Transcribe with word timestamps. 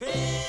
Hey! 0.00 0.47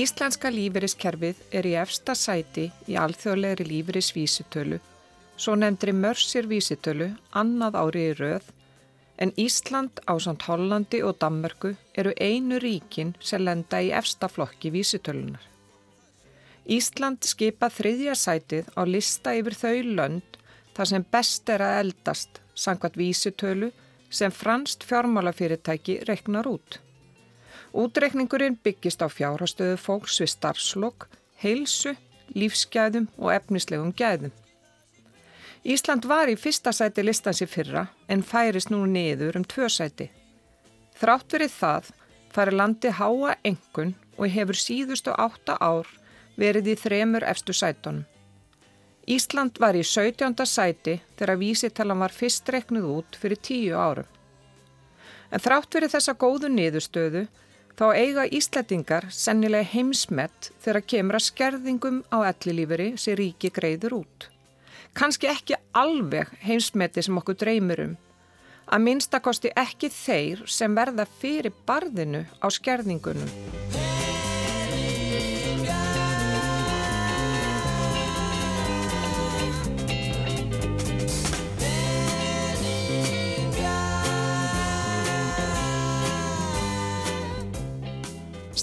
Íslenska 0.00 0.48
lífeyriskerfið 0.54 1.40
er 1.58 1.66
í 1.66 1.72
efsta 1.76 2.14
sæti 2.16 2.70
í 2.88 2.94
alþjóðlegri 2.96 3.66
lífeyrisvísitölu, 3.68 4.78
svo 5.36 5.56
nefndri 5.58 5.92
mörsir 5.92 6.46
vísitölu 6.48 7.10
annað 7.36 7.76
ári 7.80 8.04
í 8.08 8.14
rauð, 8.16 8.46
en 9.20 9.34
Ísland 9.44 10.00
á 10.08 10.16
samt 10.24 10.46
Hollandi 10.48 11.02
og 11.04 11.18
Dammerku 11.20 11.74
eru 12.00 12.14
einu 12.16 12.62
ríkin 12.62 13.12
sem 13.20 13.44
lenda 13.44 13.82
í 13.84 13.90
efsta 14.00 14.30
flokki 14.32 14.72
vísitölunar. 14.72 15.42
Ísland 16.64 17.26
skipa 17.28 17.68
þriðja 17.68 18.16
sætið 18.16 18.70
á 18.80 18.82
lista 18.88 19.34
yfir 19.36 19.58
þau 19.62 19.78
lönd 19.98 20.38
þar 20.76 20.92
sem 20.94 21.08
best 21.12 21.52
er 21.52 21.66
að 21.66 21.80
eldast 21.82 22.40
sangvat 22.54 22.96
vísitölu 22.96 23.74
sem 24.08 24.32
franst 24.32 24.86
fjármálafyrirtæki 24.88 26.04
reknar 26.08 26.48
út. 26.48 26.80
Útreikningurinn 27.72 28.58
byggist 28.64 29.02
á 29.02 29.06
fjárhastöðu 29.06 29.76
fólks 29.78 30.18
við 30.22 30.32
starfslokk, 30.32 31.06
heilsu, 31.38 31.94
lífsgæðum 32.34 33.06
og 33.18 33.34
efnislegum 33.34 33.92
gæðum. 33.94 34.32
Ísland 35.62 36.06
var 36.08 36.30
í 36.32 36.38
fyrsta 36.40 36.72
sæti 36.72 37.04
listans 37.04 37.42
í 37.44 37.46
fyrra 37.46 37.86
en 38.08 38.24
færist 38.26 38.72
nú 38.72 38.82
niður 38.88 39.38
um 39.38 39.44
tvö 39.44 39.68
sæti. 39.70 40.08
Þrátt 40.98 41.36
verið 41.36 41.52
það 41.54 41.90
fari 42.34 42.54
landi 42.56 42.90
háa 42.96 43.36
engun 43.44 43.94
og 44.16 44.32
hefur 44.34 44.58
síðustu 44.58 45.14
átta 45.14 45.58
ár 45.60 45.86
verið 46.40 46.72
í 46.72 46.78
þremur 46.80 47.26
efstu 47.28 47.54
sætonum. 47.54 48.06
Ísland 49.10 49.58
var 49.58 49.74
í 49.74 49.84
17. 49.84 50.34
sæti 50.46 51.00
þegar 51.18 51.38
vísitalan 51.40 52.02
var 52.02 52.14
fyrst 52.14 52.48
reknuð 52.48 52.88
út 52.96 53.16
fyrir 53.20 53.40
tíu 53.42 53.78
árum. 53.78 54.08
En 55.30 55.42
þrátt 55.42 55.74
verið 55.74 55.94
þessa 55.94 56.14
góðu 56.18 56.50
niðurstöðu 56.50 57.24
þá 57.80 57.86
eiga 57.96 58.26
Íslandingar 58.28 59.06
sennilega 59.08 59.64
heimsmett 59.72 60.50
þegar 60.60 60.84
kemur 60.92 61.16
að 61.16 61.24
skerðingum 61.30 62.02
á 62.12 62.28
ellilíferi 62.28 62.90
sem 63.00 63.16
ríki 63.16 63.48
greiður 63.56 64.02
út. 64.02 64.26
Kanski 64.92 65.30
ekki 65.32 65.56
alveg 65.72 66.28
heimsmeti 66.44 67.00
sem 67.06 67.16
okkur 67.16 67.38
dreymir 67.40 67.84
um, 67.86 67.94
að 68.68 68.84
minnstakosti 68.84 69.54
ekki 69.56 69.88
þeir 69.94 70.44
sem 70.44 70.76
verða 70.76 71.08
fyrir 71.22 71.56
barðinu 71.66 72.26
á 72.44 72.46
skerðingunum. 72.52 73.89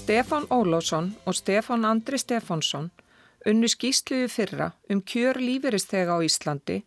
Stefán 0.08 0.46
Ólásson 0.48 1.16
og 1.26 1.34
Stefán 1.34 1.84
Andri 1.84 2.16
Stefánsson 2.16 2.86
unnu 3.50 3.68
skýsluðu 3.68 4.30
fyrra 4.32 4.68
um 4.88 5.02
kjör 5.04 5.36
lífyristega 5.36 6.16
á 6.16 6.24
Íslandi 6.24 6.78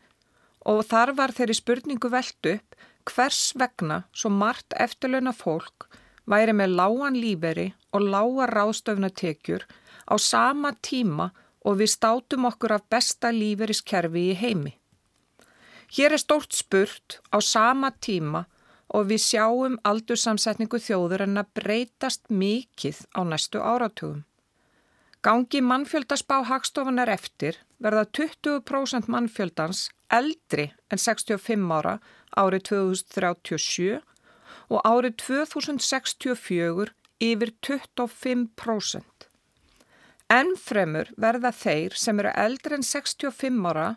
og 0.72 0.80
þar 0.90 1.12
var 1.20 1.34
þeirri 1.38 1.56
spurningu 1.60 2.10
veldu 2.10 2.56
upp 2.56 2.80
hvers 3.12 3.42
vegna 3.62 4.00
svo 4.10 4.32
margt 4.34 4.74
eftirlauna 4.86 5.36
fólk 5.38 5.86
væri 6.34 6.56
með 6.58 6.74
lágan 6.82 7.20
líferi 7.24 7.68
og 7.94 8.10
lága 8.16 8.50
ráðstöfnatekjur 8.56 9.68
á 10.10 10.16
sama 10.18 10.74
tíma 10.90 11.30
og 11.62 11.78
við 11.78 11.94
státum 11.94 12.50
okkur 12.50 12.74
af 12.80 12.90
besta 12.90 13.30
líferiskerfi 13.30 14.32
í 14.32 14.40
heimi. 14.42 14.74
Hér 15.94 16.18
er 16.18 16.26
stórt 16.26 16.58
spurt 16.58 17.22
á 17.30 17.38
sama 17.38 17.94
tíma 18.02 18.48
og 18.92 19.08
við 19.12 19.24
sjáum 19.24 19.78
aldursamsetningu 19.88 20.80
þjóður 20.84 21.26
en 21.28 21.42
að 21.42 21.52
breytast 21.60 22.28
mikið 22.30 23.06
á 23.16 23.22
næstu 23.24 23.64
áratugum. 23.64 24.24
Gangi 25.22 25.62
mannfjöldaspá 25.62 26.42
hagstofanar 26.50 27.12
eftir 27.14 27.60
verða 27.82 28.08
20% 28.18 29.10
mannfjöldans 29.12 29.90
eldri 30.10 30.72
en 30.90 31.02
65 31.02 31.76
ára 31.78 32.00
árið 32.38 32.66
2037 32.72 34.00
og 34.72 34.80
árið 34.88 35.18
2064 35.22 36.90
yfir 37.22 37.54
25%. 37.62 39.28
Ennfremur 40.32 41.12
verða 41.20 41.52
þeir 41.54 41.96
sem 42.00 42.20
eru 42.24 42.32
eldri 42.34 42.80
en 42.80 42.88
65 42.88 43.62
ára 43.68 43.88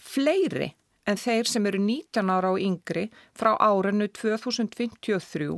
fleiri 0.00 0.72
en 1.06 1.20
þeir 1.20 1.48
sem 1.50 1.66
eru 1.68 1.80
19 1.82 2.32
ára 2.32 2.52
á 2.52 2.54
yngri 2.56 3.08
frá 3.36 3.54
árinu 3.60 4.08
2053 4.08 5.48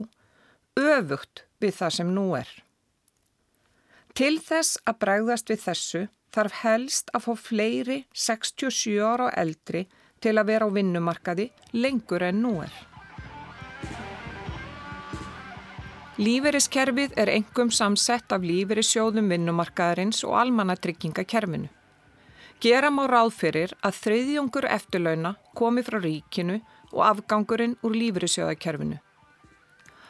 öfugt 0.76 1.44
við 1.62 1.76
það 1.78 1.94
sem 1.98 2.14
nú 2.14 2.26
er. 2.38 2.48
Til 4.16 4.36
þess 4.40 4.80
að 4.88 4.98
bregðast 5.04 5.50
við 5.52 5.62
þessu 5.66 6.02
þarf 6.32 6.58
helst 6.62 7.12
að 7.16 7.26
fá 7.26 7.32
fleiri 7.48 8.02
67 8.12 8.98
ára 9.00 9.30
og 9.30 9.38
eldri 9.44 9.86
til 10.24 10.36
að 10.36 10.50
vera 10.50 10.68
á 10.68 10.70
vinnumarkaði 10.72 11.50
lengur 11.76 12.24
en 12.26 12.42
nú 12.42 12.58
er. 12.64 12.74
Líferiskerfið 16.16 17.12
er 17.20 17.28
engum 17.28 17.68
samsett 17.68 18.32
af 18.32 18.44
líferisjóðum 18.44 19.28
vinnumarkaðarins 19.34 20.22
og 20.24 20.38
almannatryggingakerfinu. 20.40 21.68
Gera 22.60 22.88
má 22.90 23.04
ráð 23.04 23.34
fyrir 23.36 23.72
að 23.84 23.98
þreyðjungur 24.02 24.66
eftirlauna 24.72 25.34
komi 25.58 25.82
frá 25.84 25.98
ríkinu 26.00 26.60
og 26.92 27.02
afgangurinn 27.04 27.76
úr 27.84 27.96
lífyrirsjóðakerfinu. 28.00 28.96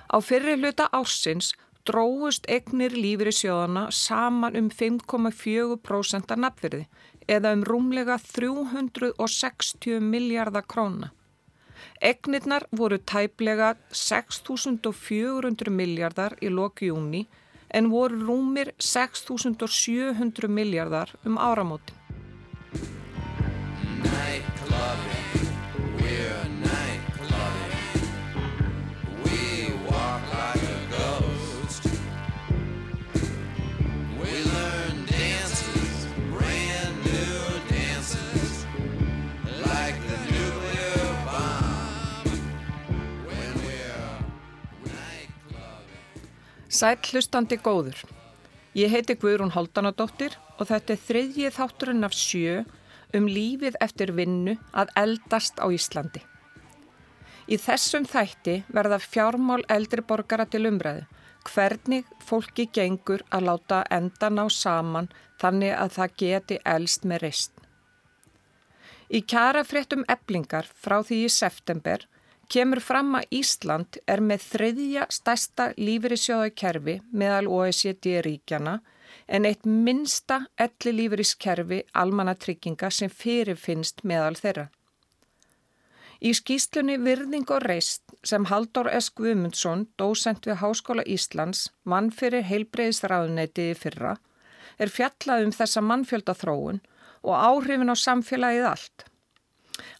Á 0.07 0.17
fyrri 0.23 0.55
hluta 0.55 0.87
ársins 0.95 1.51
dróðust 1.87 2.47
egnir 2.51 2.95
lífyrirsjóðana 2.95 3.89
saman 3.91 4.59
um 4.59 4.71
5,4% 4.71 6.35
af 6.35 6.43
nafnverði 6.45 6.87
eða 7.27 7.53
um 7.57 7.67
rúmlega 7.67 8.19
360 8.23 9.99
miljardar 10.15 10.67
króna. 10.71 11.11
Egnirnar 12.01 12.69
voru 12.71 12.99
tæplega 12.99 13.75
6.400 13.91 15.75
miljardar 15.75 16.39
í 16.41 16.51
loki 16.53 16.93
júni 16.93 17.27
en 17.75 17.91
voru 17.91 18.23
rúmir 18.29 18.73
6.700 18.79 20.47
miljardar 20.49 21.17
um 21.25 21.39
áramótin. 21.39 22.06
Sæl 46.77 46.99
hlustandi 47.09 47.57
góður. 47.57 47.97
Ég 48.77 48.91
heiti 48.93 49.15
Guðrún 49.17 49.55
Haldanadóttir 49.55 50.35
og 50.59 50.69
þetta 50.69 50.93
er 50.93 51.01
þriðjið 51.07 51.55
þátturinn 51.57 52.05
af 52.05 52.13
sjö 52.13 52.57
um 53.15 53.29
lífið 53.29 53.77
eftir 53.81 54.13
vinnu 54.17 54.57
að 54.73 54.91
eldast 54.97 55.61
á 55.63 55.67
Íslandi. 55.71 56.23
Í 57.47 57.59
þessum 57.63 58.07
þætti 58.11 58.57
verða 58.75 58.99
fjármál 58.99 59.63
eldri 59.71 60.03
borgara 60.03 60.47
til 60.51 60.65
umræðu, 60.67 61.05
hvernig 61.47 62.09
fólki 62.27 62.67
gengur 62.75 63.23
að 63.31 63.47
láta 63.47 63.85
enda 63.95 64.31
ná 64.31 64.49
saman 64.51 65.07
þannig 65.39 65.77
að 65.79 65.95
það 65.99 66.17
geti 66.23 66.59
elst 66.65 67.07
með 67.07 67.23
reist. 67.23 67.53
Í 69.07 69.23
kjara 69.23 69.63
fréttum 69.63 70.03
eblingar 70.11 70.67
frá 70.67 70.99
því 71.07 71.21
í 71.29 71.31
september 71.31 72.09
kemur 72.51 72.83
fram 72.83 73.15
að 73.19 73.39
Ísland 73.39 74.01
er 74.11 74.23
með 74.23 74.43
þriðja 74.51 75.07
stærsta 75.15 75.69
lífyrísjóðakerfi 75.79 76.99
meðal 77.15 77.47
OECD 77.47 78.19
ríkjana 78.27 78.81
en 79.29 79.45
eitt 79.49 79.67
minsta 79.67 80.47
elli 80.61 80.93
lífyrískerfi 81.01 81.83
almannatrygginga 81.95 82.91
sem 82.91 83.11
fyrirfinnst 83.11 84.05
meðal 84.05 84.37
þeirra. 84.39 84.69
Í 86.25 86.33
skýslunni 86.33 86.97
Virðing 87.05 87.49
og 87.53 87.67
reist 87.69 88.15
sem 88.25 88.47
Haldur 88.49 88.89
S. 88.89 89.11
Guðmundsson, 89.13 89.85
dósent 90.01 90.47
við 90.49 90.63
Háskóla 90.63 91.05
Íslands, 91.05 91.67
mann 91.85 92.09
fyrir 92.11 92.47
heilbreyðisraðunætiði 92.49 93.75
fyrra, 93.77 94.15
er 94.81 94.93
fjallað 94.93 95.45
um 95.45 95.53
þessa 95.53 95.83
mannfjöldathróun 95.85 96.81
og 97.27 97.35
áhrifin 97.37 97.93
á 97.93 97.97
samfélagið 98.01 98.71
allt. 98.71 99.07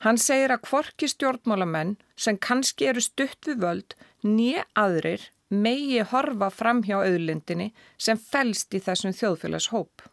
Hann 0.05 0.17
segir 0.21 0.55
að 0.55 0.65
kvorki 0.65 1.09
stjórnmálamenn 1.11 1.97
sem 2.17 2.39
kannski 2.41 2.89
eru 2.89 3.03
stutt 3.05 3.49
við 3.49 3.61
völd 3.65 3.97
nýja 4.25 4.65
aðrir 4.73 5.29
megi 5.51 6.03
horfa 6.11 6.51
fram 6.51 6.83
hjá 6.87 6.99
auðlindinni 6.99 7.71
sem 7.99 8.19
fælst 8.19 8.75
í 8.75 8.83
þessum 8.83 9.15
þjóðfélagshóp. 9.17 10.07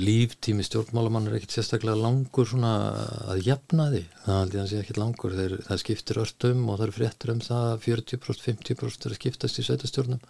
Líftími 0.00 0.64
stjórnmálamann 0.64 1.26
er 1.28 1.34
ekkert 1.36 1.52
sérstaklega 1.52 2.00
langur 2.00 2.48
svona 2.48 2.70
að 3.28 3.42
jafna 3.44 3.90
því 3.92 4.00
það 4.24 4.38
held 4.38 4.54
ég 4.56 4.62
að 4.62 4.70
sé 4.70 4.78
ekkert 4.80 5.00
langur. 5.02 5.34
Þeir, 5.36 5.54
það 5.66 5.82
skiptir 5.82 6.20
öllum 6.22 6.62
og 6.64 6.78
það 6.78 6.84
eru 6.86 6.96
fréttur 6.96 7.32
um 7.34 7.42
það 7.44 7.72
40% 7.84 8.46
50% 8.46 9.04
er 9.04 9.12
að 9.12 9.20
skiptast 9.20 9.60
í 9.60 9.66
sveitastjórnum 9.66 10.22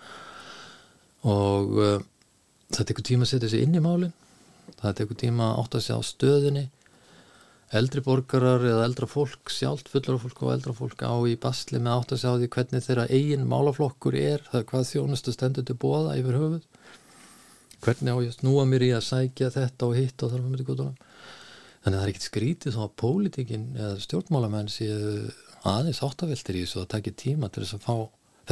og 1.30 1.78
uh, 1.78 2.00
það 2.74 2.88
tekur 2.90 3.06
tíma 3.06 3.28
að 3.28 3.34
setja 3.36 3.52
sig 3.52 3.62
inn 3.62 3.78
í 3.78 3.84
málin. 3.84 4.10
Það 4.82 4.98
tekur 4.98 5.20
tíma 5.22 5.52
að 5.52 5.62
átta 5.62 5.82
sig 5.84 5.94
á 5.94 6.00
stöðinni 6.10 6.64
eldri 7.72 8.02
borgarar 8.04 8.64
eða 8.68 8.84
eldra 8.86 9.08
fólk 9.08 9.52
sjálft, 9.52 9.88
fullra 9.92 10.18
fólk 10.20 10.42
og 10.44 10.52
eldra 10.54 10.74
fólk 10.76 11.04
á 11.08 11.14
í 11.28 11.38
basli 11.40 11.80
með 11.80 11.94
átta 11.98 12.18
sig 12.20 12.28
á 12.28 12.36
því 12.36 12.48
hvernig 12.56 12.84
þeirra 12.84 13.06
eigin 13.08 13.48
málaflokkur 13.48 14.18
er, 14.18 14.44
það 14.50 14.60
er 14.60 14.66
hvað 14.72 14.88
þjónustu 14.90 15.32
stendur 15.32 15.66
til 15.68 15.78
bóða 15.80 16.18
yfir 16.20 16.38
höfuð. 16.40 16.66
Hvernig 17.82 18.12
á 18.12 18.18
ég 18.22 18.32
að 18.32 18.36
snúa 18.36 18.66
mér 18.68 18.84
í 18.86 18.90
að 18.94 19.06
sækja 19.08 19.54
þetta 19.56 19.88
og 19.88 19.96
hitt 19.98 20.22
og 20.22 20.34
þarf 20.34 20.50
að 20.50 20.60
til 20.60 20.68
góðunum 20.68 20.98
þannig 21.82 21.96
að 21.96 22.02
það 22.02 22.06
er 22.06 22.12
ekkert 22.12 22.28
skrítið 22.28 22.76
þá 22.76 22.82
að 22.84 22.96
pólitíkin 23.02 23.64
eða 23.74 23.94
stjórnmálamenn 24.04 24.68
séu 24.70 25.30
aðeins 25.66 26.02
áttaveltir 26.06 26.58
í 26.58 26.64
þessu 26.64 26.82
að 26.82 26.90
taki 26.94 27.14
tíma 27.18 27.50
til 27.50 27.64
þess 27.64 27.78
að 27.78 27.86
fá 27.86 27.96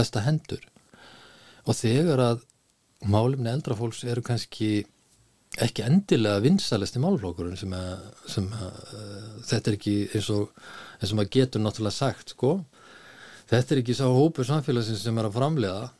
þesta 0.00 0.24
hendur. 0.24 0.64
Og 1.66 1.76
þegar 1.78 2.22
að 2.24 2.42
málumni 3.06 3.52
eldra 3.52 3.76
fólks 3.78 4.02
eru 4.08 4.24
kannski 4.26 4.70
ekki 5.64 5.84
endilega 5.86 6.42
vinsalest 6.44 6.96
í 6.96 7.02
málflokkurinn 7.02 7.58
sem, 7.60 7.72
að, 7.76 8.04
sem 8.30 8.46
að, 8.56 8.78
uh, 8.96 9.32
þetta 9.50 9.72
er 9.72 9.78
ekki 9.78 9.96
eins 10.14 10.30
og 10.34 10.54
eins 11.00 11.12
og 11.12 11.18
maður 11.18 11.34
getur 11.36 11.64
náttúrulega 11.64 11.96
sagt 11.96 12.34
sko. 12.34 12.54
Þetta 13.50 13.74
er 13.74 13.82
ekki 13.82 13.96
sá 13.98 14.06
hópur 14.06 14.46
samfélagsins 14.46 15.02
sem 15.02 15.18
er 15.18 15.26
að 15.26 15.36
framlega 15.36 15.90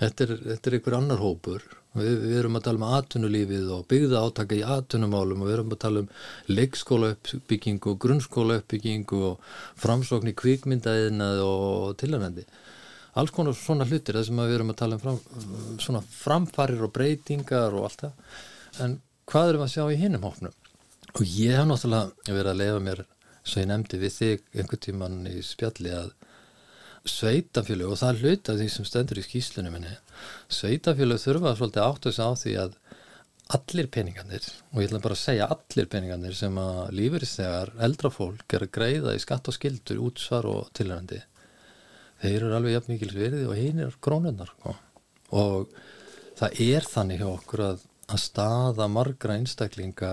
þetta 0.00 0.26
er, 0.26 0.34
þetta 0.48 0.70
er 0.70 0.76
einhver 0.78 0.98
annar 0.98 1.22
hópur. 1.22 1.64
Við, 1.92 2.12
við 2.22 2.38
erum 2.40 2.56
að 2.56 2.64
tala 2.66 2.80
um 2.80 2.86
atunulífið 2.96 3.72
og 3.74 3.82
byggða 3.90 4.22
átaka 4.24 4.56
í 4.56 4.62
atunumálum 4.64 5.42
og 5.42 5.50
við 5.50 5.56
erum 5.58 5.74
að 5.74 5.82
tala 5.82 6.02
um 6.02 6.08
leikskóla 6.48 7.10
uppbyggingu 7.12 7.92
og 7.92 7.98
grunnskóla 8.00 8.60
uppbyggingu 8.62 9.20
og 9.28 9.50
framsókn 9.82 10.32
í 10.32 10.36
kvikmyndaðinað 10.40 11.42
og 11.44 11.98
tilhænandi. 12.00 12.46
Alls 13.18 13.32
konar 13.34 13.56
svona 13.56 13.84
hlutir 13.88 14.16
þar 14.16 14.26
sem 14.28 14.40
við 14.40 14.54
erum 14.56 14.72
að 14.72 14.80
tala 14.80 14.96
um 14.96 15.02
fram, 15.02 15.18
svona 15.82 16.02
framfarir 16.08 16.84
og 16.86 16.92
breytingar 16.96 17.76
og 17.76 17.88
allt 17.88 18.06
það. 18.06 18.36
En 18.84 18.98
hvað 19.28 19.52
erum 19.52 19.64
að 19.66 19.72
sjá 19.74 19.84
í 19.84 20.00
hinnum 20.00 20.24
hófnum? 20.24 20.54
Og 21.12 21.22
ég 21.28 21.58
hef 21.58 21.68
náttúrulega 21.68 22.36
verið 22.38 22.52
að 22.54 22.60
lefa 22.62 22.84
mér, 22.86 23.04
svo 23.44 23.60
ég 23.60 23.68
nefndi 23.68 24.00
við 24.00 24.14
þig 24.16 24.46
einhvern 24.56 24.84
tíman 24.86 25.18
í 25.28 25.42
spjalli 25.44 25.92
að 25.92 26.12
sveitafjölu 27.08 27.88
og 27.90 27.98
það 27.98 28.22
hluta 28.22 28.54
því 28.58 28.68
sem 28.70 28.86
stendur 28.86 29.18
í 29.18 29.24
skýslunum 29.26 29.74
minni 29.74 29.96
sveitafjölu 30.52 31.18
þurfa 31.18 31.56
svolítið 31.58 31.82
átt 31.82 32.06
að 32.06 32.14
segja 32.14 32.28
á 32.30 32.34
því 32.38 32.54
að 32.62 32.76
allir 33.56 33.88
peningarnir 33.92 34.46
og 34.70 34.78
ég 34.80 34.88
ætla 34.88 35.02
bara 35.02 35.16
að 35.18 35.24
segja 35.24 35.48
allir 35.50 35.88
peningarnir 35.90 36.36
sem 36.38 36.60
að 36.62 36.94
lífeyristegar 37.00 37.74
eldra 37.88 38.12
fólk 38.14 38.54
er 38.54 38.66
að 38.66 38.74
greiða 38.78 39.16
í 39.16 39.22
skatt 39.22 39.50
og 39.50 39.56
skildur 39.56 40.04
útsvar 40.06 40.46
og 40.48 40.70
tilhærandi 40.78 41.18
þeir 42.22 42.38
eru 42.38 42.54
alveg 42.56 42.76
jafn 42.76 42.94
mikil 42.94 43.10
sverði 43.10 43.48
og 43.48 43.58
hinn 43.58 43.82
er 43.82 43.96
krónunnar 44.04 44.52
sko. 44.52 44.76
og 45.38 45.74
það 46.38 46.62
er 46.66 46.86
þannig 46.92 47.22
hjá 47.22 47.28
okkur 47.32 47.64
að, 47.66 47.82
að 48.12 48.22
staða 48.22 48.88
margra 48.90 49.36
einstaklinga 49.40 50.12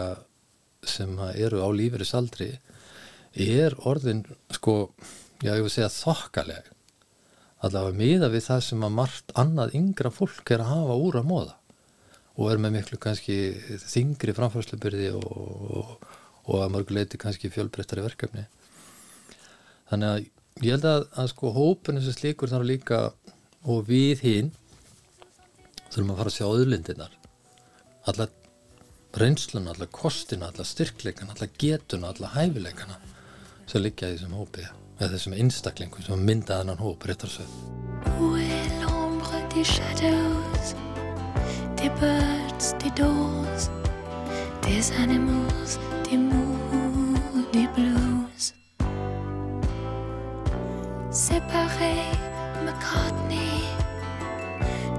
sem 0.88 1.14
eru 1.36 1.62
á 1.62 1.70
lífeyrisaldri 1.76 2.52
er 3.36 3.76
orðin 3.88 4.24
sko, 4.56 4.92
já 5.44 5.54
ég 5.54 5.64
vil 5.66 5.74
segja 5.74 5.92
þokkaleg 5.94 6.72
allavega 7.66 8.00
miða 8.00 8.30
við 8.32 8.46
það 8.48 8.66
sem 8.70 8.86
að 8.88 8.96
margt 8.96 9.34
annað 9.40 9.76
yngra 9.78 10.12
fólk 10.14 10.54
er 10.56 10.64
að 10.64 10.72
hafa 10.74 11.00
úr 11.04 11.20
að 11.20 11.30
móða 11.30 11.56
og 12.40 12.54
er 12.54 12.62
með 12.64 12.78
miklu 12.78 13.00
kannski 13.04 13.38
þingri 13.84 14.34
framfærslubyrði 14.38 15.10
og, 15.18 15.26
og, 15.28 15.94
og 16.48 16.64
að 16.64 16.74
mörguleiti 16.78 17.20
kannski 17.20 17.52
fjölbreyttari 17.52 18.06
verkefni 18.06 18.46
þannig 19.92 20.14
að 20.14 20.30
ég 20.66 20.76
held 20.76 20.88
að, 20.88 21.06
að 21.16 21.30
sko 21.32 21.52
hópun 21.56 22.00
þessu 22.00 22.16
slíkur 22.18 22.52
þarf 22.52 22.68
líka 22.68 23.00
og 23.64 23.86
við 23.88 24.24
hinn 24.26 24.52
þurfum 25.90 26.12
að 26.14 26.20
fara 26.20 26.32
að 26.32 26.36
sjá 26.36 26.48
öðlindinar 26.50 27.16
alla 28.10 28.28
reynsluna, 29.20 29.74
alla 29.74 29.88
kostina, 29.92 30.50
alla 30.50 30.66
styrkleikana 30.66 31.36
alla 31.36 31.50
getuna, 31.58 32.12
alla 32.14 32.34
hæfileikana 32.36 33.00
sem 33.70 33.84
liggja 33.84 34.12
í 34.12 34.18
þessum 34.18 34.38
hópið 34.40 34.70
eða 35.00 35.12
þessum 35.16 35.38
einstaklingum 35.40 36.06
sem 36.06 36.28
myndaði 36.28 36.74
hann 36.74 36.84
hóp 36.84 37.08
réttarsöð 37.08 37.58
Où 38.20 38.36
est 38.40 38.84
l'ombre 38.84 39.42
des 39.56 39.68
shadows 39.68 40.76
Des 41.80 41.92
birds, 42.02 42.74
des 42.84 42.92
doors 43.00 43.70
Des 44.66 44.92
animals, 45.00 45.80
des 46.06 46.18
mots, 46.18 46.59
Séparé 51.30 51.94
McCartney 52.66 53.62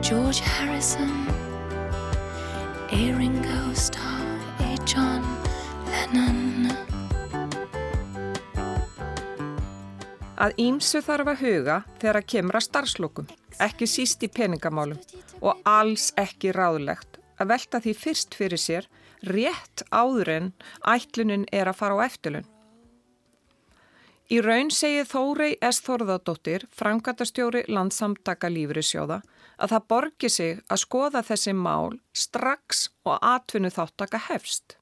George 0.00 0.40
Harrison 0.42 1.26
A 2.90 3.18
Ringo 3.18 3.74
Starr 3.74 4.28
A 4.62 4.68
John 4.86 5.26
Lennon 5.90 6.70
að 10.38 10.54
ímsu 10.62 11.02
þarf 11.02 11.32
að 11.32 11.42
huga 11.42 11.80
þegar 11.98 12.20
að 12.20 12.30
kemur 12.36 12.60
að 12.60 12.66
starfslokum, 12.68 13.26
ekki 13.58 13.90
síst 13.90 14.22
í 14.22 14.30
peningamálum 14.30 15.02
og 15.42 15.58
alls 15.66 16.12
ekki 16.14 16.54
ráðlegt 16.54 17.18
að 17.42 17.56
velta 17.56 17.82
því 17.82 17.98
fyrst 18.06 18.38
fyrir 18.38 18.62
sér 18.68 18.90
rétt 19.26 19.82
áður 19.90 20.34
en 20.38 20.50
ætlunin 20.94 21.50
er 21.50 21.66
að 21.66 21.82
fara 21.82 21.98
á 21.98 22.06
eftirlun. 22.06 22.49
Í 24.30 24.38
raun 24.46 24.68
segið 24.70 25.08
Þórei 25.10 25.54
S. 25.58 25.80
Þorðardóttir, 25.82 26.62
frangatastjóri 26.70 27.64
landsamtaka 27.66 28.46
lífrisjóða, 28.52 29.16
að 29.58 29.72
það 29.72 29.88
borgi 29.90 30.30
sig 30.30 30.60
að 30.70 30.82
skoða 30.84 31.22
þessi 31.26 31.54
mál 31.58 31.96
strax 32.14 32.84
og 33.02 33.18
atvinnu 33.18 33.72
þáttaka 33.74 34.22
hefst. 34.28 34.76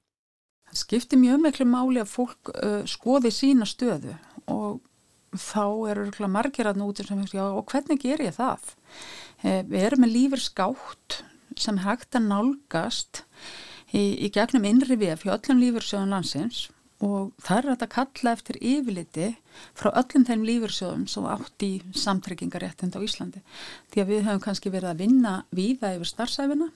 Það 0.68 0.82
skiptir 0.82 1.22
mjög 1.22 1.40
miklu 1.46 1.68
máli 1.70 2.04
að 2.04 2.12
fólk 2.12 2.52
uh, 2.52 2.82
skoði 2.84 3.32
sína 3.32 3.64
stöðu 3.64 4.18
og 4.52 4.82
þá 5.32 5.64
eru 5.94 6.28
margir 6.28 6.68
að 6.68 6.82
núti 6.82 7.08
sem 7.08 7.24
já, 7.32 7.46
og 7.48 7.64
hvernig 7.72 8.04
ger 8.04 8.20
ég 8.20 8.36
það? 8.36 8.74
Eh, 9.44 9.62
við 9.64 9.84
erum 9.88 10.04
með 10.04 10.14
lífur 10.16 10.44
skátt 10.44 11.22
sem 11.56 11.80
hægt 11.88 12.16
að 12.16 12.28
nálgast 12.28 13.24
í, 13.96 14.12
í 14.24 14.28
gegnum 14.28 14.68
innri 14.68 14.96
við 15.00 15.22
fyrir 15.22 15.38
öllum 15.38 15.64
lífursjóðum 15.64 16.12
landsins 16.12 16.66
og 17.04 17.30
það 17.42 17.58
er 17.58 17.68
að 17.74 17.84
kalla 17.92 18.32
eftir 18.34 18.58
yfirliti 18.58 19.28
frá 19.78 19.92
öllum 20.00 20.24
þeim 20.26 20.46
lífursjóðum 20.48 21.04
sem 21.10 21.26
átt 21.30 21.62
í 21.62 21.72
samtryggingaréttind 21.94 22.98
á 22.98 23.00
Íslandi. 23.04 23.42
Því 23.92 24.02
að 24.02 24.10
við 24.10 24.24
höfum 24.26 24.42
kannski 24.42 24.72
verið 24.74 24.90
að 24.92 25.02
vinna 25.04 25.34
víða 25.54 25.92
yfir 25.94 26.10
starfsæfina 26.10 26.72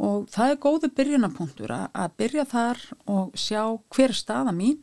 og 0.00 0.30
það 0.32 0.54
er 0.54 0.62
góðu 0.62 0.88
byrjunapunktur 0.96 1.74
að, 1.76 2.14
byrja 2.16 2.46
þar 2.48 2.80
og 3.12 3.36
sjá 3.36 3.60
hver 3.92 4.16
staða 4.16 4.54
mín 4.56 4.80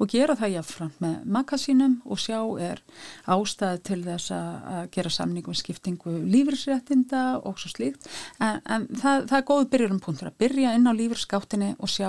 og 0.00 0.08
gera 0.08 0.32
það 0.32 0.54
jáfnframt 0.54 1.02
með 1.04 1.16
makasínum 1.36 1.98
og 2.08 2.20
sjá 2.22 2.38
er 2.64 2.80
ástæði 3.28 3.82
til 3.84 3.98
þess 4.06 4.32
að 4.32 4.86
gera 4.94 5.12
samningum 5.12 5.58
skiptingu 5.60 6.14
lífyrsréttinda 6.24 7.24
og 7.44 7.60
svo 7.60 7.68
slíkt. 7.68 8.08
En, 8.40 8.62
en 8.64 8.88
það, 8.94 9.26
það 9.28 9.36
er 9.42 9.44
góð 9.52 9.66
byrjurum 9.74 10.00
punktur 10.00 10.30
að 10.30 10.40
byrja 10.40 10.72
inn 10.78 10.88
á 10.88 10.92
lífyrskáttinni 10.96 11.74
og 11.76 11.92
sjá 11.92 12.08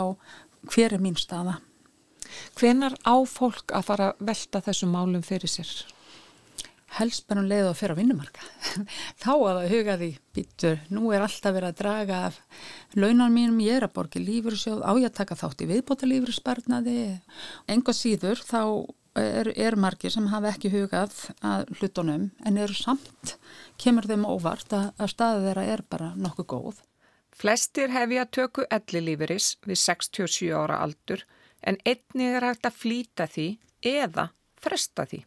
hver 0.71 0.95
er 0.95 1.03
mín 1.03 1.19
staða. 1.19 1.57
Hvenar 2.59 2.97
á 3.03 3.15
fólk 3.27 3.73
að 3.75 3.87
fara 3.89 4.11
að 4.11 4.27
velta 4.31 4.63
þessum 4.67 4.95
málum 4.95 5.25
fyrir 5.25 5.51
sér? 5.51 5.73
helst 6.97 7.27
bara 7.29 7.39
um 7.39 7.47
leið 7.47 7.69
og 7.69 7.77
fyrir 7.79 7.95
á 7.95 7.99
vinnumarka. 8.01 8.45
Þá 9.21 9.31
að 9.31 9.59
það 9.59 9.67
huga 9.71 9.97
því, 10.01 10.09
býtur, 10.35 10.79
nú 10.91 11.11
er 11.15 11.23
alltaf 11.23 11.55
verið 11.55 11.69
að 11.69 11.77
draga 11.79 12.17
af 12.27 12.39
launan 12.99 13.35
mínum, 13.35 13.61
ég 13.63 13.79
er 13.79 13.87
að 13.87 13.93
borga 13.95 14.23
lífyrsjóð, 14.23 14.81
á 14.83 14.91
ég 14.99 15.07
að 15.07 15.19
taka 15.21 15.39
þátt 15.39 15.63
í 15.63 15.69
viðbóta 15.71 16.09
lífyrspartnaði. 16.09 16.97
Enga 17.71 17.95
síður 17.95 18.43
þá 18.43 18.61
er, 19.21 19.51
er 19.55 19.79
margir 19.79 20.13
sem 20.13 20.27
hafa 20.31 20.51
ekki 20.51 20.71
hugað 20.75 21.15
að 21.39 21.71
hlutunum 21.79 22.29
en 22.47 22.59
eru 22.59 22.75
samt, 22.75 23.35
kemur 23.79 24.07
þeim 24.11 24.27
óvart 24.27 24.75
að, 24.75 24.91
að 24.99 25.13
staðið 25.15 25.47
þeirra 25.49 25.67
er 25.75 25.85
bara 25.87 26.13
nokkuð 26.19 26.49
góð. 26.55 26.87
Flestir 27.31 27.93
hefja 27.93 28.27
tökku 28.27 28.67
ellilífuris 28.67 29.53
við 29.63 29.79
67 29.79 30.51
ára 30.51 30.81
aldur 30.83 31.23
en 31.61 31.77
einnig 31.85 32.37
er 32.37 32.47
hægt 32.49 32.67
að 32.67 32.79
flýta 32.83 33.27
því 33.29 33.47
eða 33.85 34.29
fresta 34.61 35.05
því. 35.09 35.23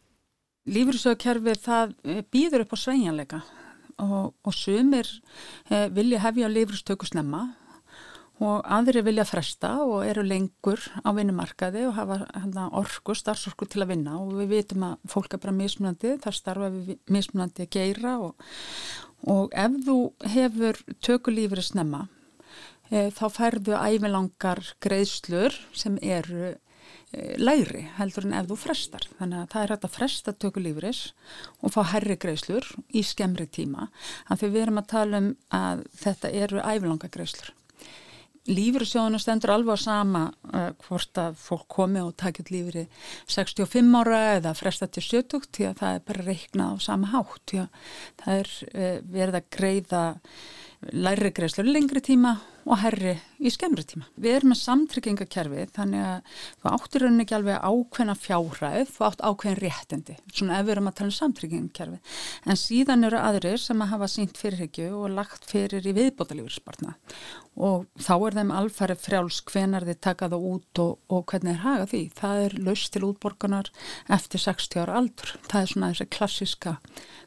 Lífyrsögkerfið 0.65 1.61
það 1.61 1.93
eh, 2.03 2.23
býður 2.33 2.65
upp 2.65 2.73
á 2.73 2.77
sveinjanleika 2.81 3.43
og, 4.01 4.33
og 4.43 4.55
sumir 4.55 5.09
eh, 5.69 5.87
vilja 5.93 6.23
hefja 6.25 6.49
lífyrstöku 6.51 7.07
snemma 7.07 7.47
og 8.43 8.65
aðri 8.67 9.03
vilja 9.05 9.23
fresta 9.27 9.77
og 9.85 10.01
eru 10.03 10.25
lengur 10.25 10.81
á 11.07 11.09
vinnumarkaði 11.15 11.85
og 11.87 11.95
hafa 11.95 12.17
hana, 12.33 12.65
orku, 12.75 13.15
starfsorku 13.15 13.67
til 13.69 13.85
að 13.85 13.93
vinna 13.93 14.17
og 14.19 14.33
við 14.41 14.51
vitum 14.57 14.83
að 14.89 14.97
fólk 15.11 15.37
er 15.37 15.43
bara 15.45 15.55
mismunandi, 15.55 16.17
þar 16.23 16.35
starfa 16.35 16.71
við 16.73 16.97
mismunandi 17.07 17.63
að 17.63 17.71
geira 17.77 18.17
og, 18.25 18.35
og 19.23 19.55
ef 19.55 19.79
þú 19.87 19.99
hefur 20.35 20.81
tökulífri 21.05 21.63
snemma 21.63 22.07
e, 22.91 23.07
þá 23.15 23.25
færðu 23.39 23.79
ævilangar 23.79 24.61
greiðslur 24.83 25.57
sem 25.73 25.97
eru 26.01 26.55
Eh, 27.15 27.35
læri 27.39 27.85
heldur 27.95 28.25
en 28.27 28.33
ef 28.35 28.47
þú 28.49 28.57
frestar. 28.59 29.03
Þannig 29.19 29.43
að 29.43 29.51
það 29.53 29.63
er 29.63 29.73
hægt 29.73 29.85
að 29.87 29.93
fresta 29.95 30.33
tökulífris 30.33 31.01
og 31.61 31.75
fá 31.75 31.81
herri 31.93 32.17
greiðslur 32.19 32.65
í 32.91 33.03
skemmri 33.05 33.45
tíma. 33.47 33.87
Þannig 34.27 34.47
að 34.47 34.55
við 34.55 34.63
erum 34.63 34.81
að 34.81 34.89
tala 34.91 35.21
um 35.21 35.29
að 35.53 35.85
þetta 36.01 36.31
eru 36.43 36.63
æflanga 36.63 37.11
greiðslur. 37.13 37.53
Lífyrsjóðinu 38.45 39.17
stendur 39.21 39.55
alveg 39.55 39.79
á 39.79 39.85
sama 39.85 40.23
uh, 40.53 40.67
hvort 40.85 41.17
að 41.17 41.39
fólk 41.41 41.65
komi 41.71 42.03
og 42.03 42.11
takja 42.21 42.45
lífyri 42.51 42.83
65 43.25 43.95
ára 43.97 44.19
eða 44.35 44.51
fresta 44.53 44.85
til 44.85 45.01
70 45.01 45.47
því 45.55 45.65
að 45.71 45.79
það 45.79 45.95
er 45.95 46.03
bara 46.11 46.25
reiknað 46.27 46.75
á 46.77 46.85
sama 46.85 47.09
hátt. 47.15 47.55
Það 48.21 48.43
er 48.43 48.51
uh, 48.67 48.99
verið 49.15 49.39
að 49.39 49.49
greiða 49.55 50.03
læri 50.93 51.31
greiðslur 51.33 51.67
lengri 51.67 52.01
tíma 52.03 52.35
og 52.65 52.79
herri 52.81 53.13
í 53.45 53.51
skemmri 53.53 53.83
tíma. 53.85 54.07
Við 54.17 54.39
erum 54.39 54.51
með 54.51 54.59
samtryggingakerfi 54.63 55.65
þannig 55.75 56.01
að 56.01 56.39
þú 56.63 56.71
áttir 56.71 57.03
rauninni 57.05 57.25
ekki 57.25 57.35
alveg 57.37 57.67
ákveðna 57.69 58.15
fjárræð, 58.17 58.89
þú 58.95 59.05
átt 59.05 59.21
ákveðin 59.21 59.59
réttindi, 59.61 60.15
svona 60.33 60.57
ef 60.57 60.65
við 60.65 60.73
erum 60.75 60.89
að 60.89 60.97
tala 60.97 61.11
um 61.11 61.17
samtryggingakerfi. 61.19 61.99
En 62.45 62.59
síðan 62.59 63.07
eru 63.09 63.21
aðrir 63.21 63.61
sem 63.61 63.85
að 63.85 63.91
hafa 63.93 64.09
sínt 64.15 64.41
fyrirhyggju 64.41 64.89
og 64.97 65.15
lagt 65.19 65.45
fyrir 65.49 65.85
í 65.85 65.95
viðbótalífurspartna 65.99 66.95
og 67.55 67.85
þá 68.01 68.13
er 68.17 68.35
þeim 68.39 68.51
alfæri 68.51 68.97
frjáls 68.99 69.39
hvenar 69.47 69.85
þið 69.87 70.01
taka 70.03 70.31
það 70.33 70.49
út 70.49 70.83
og, 70.83 70.97
og 71.07 71.23
hvernig 71.31 71.53
er 71.53 71.63
haga 71.63 71.87
því. 71.93 72.03
Það 72.17 72.43
er 72.49 72.59
laust 72.65 72.91
til 72.91 73.05
útborgarnar 73.07 73.71
eftir 74.11 74.43
60 74.43 74.83
ára 74.83 74.99
aldur. 74.99 75.37
Það 75.47 75.61
er 75.61 75.71
svona 75.71 75.93
þessi 75.93 76.11
klassiska, 76.17 76.77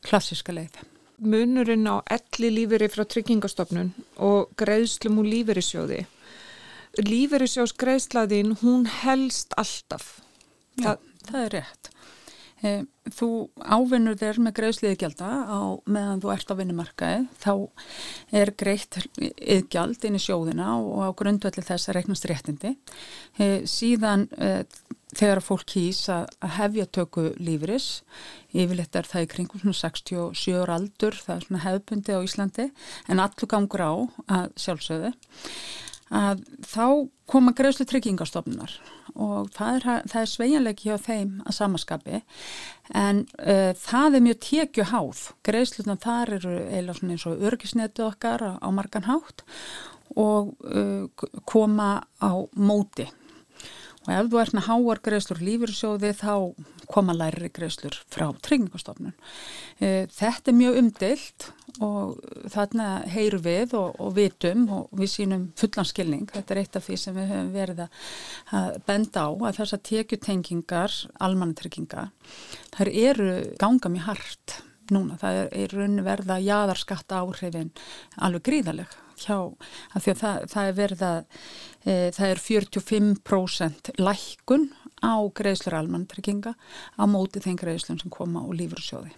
klassiska 0.04 0.56
leið 0.58 0.82
munurinn 1.18 1.88
á 1.90 2.02
elli 2.16 2.50
lífeyri 2.54 2.88
frá 2.92 3.04
tryggingastofnun 3.04 3.92
og 4.22 4.54
greiðslum 4.60 5.20
úr 5.22 5.28
lífeyrissjóði. 5.32 6.04
Lífeyrissjóðsgreiðslaðin, 6.98 8.56
hún 8.62 8.86
helst 9.02 9.54
alltaf. 9.60 10.18
Já, 10.78 10.94
það, 10.94 11.06
það 11.28 11.44
er 11.44 11.54
rétt. 11.58 11.90
Eh, 12.66 12.82
þú 13.14 13.28
ávinnur 13.62 14.18
þér 14.18 14.40
með 14.42 14.56
á 15.46 15.78
meðan 15.86 16.22
þú 16.22 16.32
ert 16.34 16.50
á 16.50 16.58
vinnumarkaði, 16.58 17.20
þá 17.38 17.52
er 18.34 18.52
greitt 18.58 18.98
yðgjald 19.14 20.04
inn 20.04 20.18
í 20.18 20.22
sjóðina 20.22 20.74
og 20.82 21.06
á 21.06 21.10
grundvelli 21.14 21.62
þess 21.62 21.88
að 21.88 21.98
reiknast 21.98 22.26
réttindi. 22.26 22.74
Eh, 23.38 23.62
síðan 23.62 24.26
eh, 24.42 24.64
þegar 25.14 25.40
fólk 25.44 25.68
kýs 25.70 26.02
að 26.12 26.26
hefja 26.58 26.88
tökku 26.98 27.28
lífris, 27.38 28.02
yfirleitt 28.52 28.98
er 28.98 29.06
það 29.08 29.24
í 29.24 29.30
kringum 29.36 29.72
67 29.72 30.58
ára 30.58 30.80
aldur, 30.80 31.14
það 31.14 31.36
er 31.36 31.46
svona 31.46 31.64
hefbundi 31.64 32.18
á 32.18 32.20
Íslandi, 32.26 32.70
en 33.08 33.22
allur 33.22 33.50
gangur 33.54 33.86
á 33.86 33.92
að 34.26 34.50
sjálfsögðu, 34.58 35.14
að 36.14 36.44
þá 36.64 36.84
koma 37.28 37.52
greiðslu 37.56 37.84
tryggingastofnunar 37.88 38.78
og 39.18 39.50
það 39.56 39.76
er, 39.76 40.08
er 40.22 40.30
sveianleiki 40.30 40.88
hjá 40.88 40.96
þeim 41.02 41.34
að 41.44 41.56
samaskapi 41.58 42.22
en 42.96 43.24
uh, 43.42 43.74
það 43.76 44.18
er 44.18 44.24
mjög 44.24 44.40
tekju 44.46 44.88
háð, 44.92 45.22
greiðsluna 45.48 45.98
þar 46.00 46.34
eru 46.38 46.56
svona 46.96 47.16
eins 47.16 47.28
og 47.28 47.46
örgisnetu 47.50 48.06
okkar 48.08 48.44
á, 48.44 48.52
á 48.62 48.68
margan 48.72 49.08
hátt 49.08 49.44
og 50.16 50.54
uh, 50.64 51.08
koma 51.48 51.98
á 52.22 52.32
móti 52.56 53.08
og 54.06 54.10
ef 54.14 54.28
þú 54.30 54.40
ert 54.40 54.54
með 54.56 54.68
háar 54.68 55.00
greiðslur 55.04 55.40
lífyrsjóði 55.44 56.10
þá 56.16 56.34
koma 56.88 57.14
læri 57.16 57.50
greiðslur 57.52 57.96
frá 58.08 58.30
tryggingastofnun. 58.44 59.14
E, 59.80 60.06
þetta 60.14 60.52
er 60.52 60.56
mjög 60.56 60.78
umdilt 60.82 61.48
og 61.84 62.20
þarna 62.50 62.86
heyru 63.12 63.40
við 63.44 63.74
og, 63.78 63.98
og 64.02 64.14
vitum 64.16 64.64
og 64.74 64.94
við 64.96 65.12
sínum 65.12 65.48
fullanskilning. 65.58 66.28
Þetta 66.32 66.54
er 66.54 66.62
eitt 66.62 66.78
af 66.78 66.86
því 66.88 67.00
sem 67.02 67.18
við 67.18 67.28
höfum 67.32 67.50
verið 67.54 67.82
að 67.84 68.78
benda 68.88 69.26
á 69.26 69.30
að 69.30 69.60
þessar 69.60 69.84
tekjutengingar, 69.90 70.96
almannatryggingar, 71.28 72.08
þær 72.78 72.92
eru 72.94 73.28
ganga 73.60 73.92
mjög 73.92 74.08
hart 74.08 74.56
núna. 74.94 75.18
Það 75.20 75.42
er, 75.42 75.52
er 75.60 75.76
raun 75.76 76.00
verða 76.06 76.40
jáðarskatta 76.40 77.20
áhrifin 77.20 77.74
alveg 78.16 78.48
gríðaleg 78.48 78.96
hjá, 79.24 79.38
af 79.94 80.04
því 80.04 80.12
að 80.14 80.20
það, 80.22 80.44
það 80.52 80.68
er 80.70 80.76
verið 80.78 81.06
að 81.08 81.20
e, 81.84 81.94
það 82.16 82.28
er 82.28 82.42
45% 82.44 83.92
lækkun 83.98 84.68
á 85.02 85.16
greiðslur 85.40 85.78
almantrygginga 85.78 86.54
á 86.54 87.04
móti 87.10 87.42
þeim 87.44 87.58
greiðslum 87.60 88.00
sem 88.02 88.12
koma 88.12 88.44
úr 88.46 88.58
lífursjóði 88.60 89.14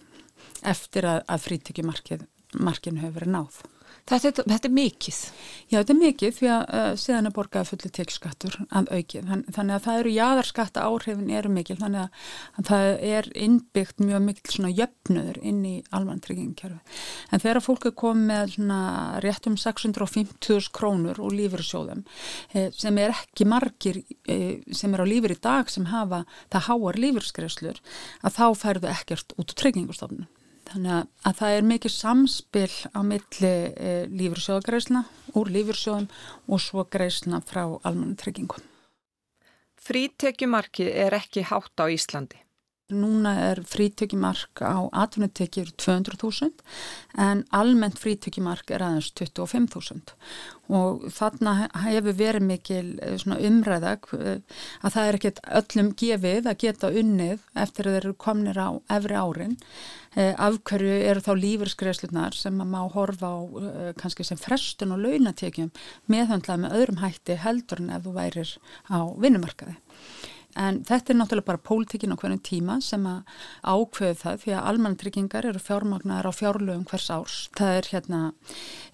eftir 0.67 1.07
að, 1.09 1.21
að 1.25 1.45
frítekjumarkinu 1.47 3.01
hefur 3.01 3.17
verið 3.19 3.33
náð. 3.33 3.61
Þetta, 4.11 4.43
þetta 4.43 4.67
er 4.67 4.73
mikið? 4.75 5.19
Já, 5.71 5.75
þetta 5.77 5.93
er 5.93 5.99
mikið 6.01 6.33
því 6.35 6.47
að 6.51 6.63
uh, 6.75 6.87
síðan 6.99 7.29
er 7.29 7.33
borgað 7.35 7.69
fulli 7.69 7.91
tekskattur 7.95 8.57
af 8.67 8.89
aukið. 8.91 9.29
Þann, 9.29 9.43
þannig 9.55 9.75
að 9.77 9.85
það 9.85 9.99
eru 10.01 10.13
jáðarskatta 10.15 10.83
áhrifin 10.87 11.29
eru 11.37 11.51
mikil. 11.53 11.77
Þannig 11.79 12.01
að, 12.01 12.25
að 12.59 12.67
það 12.71 12.87
er 13.11 13.29
innbyggt 13.45 14.03
mjög 14.03 14.25
mikil 14.25 14.55
svona 14.55 14.73
jöfnuður 14.75 15.39
inn 15.51 15.61
í 15.69 15.75
almanntryggingkjörfi. 15.95 16.99
En 17.31 17.43
þegar 17.43 17.61
fólk 17.63 17.87
er 17.87 17.95
komið 18.03 18.27
með 18.31 18.53
svona 18.57 18.81
réttum 19.23 19.55
650.000 19.63 20.75
krónur 20.75 21.23
úr 21.23 21.37
lífyrsjóðum 21.37 22.03
eh, 22.51 22.67
sem 22.75 22.99
er 22.99 23.15
ekki 23.15 23.47
margir 23.47 24.01
eh, 24.27 24.59
sem 24.75 24.91
er 24.91 25.03
á 25.03 25.07
lífyr 25.07 25.37
í 25.37 25.39
dag 25.39 25.71
sem 25.71 25.87
hafa 25.93 26.25
það 26.51 26.67
háar 26.67 27.01
lífyrskreslur 27.05 27.81
að 28.21 28.37
þá 28.37 28.45
færðu 28.65 28.91
ekkert 28.91 29.35
út 29.37 29.47
úr 29.47 29.59
tryggingustofnun. 29.63 30.29
Þannig 30.71 30.93
að, 30.95 31.07
að 31.27 31.37
það 31.41 31.55
er 31.55 31.65
mikið 31.67 31.93
samspil 31.93 32.75
á 32.95 32.99
milli 33.03 33.51
e, 33.51 33.95
lífursjóðagreisna 34.07 35.01
úr 35.39 35.51
lífursjóðum 35.51 36.07
og 36.47 36.61
svo 36.63 36.85
greisna 36.87 37.41
frá 37.43 37.65
almanna 37.67 38.15
tryggingum. 38.19 38.63
Frítekjumarkið 39.81 40.91
er 41.03 41.17
ekki 41.17 41.43
hátt 41.49 41.81
á 41.81 41.85
Íslandi. 41.91 42.40
Núna 42.97 43.33
er 43.49 43.61
frítökjumark 43.67 44.63
á 44.63 44.89
atvinnutekjur 45.03 45.73
200.000 45.81 46.51
en 47.25 47.45
almennt 47.55 47.99
frítökjumark 48.01 48.71
er 48.71 48.85
aðeins 48.85 49.11
25.000 49.17 50.15
og 50.71 51.07
þarna 51.11 51.53
hefur 51.83 52.15
verið 52.15 52.45
mikil 52.47 52.85
eh, 53.03 53.23
umræða 53.47 53.95
eh, 54.17 54.61
að 54.81 54.93
það 54.95 55.07
er 55.07 55.17
ekkert 55.17 55.41
öllum 55.59 55.89
gefið 55.99 56.47
að 56.47 56.59
geta 56.63 56.91
unnið 57.01 57.47
eftir 57.65 57.89
að 57.89 57.97
þeir 57.97 58.05
eru 58.05 58.13
komnir 58.25 58.61
á 58.61 58.69
efri 58.95 59.17
árin. 59.19 59.57
Eh, 60.15 60.33
af 60.35 60.59
hverju 60.67 60.95
eru 61.11 61.23
þá 61.23 61.31
lífurskreislunar 61.39 62.35
sem 62.35 62.55
maður 62.55 62.71
má 62.71 62.95
horfa 62.95 63.31
á 63.31 63.39
kannski 63.99 64.25
sem 64.27 64.39
frestun 64.39 64.95
og 64.95 65.03
launatekjum 65.03 65.71
meðhandlað 66.11 66.63
með 66.63 66.77
öðrum 66.79 67.03
hætti 67.03 67.39
heldur 67.39 67.83
en 67.83 67.93
ef 67.95 68.07
þú 68.07 68.15
værir 68.15 68.55
á 68.91 68.99
vinnumarkaði. 69.19 69.77
En 70.59 70.81
þetta 70.87 71.13
er 71.13 71.17
náttúrulega 71.19 71.47
bara 71.47 71.61
pólitíkin 71.67 72.13
á 72.15 72.19
hvernig 72.19 72.41
tíma 72.45 72.79
sem 72.83 73.05
að 73.07 73.21
ákveðu 73.63 74.17
það 74.21 74.39
því 74.43 74.53
að 74.55 74.69
almannatryggingar 74.71 75.47
eru 75.51 75.61
fjármagnar 75.63 76.27
á 76.27 76.31
fjárlögum 76.35 76.87
hvers 76.89 77.09
árs. 77.13 77.37
Það 77.57 77.75
er 77.77 77.89
hérna 77.93 78.21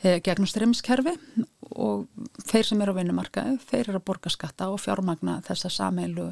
e, 0.02 0.18
gegnum 0.26 0.50
strömskerfi 0.50 1.16
og 1.74 2.08
þeir 2.48 2.70
sem 2.70 2.84
eru 2.84 2.94
á 2.94 3.00
vinnumarkaði, 3.00 3.58
þeir 3.70 3.84
eru 3.88 4.02
að 4.02 4.08
borga 4.10 4.34
skatta 4.34 4.70
og 4.74 4.82
fjármagna 4.84 5.40
þessa 5.48 5.72
sameilu 5.74 6.30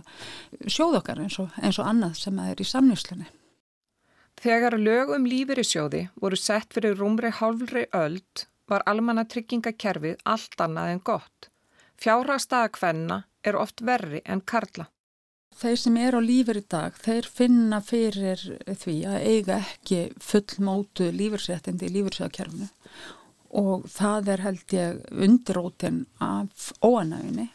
sjóðokkar 0.68 1.24
eins 1.26 1.40
og, 1.42 1.50
eins 1.62 1.80
og 1.82 1.90
annað 1.90 2.20
sem 2.22 2.40
er 2.46 2.62
í 2.62 2.68
samnýslunni. 2.70 3.28
Þegar 4.42 4.76
lögum 4.78 5.26
lífur 5.30 5.62
í 5.62 5.64
sjóði 5.66 6.02
voru 6.20 6.38
sett 6.40 6.74
fyrir 6.76 6.98
rúmri 7.00 7.32
hálfri 7.34 7.86
öld 7.96 8.48
var 8.70 8.84
almannatryggingakerfið 8.90 10.20
allt 10.26 10.62
annað 10.62 10.92
en 10.96 11.02
gott. 11.10 11.50
Fjárhagstaða 12.02 12.72
hvenna 12.76 13.22
er 13.46 13.58
oft 13.60 13.82
verri 13.86 14.22
en 14.26 14.42
karla. 14.42 14.90
Þeir 15.56 15.78
sem 15.80 15.98
er 16.04 16.18
á 16.18 16.22
lífur 16.22 16.58
í 16.60 16.64
dag, 16.68 16.96
þeir 17.00 17.28
finna 17.32 17.80
fyrir 17.80 18.42
því 18.68 18.96
að 19.08 19.28
eiga 19.30 19.60
ekki 19.64 20.00
fullmótu 20.20 21.12
lífursréttindi 21.16 21.88
í 21.88 21.94
lífursjöðakerfinu 21.96 22.68
og 23.56 23.86
það 23.88 24.34
er 24.34 24.44
held 24.44 24.74
ég 24.76 24.98
undirótin 25.16 26.02
af 26.20 26.74
óanæginni 26.84 27.48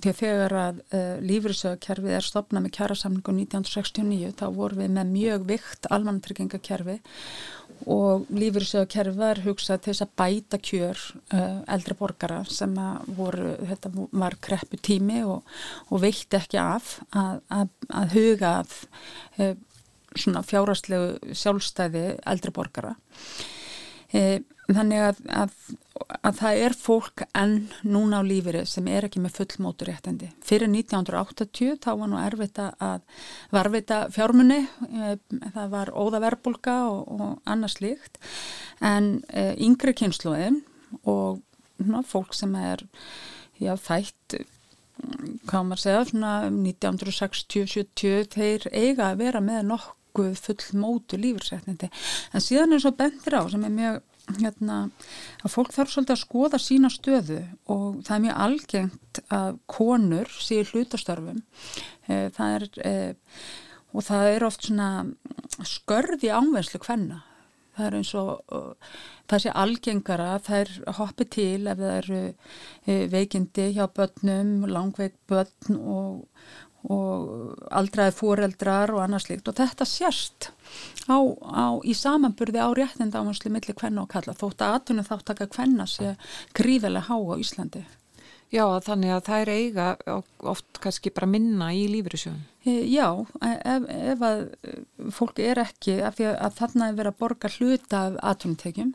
þegar 0.00 0.54
að 0.56 0.78
uh, 0.96 1.16
lífriðsögkerfið 1.20 2.14
er 2.16 2.24
stopnað 2.24 2.64
með 2.64 2.74
kjærasamningu 2.78 3.34
1969 3.36 4.30
þá 4.38 4.46
voru 4.56 4.80
við 4.80 4.94
með 4.96 5.10
mjög 5.12 5.44
vikt 5.50 5.88
almantryggingakerfi 5.92 6.96
og 6.96 7.61
lífriðsögkerfið 7.86 9.18
var 9.18 9.40
hugsað 9.44 9.82
til 9.82 9.92
þess 9.92 10.04
að 10.04 10.14
bæta 10.20 10.60
kjör 10.62 11.00
uh, 11.34 11.58
eldri 11.74 11.96
borgara 11.98 12.42
sem 12.50 12.74
voru, 13.16 13.56
þetta 13.70 13.92
var 14.22 14.38
kreppu 14.44 14.78
tími 14.78 15.22
og, 15.26 15.42
og 15.90 16.04
veitt 16.04 16.36
ekki 16.38 16.60
af 16.62 16.98
að, 17.10 17.42
að, 17.52 17.72
að 18.02 18.16
huga 18.16 18.52
að 18.60 18.76
uh, 19.42 19.54
svona 20.12 20.44
fjárastlegu 20.44 21.34
sjálfstæði 21.36 22.06
eldri 22.28 22.52
borgara. 22.54 22.94
Þannig 24.12 25.00
að, 25.02 25.22
að 25.28 25.54
að 26.22 26.38
það 26.38 26.60
er 26.64 26.74
fólk 26.76 27.22
enn 27.38 27.56
núna 27.88 28.20
á 28.20 28.22
lífiri 28.26 28.62
sem 28.68 28.86
er 28.90 29.06
ekki 29.06 29.22
með 29.22 29.38
fullmótur 29.40 29.90
réttindi. 29.90 30.30
Fyrir 30.44 30.70
1980 30.70 31.78
þá 31.82 31.90
var 32.00 32.10
nú 32.10 32.18
erfitt 32.20 32.60
að 32.62 33.04
varvita 33.54 34.00
fjármunni, 34.14 34.60
eh, 34.88 35.14
það 35.54 35.74
var 35.74 35.92
óðaverbulga 35.92 36.76
og, 36.90 37.02
og 37.16 37.52
annars 37.52 37.78
líkt, 37.82 38.18
en 38.82 39.22
e, 39.28 39.52
yngri 39.62 39.94
kynsluðin 39.98 40.62
og 41.02 41.42
ná, 41.82 42.00
fólk 42.06 42.34
sem 42.36 42.54
er 42.58 42.84
já, 43.60 43.74
fætt, 43.78 44.40
hvað 45.48 45.68
maður 45.68 45.84
segja, 45.84 46.04
svona 46.10 46.34
1960-70, 46.50 48.26
þeir 48.34 48.68
eiga 48.72 49.12
að 49.12 49.22
vera 49.26 49.42
með 49.44 49.68
nokkuð 50.12 50.36
fullmótu 50.40 51.16
lífirséttindi. 51.16 51.90
En 52.32 52.40
síðan 52.40 52.74
er 52.74 52.80
svo 52.80 52.92
bendir 52.92 53.36
á 53.36 53.42
sem 53.48 53.64
er 53.64 53.72
mjög 53.72 54.02
hérna, 54.38 54.90
að 55.42 55.50
fólk 55.50 55.72
þarf 55.72 55.90
svolítið 55.92 56.14
að 56.14 56.22
skoða 56.22 56.58
sína 56.58 56.90
stöðu 56.90 57.40
og 57.66 58.02
það 58.04 58.14
er 58.14 58.22
mjög 58.22 58.36
algengt 58.44 59.20
að 59.28 59.58
konur 59.66 60.28
séu 60.30 60.64
hlutastörfum 60.64 61.42
e, 62.06 62.30
það 62.30 62.54
er 62.54 62.68
e, 62.86 62.94
og 63.92 64.06
það 64.06 64.28
er 64.30 64.46
oft 64.46 64.68
svona 64.68 64.88
skörði 65.66 66.30
ánveinslu 66.30 66.80
hvenna 66.86 67.24
það 67.74 67.88
er 67.88 67.98
eins 67.98 68.14
og 68.14 68.78
það 69.26 69.42
sé 69.42 69.56
algengara 69.64 70.30
það 70.46 70.60
er 70.60 70.72
hoppi 71.00 71.26
til 71.34 71.66
ef 71.66 71.82
það 71.82 71.98
eru 71.98 72.22
veikindi 73.12 73.68
hjá 73.74 73.88
börnum, 73.90 74.68
langveik 74.70 75.18
börn 75.26 75.80
og, 75.80 76.28
og 76.90 77.54
aldraði 77.70 78.14
fóreldrar 78.16 78.90
og 78.94 79.02
annars 79.04 79.28
líkt 79.30 79.48
og 79.50 79.58
þetta 79.60 79.86
sérst 79.86 80.50
á, 81.06 81.18
á, 81.18 81.78
í 81.86 81.94
samanburði 81.94 82.58
á 82.58 82.68
réttinda 82.74 83.22
áherslu 83.22 83.52
millir 83.54 83.78
hvenna 83.78 84.02
og 84.02 84.10
kalla 84.10 84.34
þótt 84.34 84.64
að 84.64 84.78
aðtunum 84.78 85.06
þáttaka 85.06 85.50
hvenna 85.54 85.86
sé 85.86 86.16
gríðarlega 86.58 87.06
há 87.06 87.16
á 87.18 87.34
Íslandi 87.38 87.84
Já, 88.52 88.66
þannig 88.84 89.14
að 89.14 89.22
það 89.24 89.42
er 89.42 89.50
eiga 89.56 89.84
oft 90.52 90.80
kannski 90.84 91.12
bara 91.14 91.28
minna 91.30 91.70
í 91.72 91.86
lífriðsjóðum. 91.88 92.42
E, 92.68 92.74
já, 92.92 93.06
ef, 93.42 93.86
ef 94.12 94.24
að 94.28 94.42
e, 94.44 94.74
fólk 95.16 95.40
er 95.42 95.58
ekki, 95.62 95.94
af 96.04 96.18
því 96.18 96.26
að 96.30 96.58
þarna 96.58 96.88
er 96.90 96.98
verið 96.98 97.14
að 97.14 97.22
borga 97.24 97.50
hluta 97.56 98.02
af 98.10 98.18
aðtunumtekjum 98.30 98.92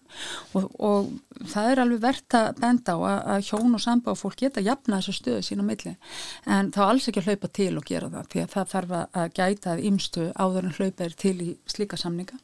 og, 0.56 0.70
og 0.78 1.10
það 1.50 1.72
er 1.72 1.82
alveg 1.84 2.04
verðt 2.06 2.38
að 2.38 2.62
benda 2.62 2.96
á 2.96 3.00
að, 3.00 3.18
að 3.34 3.44
hjón 3.50 3.80
og 3.80 3.84
sambá 3.84 4.14
fólk 4.22 4.40
geta 4.46 4.64
jafna 4.64 5.02
þessu 5.02 5.18
stöðu 5.18 5.44
sín 5.50 5.66
á 5.66 5.70
milli 5.74 5.98
en 6.46 6.72
þá 6.78 6.82
alls 6.86 7.10
ekki 7.10 7.26
að 7.26 7.32
hlaupa 7.32 7.54
til 7.60 7.72
og 7.82 7.90
gera 7.90 8.14
það 8.14 8.32
því 8.32 8.46
að 8.46 8.56
það 8.56 8.74
þarf 8.76 8.98
að 9.02 9.38
gæta 9.42 9.74
að 9.74 9.86
ymstu 9.90 10.32
áður 10.38 10.70
en 10.70 10.78
hlaupa 10.78 11.10
er 11.10 11.18
til 11.26 11.38
í 11.42 11.54
slíka 11.66 12.00
samninga. 12.00 12.40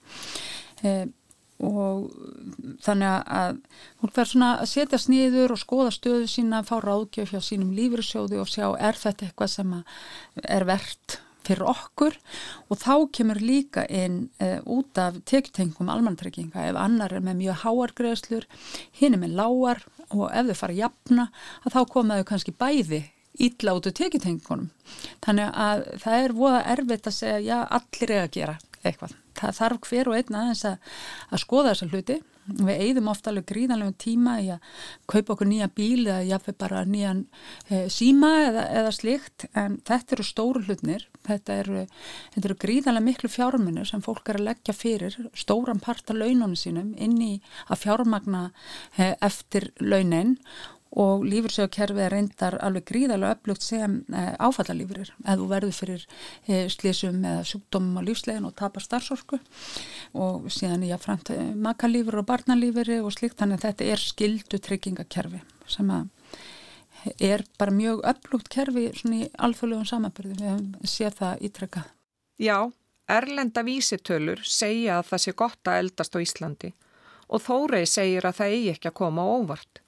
E, 0.82 0.98
og 1.64 2.78
þannig 2.84 3.10
að 3.40 3.60
hún 4.02 4.14
verður 4.14 4.32
svona 4.32 4.52
að 4.62 4.72
setja 4.74 5.00
sniður 5.02 5.56
og 5.56 5.62
skoða 5.62 5.92
stöðu 5.96 6.30
sína, 6.32 6.64
fá 6.68 6.76
ráðgjöf 6.84 7.34
hjá 7.34 7.42
sínum 7.44 7.74
lífyrsjóði 7.78 8.42
og 8.42 8.50
sjá 8.52 8.68
er 8.78 9.00
þetta 9.00 9.28
eitthvað 9.28 9.54
sem 9.56 9.78
er 10.44 10.68
verðt 10.68 11.20
fyrir 11.44 11.68
okkur? 11.68 12.18
Og 12.72 12.80
þá 12.80 12.94
kemur 13.16 13.42
líka 13.44 13.86
inn 13.92 14.28
e, 14.40 14.58
út 14.64 15.00
af 15.02 15.20
tekjutengum 15.30 15.92
almantrygginga 15.92 16.70
ef 16.70 16.80
annar 16.80 17.16
er 17.16 17.26
með 17.26 17.42
mjög 17.42 17.64
háargreðslur, 17.66 18.48
hinn 19.00 19.18
er 19.18 19.24
með 19.24 19.36
lágar 19.40 19.84
og 20.10 20.30
ef 20.30 20.52
þau 20.52 20.60
fara 20.62 20.76
að 20.76 20.84
jafna 20.84 21.28
að 21.64 21.76
þá 21.76 21.82
komaðu 21.96 22.30
kannski 22.30 22.56
bæði 22.56 23.04
af 23.34 23.96
tekjutengunum. 23.98 24.70
Þannig 25.26 25.52
að 25.58 25.84
það 26.04 26.20
er 26.20 26.38
voða 26.38 26.64
erfitt 26.76 27.10
að 27.10 27.18
segja 27.18 27.42
já 27.42 27.60
allir 27.66 28.14
er 28.14 28.26
að 28.28 28.34
gera 28.38 28.58
eitthvað 28.84 29.20
það 29.40 29.58
þarf 29.60 29.90
hver 29.90 30.12
og 30.12 30.20
einn 30.20 30.38
aðeins 30.40 30.64
að, 30.70 30.94
að 31.30 31.44
skoða 31.44 31.74
þessa 31.74 31.90
hluti. 31.92 32.20
Við 32.44 32.82
eigðum 32.84 33.08
ofta 33.08 33.32
alveg 33.32 33.46
gríðanlegum 33.54 33.96
tíma 34.04 34.34
í 34.44 34.50
að 34.52 34.66
kaupa 35.08 35.32
okkur 35.32 35.48
nýja 35.48 35.70
bíl 35.72 36.02
eða 36.02 36.26
jáfnveg 36.28 36.58
bara 36.60 36.82
nýjan 36.84 37.22
e, 37.72 37.86
síma 37.88 38.32
eða, 38.50 38.66
eða 38.82 38.92
slikt 38.98 39.46
en 39.56 39.78
þetta 39.88 40.18
eru 40.18 40.26
stóru 40.28 40.64
hlutnir 40.66 41.06
þetta 41.24 41.56
eru, 41.62 41.86
þetta 42.34 42.50
eru 42.50 42.60
gríðanlega 42.66 43.08
miklu 43.08 43.32
fjármunir 43.32 43.88
sem 43.88 44.04
fólk 44.04 44.28
er 44.28 44.42
að 44.42 44.50
leggja 44.50 44.76
fyrir 44.76 45.16
stóran 45.40 45.80
parta 45.80 46.12
launónu 46.18 46.60
sínum 46.60 46.92
inn 47.00 47.16
í 47.24 47.32
að 47.70 47.86
fjármagna 47.86 48.50
e, 48.98 49.14
eftir 49.24 49.72
launin 49.80 50.36
og 51.00 51.24
lífursögkerfið 51.26 52.10
reyndar 52.14 52.58
alveg 52.62 52.86
gríðarlega 52.92 53.38
upplugt 53.38 53.66
sem 53.66 54.00
eh, 54.14 54.34
áfallalífurir 54.38 55.10
eða 55.24 55.38
þú 55.40 55.48
verður 55.50 55.78
fyrir 55.78 56.04
eh, 56.46 56.68
slísum 56.70 57.24
eða 57.26 57.46
sjúkdómum 57.50 57.98
á 57.98 58.02
lífslegin 58.06 58.46
og 58.46 58.54
tapar 58.60 58.86
starfsorku 58.86 59.40
og 60.14 60.50
síðan 60.54 60.86
ég 60.86 61.02
framt 61.02 61.34
eh, 61.34 61.54
makalífur 61.58 62.22
og 62.22 62.28
barnalífuri 62.30 63.00
og 63.02 63.16
slikt 63.16 63.40
þannig 63.42 63.62
að 63.62 63.66
þetta 63.70 63.90
er 63.96 64.04
skildu 64.04 64.62
tryggingakerfi 64.62 65.42
sem 65.66 65.90
að 65.94 66.12
er 67.20 67.44
bara 67.60 67.74
mjög 67.74 68.04
upplugt 68.08 68.50
kerfi 68.54 68.86
svona 68.96 69.24
í 69.26 69.32
alþjóðlegum 69.44 69.90
samanbyrðu 69.90 70.38
við 70.38 70.48
hefum 70.48 70.88
séð 70.88 71.18
það 71.18 71.42
ítrekkað. 71.50 71.90
Já, 72.40 72.58
erlenda 73.12 73.64
vísitölur 73.66 74.44
segja 74.48 75.00
að 75.02 75.10
það 75.10 75.24
sé 75.26 75.34
gott 75.42 75.72
að 75.72 75.82
eldast 75.82 76.16
á 76.16 76.20
Íslandi 76.24 76.72
og 77.34 77.44
Þórei 77.44 77.84
segir 77.90 78.28
að 78.28 78.40
það 78.40 78.56
eigi 78.56 78.72
ekki 78.76 78.92
að 78.92 79.00
koma 79.02 79.26
óvart 79.26 79.83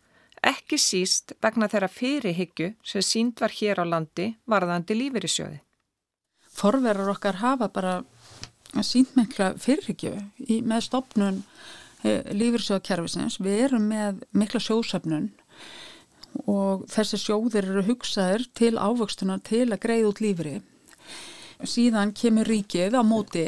ekki 0.45 0.77
síst 0.81 1.33
vegna 1.43 1.69
þeirra 1.71 1.89
fyrirhyggju 1.91 2.73
sem 2.85 3.05
sínd 3.05 3.41
var 3.41 3.53
hér 3.55 3.81
á 3.81 3.85
landi 3.85 4.31
varðandi 4.49 4.97
lífeyrisjóði. 4.97 5.61
Forverar 6.55 7.11
okkar 7.11 7.41
hafa 7.41 7.69
bara 7.73 7.95
síndmikla 8.83 9.53
fyrirhyggju 9.61 10.13
í, 10.47 10.61
með 10.61 10.85
stopnun 10.87 11.41
e, 12.03 12.21
lífeyrisjóðakerfisins. 12.31 13.39
Við 13.43 13.65
erum 13.69 13.89
með 13.91 14.23
mikla 14.35 14.61
sjósöfnun 14.63 15.31
og 16.51 16.85
þessi 16.91 17.19
sjóðir 17.19 17.69
eru 17.71 17.85
hugsaður 17.89 18.47
til 18.57 18.75
ávöxtunar 18.75 19.43
til 19.47 19.69
að 19.69 19.81
greið 19.85 20.09
út 20.09 20.23
lífri. 20.23 20.57
Síðan 21.63 22.11
kemur 22.15 22.49
ríkið 22.51 22.97
á 22.99 23.03
móti 23.07 23.47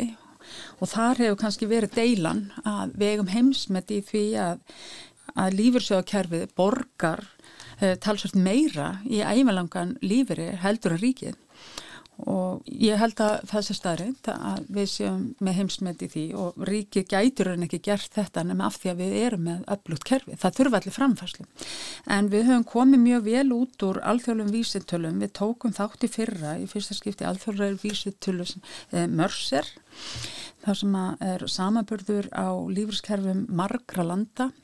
og 0.80 0.90
þar 0.92 1.20
hefur 1.24 1.40
kannski 1.42 1.68
verið 1.70 1.98
deilan 1.98 2.46
að 2.64 2.96
vegum 3.02 3.32
heimsmet 3.32 3.92
í 3.92 4.00
því 4.06 4.24
að 4.40 4.62
að 5.38 5.58
lífursjóðakerfið 5.62 6.48
borgar 6.58 7.24
uh, 7.82 7.96
talsvært 8.04 8.38
meira 8.38 8.98
í 9.06 9.22
æmalangan 9.22 9.98
líferi 10.02 10.54
heldur 10.64 10.98
en 10.98 11.04
ríkið. 11.04 11.44
Og 12.26 12.66
ég 12.66 12.98
held 12.98 13.20
að 13.22 13.52
sé 13.62 13.76
staðrind 13.78 14.26
að 14.32 14.64
við 14.74 14.88
séum 14.90 15.20
með 15.38 15.58
heimsmet 15.60 16.02
í 16.02 16.08
því 16.10 16.24
og 16.42 16.64
ríkið 16.66 17.06
gætur 17.12 17.52
en 17.52 17.68
ekki 17.68 17.78
gert 17.86 18.10
þetta 18.16 18.42
nema 18.48 18.66
af 18.72 18.80
því 18.82 18.90
að 18.90 19.04
við 19.04 19.14
erum 19.20 19.44
með 19.46 19.68
öflugt 19.76 20.08
kerfi, 20.10 20.38
það 20.42 20.56
þurfa 20.58 20.80
allir 20.80 20.96
framfæslu 20.96 21.46
en 22.18 22.32
við 22.34 22.48
höfum 22.50 22.66
komið 22.72 23.04
mjög 23.04 23.28
vel 23.28 23.54
út 23.60 23.86
úr 23.86 24.02
alþjóðlum 24.02 24.50
vísitölum, 24.56 25.22
við 25.22 25.36
tókum 25.38 25.78
þátt 25.78 26.08
í 26.08 26.12
fyrra 26.16 26.58
í 26.58 26.66
fyrsta 26.72 26.98
skipti 26.98 27.28
alþjóðlega 27.30 27.78
vísitölu 27.86 28.50
eh, 28.50 29.06
mörser 29.06 29.70
þar 30.66 30.80
sem 30.82 30.98
er 31.30 31.46
samaburður 31.48 32.32
á 32.34 32.50
lífriskerfum 32.66 33.46
margra 33.54 34.04
landa. 34.04 34.50
og 34.50 34.58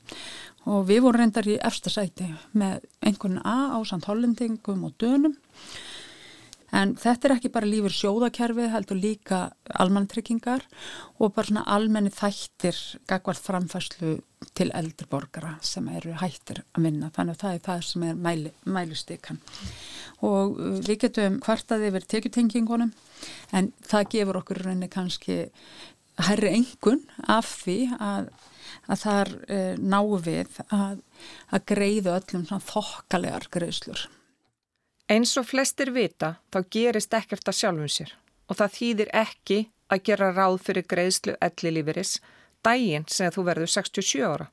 við 0.64 1.04
vorum 1.04 1.20
reyndar 1.20 1.48
í 1.48 1.58
efsta 1.60 1.92
sæti 1.92 2.30
með 2.56 2.86
einhvern 3.04 3.42
A 3.44 3.76
á 3.76 3.78
samt 3.84 4.08
hollendingum 4.08 4.86
og 4.88 4.96
dönum. 5.00 5.36
En 6.74 6.96
þetta 6.98 7.28
er 7.28 7.32
ekki 7.36 7.52
bara 7.54 7.68
lífur 7.70 7.92
sjóðakerfi 7.94 8.64
heldur 8.72 8.98
líka 8.98 9.40
almantryggingar 9.78 10.64
og 11.22 11.34
bara 11.36 11.46
svona 11.46 11.62
almenni 11.70 12.10
þættir 12.10 12.80
gagvart 13.06 13.42
framfæslu 13.44 14.16
til 14.58 14.72
eldriborgara 14.74 15.54
sem 15.62 15.86
eru 15.94 16.16
hættir 16.18 16.64
að 16.74 16.88
vinna. 16.88 17.12
Þannig 17.14 17.36
að 17.36 17.44
það 17.44 17.54
er 17.54 17.62
það 17.68 17.84
sem 17.90 18.06
er 18.08 18.18
mæli, 18.26 18.52
mælustikan 18.66 19.38
og 20.24 20.58
uh, 20.58 20.78
við 20.82 21.04
getum 21.06 21.38
hvartaði 21.44 21.90
yfir 21.90 22.08
tekjutengingunum 22.10 22.90
en 23.54 23.70
það 23.84 24.10
gefur 24.16 24.40
okkur 24.40 24.62
reyni 24.66 24.90
kannski 24.90 25.44
herri 26.26 26.52
engun 26.54 27.02
af 27.30 27.48
því 27.62 27.78
að 27.98 28.32
að 28.90 29.00
þar 29.04 29.30
e, 29.48 29.60
náu 29.78 30.18
við 30.22 30.60
að, 30.68 31.00
að 31.50 31.64
greiðu 31.70 32.12
öllum 32.14 32.44
þokkalegar 32.48 33.48
greiðslur. 33.54 34.06
Eins 35.10 35.34
og 35.36 35.48
flestir 35.50 35.92
vita 35.92 36.36
þá 36.52 36.58
gerist 36.72 37.14
ekkert 37.16 37.48
að 37.48 37.58
sjálfum 37.60 37.90
sér 37.92 38.14
og 38.48 38.58
það 38.60 38.76
þýðir 38.78 39.10
ekki 39.20 39.58
að 39.92 40.04
gera 40.08 40.32
ráð 40.32 40.58
fyrir 40.64 40.86
greiðslu 40.88 41.36
ellilífiris 41.44 42.18
dægin 42.64 43.04
sem 43.12 43.32
þú 43.32 43.44
verður 43.50 43.72
67 43.74 44.24
ára. 44.24 44.48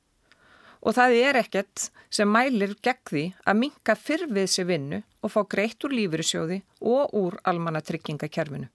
Og 0.82 0.96
það 0.98 1.16
er 1.22 1.40
ekkert 1.44 1.90
sem 2.10 2.30
mælir 2.30 2.74
gegn 2.84 3.04
því 3.10 3.26
að 3.46 3.60
minka 3.60 3.96
fyrfið 3.96 4.48
sér 4.50 4.68
vinnu 4.72 5.02
og 5.22 5.34
fá 5.34 5.42
greitt 5.48 5.86
úr 5.86 5.94
lífyrirsjóði 5.94 6.62
og 6.82 7.14
úr 7.18 7.38
almannatryggingakerfinu. 7.48 8.68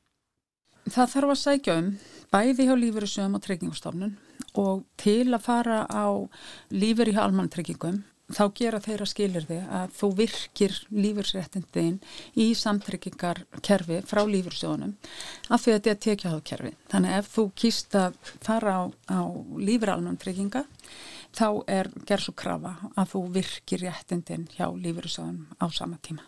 Það 0.87 1.13
þarf 1.13 1.33
að 1.35 1.41
sækja 1.43 1.79
um 1.81 1.89
bæði 2.31 2.69
hjá 2.69 2.77
lífyrirsjóðum 2.79 3.37
og 3.37 3.45
tryggingustofnun 3.47 4.15
og 4.61 4.85
til 5.01 5.29
að 5.33 5.47
fara 5.47 5.85
á 5.87 6.07
lífyrir 6.73 7.17
hjá 7.17 7.25
almannatryggingum 7.27 8.03
þá 8.33 8.43
gera 8.59 8.81
þeirra 8.83 9.07
skilir 9.07 9.45
þig 9.47 9.67
að 9.79 9.93
þú 9.95 10.09
virkir 10.19 10.75
lífursréttindin 10.91 11.99
í 12.43 12.47
samtryggingarkerfi 12.59 14.01
frá 14.09 14.23
lífursjónum 14.27 14.97
af 15.49 15.63
því 15.63 15.73
að 15.73 15.77
þetta 15.77 15.93
er 15.93 16.01
tekjaháðkerfi. 16.07 16.73
Þannig 16.91 17.19
ef 17.21 17.31
þú 17.37 17.45
kýst 17.63 17.99
að 17.99 18.19
fara 18.43 18.75
á, 18.75 18.85
á 19.15 19.21
lífuralman 19.63 20.19
trygginga 20.19 20.65
þá 21.37 21.49
er 21.71 21.93
gerð 22.09 22.27
svo 22.27 22.37
krafa 22.43 22.75
að 22.97 23.15
þú 23.15 23.23
virkir 23.39 23.87
réttindin 23.87 24.51
hjá 24.57 24.67
lífursjónum 24.75 25.47
á 25.63 25.67
sama 25.71 26.01
tíma. 26.03 26.27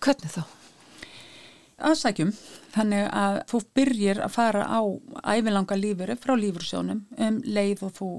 Hvernig 0.00 0.32
þá? 0.32 0.44
Aðsækjum 1.88 2.32
þannig 2.74 3.06
að 3.20 3.38
þú 3.50 3.60
byrjir 3.78 4.20
að 4.24 4.34
fara 4.34 4.64
á 4.68 4.80
ævilanga 5.34 5.78
lífyrir 5.78 6.20
frá 6.20 6.34
lífursjónum 6.38 7.04
um 7.26 7.38
leið 7.44 7.84
og 7.86 7.94
þú 7.96 8.10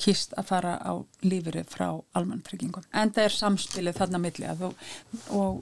kýst 0.00 0.36
að 0.38 0.50
fara 0.52 0.76
á 0.80 0.92
lífyrir 1.24 1.66
frá 1.68 1.88
almanntryggingum. 2.18 2.86
En 2.92 3.12
það 3.12 3.28
er 3.28 3.36
samspilið 3.38 4.00
þarna 4.00 4.22
milli 4.22 4.48
að 4.48 4.64
þú 4.64 4.72
og 5.40 5.60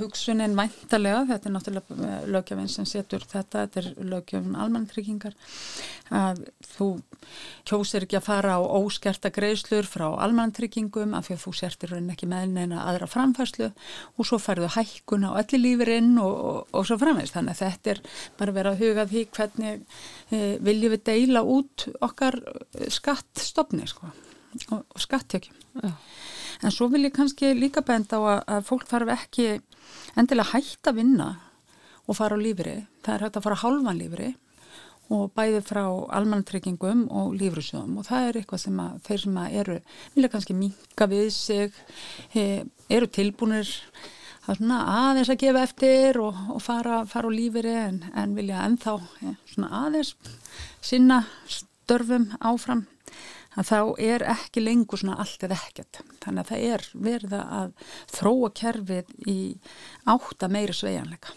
hugsunin 0.00 0.56
væntalega, 0.56 1.24
þetta 1.30 1.48
er 1.48 1.54
náttúrulega 1.54 1.96
eh, 2.08 2.28
lögjafinn 2.32 2.70
sem 2.70 2.86
setur 2.88 3.24
þetta, 3.26 3.66
þetta 3.66 3.82
er 3.82 3.88
lögjafinn 4.12 4.58
almantryggingar, 4.62 5.36
að 6.14 6.44
þú 6.76 6.88
kjósir 7.66 8.06
ekki 8.06 8.18
að 8.20 8.26
fara 8.28 8.56
á 8.56 8.60
óskerta 8.62 9.32
greiðslur 9.34 9.88
frá 9.90 10.06
almantryggingum 10.22 11.16
af 11.18 11.26
því 11.26 11.36
að 11.36 11.42
þú 11.44 11.52
sertir 11.58 11.92
raunin 11.92 12.12
ekki 12.14 12.28
með 12.30 12.52
neina 12.54 12.84
aðra 12.86 13.08
framfæslu 13.10 13.70
og 13.72 14.28
svo 14.28 14.38
farðu 14.42 14.70
hækkun 14.76 15.26
á 15.26 15.34
öllu 15.40 15.62
lífurinn 15.62 16.14
og, 16.22 16.36
og, 16.36 16.60
og 16.70 16.86
svo 16.88 16.98
framveist. 17.00 17.34
Þannig 17.36 17.56
að 17.56 17.62
þetta 17.64 17.94
er 17.94 18.02
bara 18.38 18.56
vera 18.56 18.74
að 18.74 18.84
huga 18.84 19.08
því 19.10 19.26
hvernig 19.36 19.82
e, 20.30 20.40
viljum 20.68 20.94
við 20.94 21.04
deila 21.10 21.42
út 21.56 21.88
okkar 22.06 22.38
eh, 22.54 22.88
skattstofni 22.92 23.90
sko, 23.90 24.12
og, 24.70 24.80
og 24.80 25.02
skattökjum. 25.02 25.62
Já. 25.82 25.94
En 26.62 26.72
svo 26.72 26.88
vil 26.92 27.04
ég 27.08 27.14
kannski 27.16 27.52
líka 27.56 27.82
benda 27.84 28.18
á 28.18 28.22
að, 28.22 28.40
að 28.56 28.66
fólk 28.70 28.88
þarf 28.88 29.12
ekki 29.16 29.48
endilega 30.16 30.52
hægt 30.54 30.88
að 30.88 31.02
vinna 31.02 31.28
og 32.06 32.18
fara 32.18 32.38
á 32.38 32.40
lífri. 32.40 32.76
Það 33.04 33.14
er 33.14 33.24
hægt 33.26 33.38
að 33.40 33.46
fara 33.46 33.62
hálfan 33.62 34.00
lífri 34.00 34.34
og 35.12 35.30
bæði 35.38 35.62
frá 35.62 35.84
almannatryggingum 36.18 37.06
og 37.14 37.34
lífrusjóðum 37.38 38.00
og 38.00 38.06
það 38.08 38.28
er 38.28 38.38
eitthvað 38.40 38.62
sem 38.64 38.80
að 38.82 38.96
þeir 39.06 39.22
sem 39.22 39.38
að 39.38 39.56
eru, 39.60 39.76
vilja 40.16 40.30
kannski 40.32 40.56
minka 40.58 41.06
við 41.10 41.28
sig, 41.34 41.76
eru 42.34 43.10
tilbúinir 43.14 43.70
aðeins 44.46 45.30
að 45.30 45.40
gefa 45.42 45.62
eftir 45.66 46.18
og, 46.22 46.42
og 46.54 46.60
fara, 46.62 47.04
fara 47.10 47.30
á 47.30 47.34
lífri 47.34 47.74
en, 47.74 48.02
en 48.14 48.34
vilja 48.38 48.64
ennþá 48.66 48.98
he, 49.20 49.36
aðeins 49.66 50.14
sinna 50.82 51.22
störfum 51.46 52.32
áfram 52.40 52.86
að 53.56 53.70
þá 53.70 53.80
er 54.10 54.26
ekki 54.36 54.62
lengur 54.62 55.00
svona 55.00 55.16
allt 55.22 55.46
eða 55.46 55.58
ekkert. 55.68 56.02
Þannig 56.24 56.44
að 56.44 56.52
það 56.52 56.68
er 56.74 56.86
verið 57.08 57.34
að 57.40 57.74
þróa 58.18 58.52
kerfið 58.60 59.18
í 59.32 59.40
átta 60.12 60.52
meiri 60.52 60.76
sveianleika. 60.76 61.34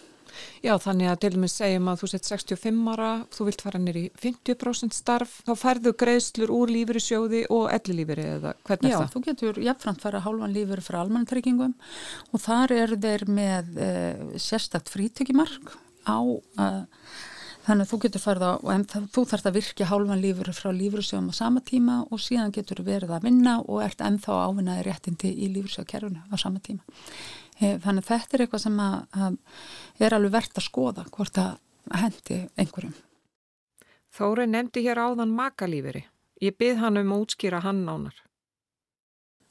Já, 0.64 0.74
þannig 0.80 1.10
að 1.10 1.18
til 1.22 1.30
og 1.34 1.42
með 1.42 1.52
segjum 1.52 1.88
að 1.90 2.00
þú 2.00 2.08
sett 2.12 2.28
65 2.28 2.80
ára, 2.92 3.08
þú 3.34 3.46
vilt 3.48 3.64
fara 3.64 3.80
nýri 3.82 4.02
50% 4.20 4.96
starf, 4.96 5.36
þá 5.46 5.52
færðu 5.58 5.92
greiðslur 6.00 6.52
úr 6.54 6.72
lífri 6.72 7.02
sjóði 7.02 7.42
og 7.52 7.66
ellilífri 7.74 8.26
eða 8.36 8.54
hvernig 8.68 8.92
Já, 8.92 8.96
það? 8.96 9.06
Já, 9.06 9.12
þú 9.14 9.22
getur 9.26 9.60
jafnframt 9.66 10.04
fara 10.04 10.22
hálfan 10.24 10.54
lífri 10.56 10.84
frá 10.84 11.00
almannatryggingum 11.02 11.74
og 12.30 12.44
þar 12.44 12.76
er 12.76 12.94
þeir 13.00 13.26
með 13.30 13.80
e, 13.80 13.90
sérstakt 14.40 14.92
frítökimark 14.92 15.74
á 16.08 16.18
að 16.20 16.80
Þannig 17.66 17.84
að 17.84 17.90
þú 17.90 17.98
getur 18.04 18.22
farið 18.22 18.44
á, 18.48 18.52
en 18.72 18.84
þú 18.88 19.24
þarfst 19.28 19.48
að 19.50 19.56
virkja 19.58 19.88
hálfan 19.90 20.22
lífur 20.22 20.48
frá 20.56 20.70
lífursjóðum 20.72 21.28
á 21.28 21.34
sama 21.36 21.60
tíma 21.60 21.98
og 22.08 22.22
síðan 22.24 22.54
getur 22.56 22.80
verið 22.86 23.12
að 23.12 23.26
vinna 23.28 23.58
og 23.60 23.82
ert 23.84 24.00
ennþá 24.00 24.38
ávinnaði 24.48 24.86
réttindi 24.86 25.32
í 25.34 25.50
lífursjóðkerfunu 25.56 26.24
á 26.24 26.34
sama 26.40 26.62
tíma. 26.64 26.80
E, 27.60 27.76
þannig 27.84 28.06
að 28.06 28.08
þetta 28.08 28.36
er 28.36 28.44
eitthvað 28.46 28.64
sem 28.64 28.80
að, 28.80 28.96
að 29.12 29.36
er 30.06 30.16
alveg 30.16 30.34
verðt 30.38 30.62
að 30.62 30.66
skoða 30.70 31.04
hvort 31.12 31.42
að 31.42 31.52
hendi 32.00 32.40
einhverjum. 32.56 32.96
Þóri 34.16 34.48
nefndi 34.48 34.86
hér 34.86 35.02
áðan 35.04 35.36
makalífuri. 35.36 36.06
Ég 36.40 36.56
byrð 36.56 36.80
hann 36.86 37.02
um 37.02 37.14
að 37.14 37.26
útskýra 37.26 37.60
hann 37.62 37.84
nánar. 37.84 38.16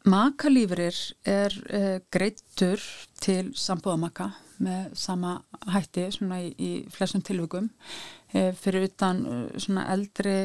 Makalífurir 0.10 0.96
er 1.28 1.56
uh, 1.70 1.98
greittur 2.12 2.82
til 3.22 3.52
sambúðamaka 3.58 4.32
með 4.64 4.94
sama 4.98 5.36
hætti 5.72 6.08
svona 6.16 6.40
í, 6.44 6.50
í 6.58 6.72
flestum 6.94 7.24
tilvökum 7.26 7.70
uh, 7.70 8.52
fyrir 8.58 8.88
utan 8.90 9.22
uh, 9.28 9.44
svona 9.60 9.86
eldri 9.94 10.38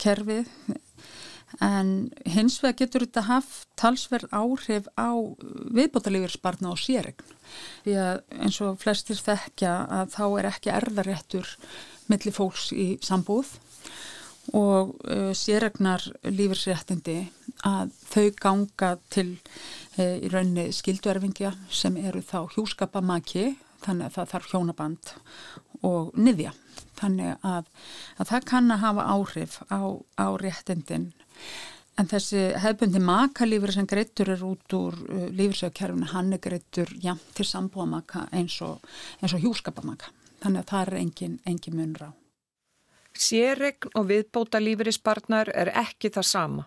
kerfið 0.00 0.48
en 1.64 2.10
hins 2.30 2.58
vegar 2.62 2.78
getur 2.84 3.04
þetta 3.06 3.26
haft 3.26 3.68
talsverð 3.80 4.30
áhrif 4.34 4.86
á 4.94 5.10
viðbótalífurspartna 5.74 6.70
og 6.70 6.78
sérregn 6.78 7.34
því 7.84 7.96
að 8.04 8.20
eins 8.38 8.60
og 8.64 8.78
flestir 8.82 9.18
þekkja 9.18 9.74
að 10.00 10.14
þá 10.14 10.24
er 10.28 10.50
ekki 10.52 10.74
erðaréttur 10.76 11.56
millir 12.10 12.36
fólks 12.36 12.70
í 12.74 12.92
sambúð 13.04 13.56
og 14.56 14.94
uh, 15.06 15.30
sérregnar 15.36 16.02
lífisréttindi 16.26 17.18
að 17.66 17.92
þau 18.10 18.26
ganga 18.40 18.90
til 19.12 19.28
uh, 19.36 20.16
í 20.18 20.30
raunni 20.32 20.70
skilduerfingja 20.74 21.52
sem 21.70 21.98
eru 22.00 22.22
þá 22.24 22.48
hjúskapamaki 22.54 23.54
þannig 23.84 24.08
að 24.08 24.16
það 24.16 24.30
þarf 24.34 24.52
hjónaband 24.52 25.12
og 25.86 26.14
niðja. 26.20 26.52
Þannig 27.00 27.46
að, 27.46 27.68
að 28.20 28.32
það 28.32 28.48
kann 28.50 28.74
að 28.74 28.82
hafa 28.84 29.04
áhrif 29.14 29.58
á, 29.72 29.80
á 30.20 30.26
réttindin. 30.36 31.10
En 31.96 32.08
þessi 32.08 32.50
hefbundi 32.60 33.00
makalífur 33.02 33.72
sem 33.72 33.88
greittur 33.88 34.32
er 34.34 34.44
út 34.44 34.76
úr 34.76 34.96
uh, 35.08 35.26
lífisögkerfuna 35.30 36.12
hann 36.14 36.32
er 36.36 36.42
greittur 36.42 36.90
jæmt 37.00 37.36
til 37.36 37.48
sambúamaka 37.48 38.26
eins 38.32 38.60
og, 38.66 38.82
og 39.22 39.38
hjúskapamaka 39.38 40.12
þannig 40.40 40.62
að 40.62 40.70
það 40.72 40.82
er 40.86 40.98
engin, 41.00 41.38
engin 41.48 41.76
munra 41.76 42.10
á 42.10 42.19
Sérregn 43.16 43.90
og 43.98 44.06
viðbóta 44.10 44.60
lífeyrisbarnar 44.62 45.50
er 45.54 45.72
ekki 45.82 46.12
það 46.14 46.28
sama 46.30 46.66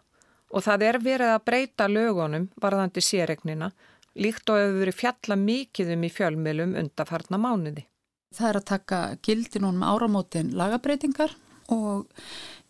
og 0.53 0.61
það 0.61 0.83
er 0.85 0.99
verið 1.01 1.31
að 1.33 1.45
breyta 1.47 1.87
lögunum 1.89 2.49
varðandi 2.61 3.01
sérregnina 3.01 3.71
líkt 4.13 4.49
og 4.53 4.59
hefur 4.59 4.81
verið 4.83 4.99
fjalla 4.99 5.37
mikið 5.41 5.93
um 5.95 6.03
í 6.05 6.11
fjölmjölum 6.13 6.75
undarfarna 6.77 7.39
mánuði. 7.41 7.87
Það 8.33 8.49
er 8.49 8.59
að 8.59 8.67
taka 8.69 8.99
gildi 9.25 9.61
núna 9.61 9.81
með 9.81 9.95
áramótin 9.95 10.51
lagabreitingar 10.57 11.33
og 11.73 12.05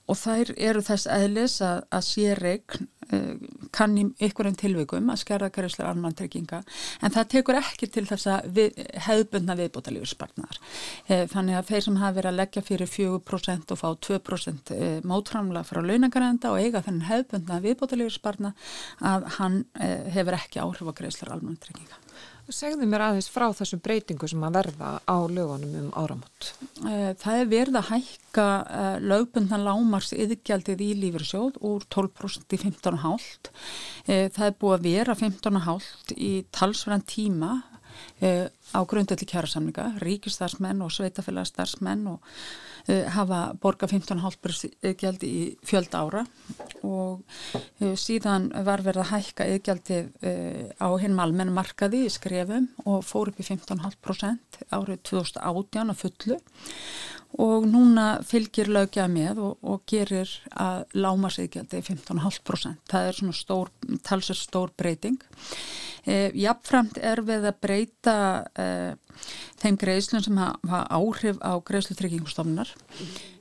og 0.10 0.20
þær 0.20 0.52
eru 0.58 0.84
þess 0.84 1.08
eðlis 1.12 1.60
að, 1.64 1.84
að 1.94 2.08
sérregn 2.10 2.88
uh, 3.14 3.68
kann 3.76 3.96
í 4.00 4.06
ykkurinn 4.28 4.58
tilvikum 4.60 5.12
að 5.14 5.22
skerða 5.24 5.52
gærislega 5.54 5.92
almantrygginga 5.94 6.62
en 7.04 7.16
það 7.16 7.30
tekur 7.36 7.60
ekki 7.60 7.90
til 7.94 8.06
þess 8.10 8.30
að 8.34 8.50
við, 8.58 8.82
hefðbundna 9.08 9.58
viðbúta 9.60 9.94
lífspartnar. 9.96 10.62
Uh, 11.08 11.26
þannig 11.32 11.60
að 11.60 11.72
þeir 11.72 11.86
sem 11.88 12.00
hafa 12.02 12.18
verið 12.20 12.32
að 12.34 12.40
leggja 12.42 12.66
fyrir 12.70 12.94
4% 12.94 13.76
og 13.76 13.82
fá 13.84 13.88
2% 14.10 14.76
uh, 14.78 14.86
mótramla 15.14 15.66
frá 15.68 15.82
launagarenda 15.84 16.54
og 16.54 16.62
eiga 16.62 16.84
þennan 16.86 17.10
hefðbundna 17.10 17.62
viðbúta 17.64 18.00
lífspartna 18.00 18.54
að 19.04 19.30
hann 19.38 19.62
hefur 20.14 20.38
ekki 20.38 20.62
áhrif 20.62 20.90
á 20.90 20.94
gærislega 20.98 21.36
almantrygginga. 21.38 22.00
Segðu 22.52 22.88
mér 22.92 23.06
aðeins 23.06 23.30
frá 23.32 23.46
þessum 23.56 23.80
breytingu 23.84 24.28
sem 24.28 24.42
að 24.44 24.58
verða 24.58 24.90
á 25.08 25.18
lögunum 25.32 25.76
um 25.80 25.92
áramót. 25.96 26.50
Eh, 26.84 27.14
það 27.22 27.40
er 27.40 27.52
verið 27.54 27.78
að 27.80 27.90
hækka 27.94 28.48
eh, 28.80 28.98
lögbundan 29.00 29.64
lámars 29.64 30.12
yðgjaldið 30.12 30.84
í 30.84 30.90
lífursjóð 31.06 31.62
úr 31.64 31.86
12% 31.96 32.58
í 32.58 32.60
15,5%. 32.66 33.52
Eh, 34.08 34.28
það 34.36 34.50
er 34.50 34.58
búið 34.60 34.76
að 34.76 34.90
vera 34.90 35.16
15,5% 35.22 36.18
í 36.20 36.34
talsverðan 36.52 37.08
tíma 37.08 37.54
á 38.74 38.80
grundelli 38.90 39.28
kjærasamlinga, 39.30 40.00
ríkistarsmenn 40.02 40.82
og 40.82 40.92
sveitafélagstarsmenn 40.94 42.08
og 42.10 42.22
uh, 42.90 43.06
hafa 43.16 43.42
borga 43.62 43.88
15,5% 43.90 44.94
gjaldi 45.00 45.30
í 45.30 45.44
fjöld 45.66 45.94
ára 45.98 46.24
og 46.82 47.22
uh, 47.22 47.94
síðan 48.00 48.50
var 48.66 48.84
verið 48.86 49.04
að 49.06 49.12
hækka 49.14 49.50
yðgjaldi 49.56 50.00
uh, 50.04 50.64
á 50.82 50.90
hinn 51.02 51.18
malmenn 51.18 51.54
markaði 51.56 52.06
í 52.08 52.14
skrefum 52.14 52.70
og 52.86 53.04
fór 53.06 53.34
upp 53.34 53.42
í 53.42 53.48
15,5% 53.48 54.64
árið 54.74 55.04
2018 55.12 55.94
að 55.94 56.02
fullu 56.02 56.40
og 57.42 57.66
núna 57.66 58.08
fylgir 58.26 58.70
lögja 58.70 59.08
með 59.10 59.42
og, 59.42 59.56
og 59.66 59.86
gerir 59.90 60.30
að 60.54 60.84
láma 60.94 61.32
sig 61.34 61.50
gældi 61.54 61.82
15,5%. 61.82 62.84
Það 62.90 63.08
er 63.10 63.18
svona 63.18 63.98
talsur 64.06 64.38
stór 64.38 64.74
breyting. 64.78 65.18
E, 66.04 66.32
Jafnframt 66.36 66.98
er 67.00 67.22
við 67.24 67.48
að 67.48 67.60
breyta 67.64 68.16
e, 68.60 68.66
þeim 69.62 69.78
greiðslun 69.80 70.26
sem 70.26 70.40
hafa 70.42 70.82
áhrif 70.92 71.40
á 71.40 71.56
greiðslutryggjengustofnar. 71.64 72.74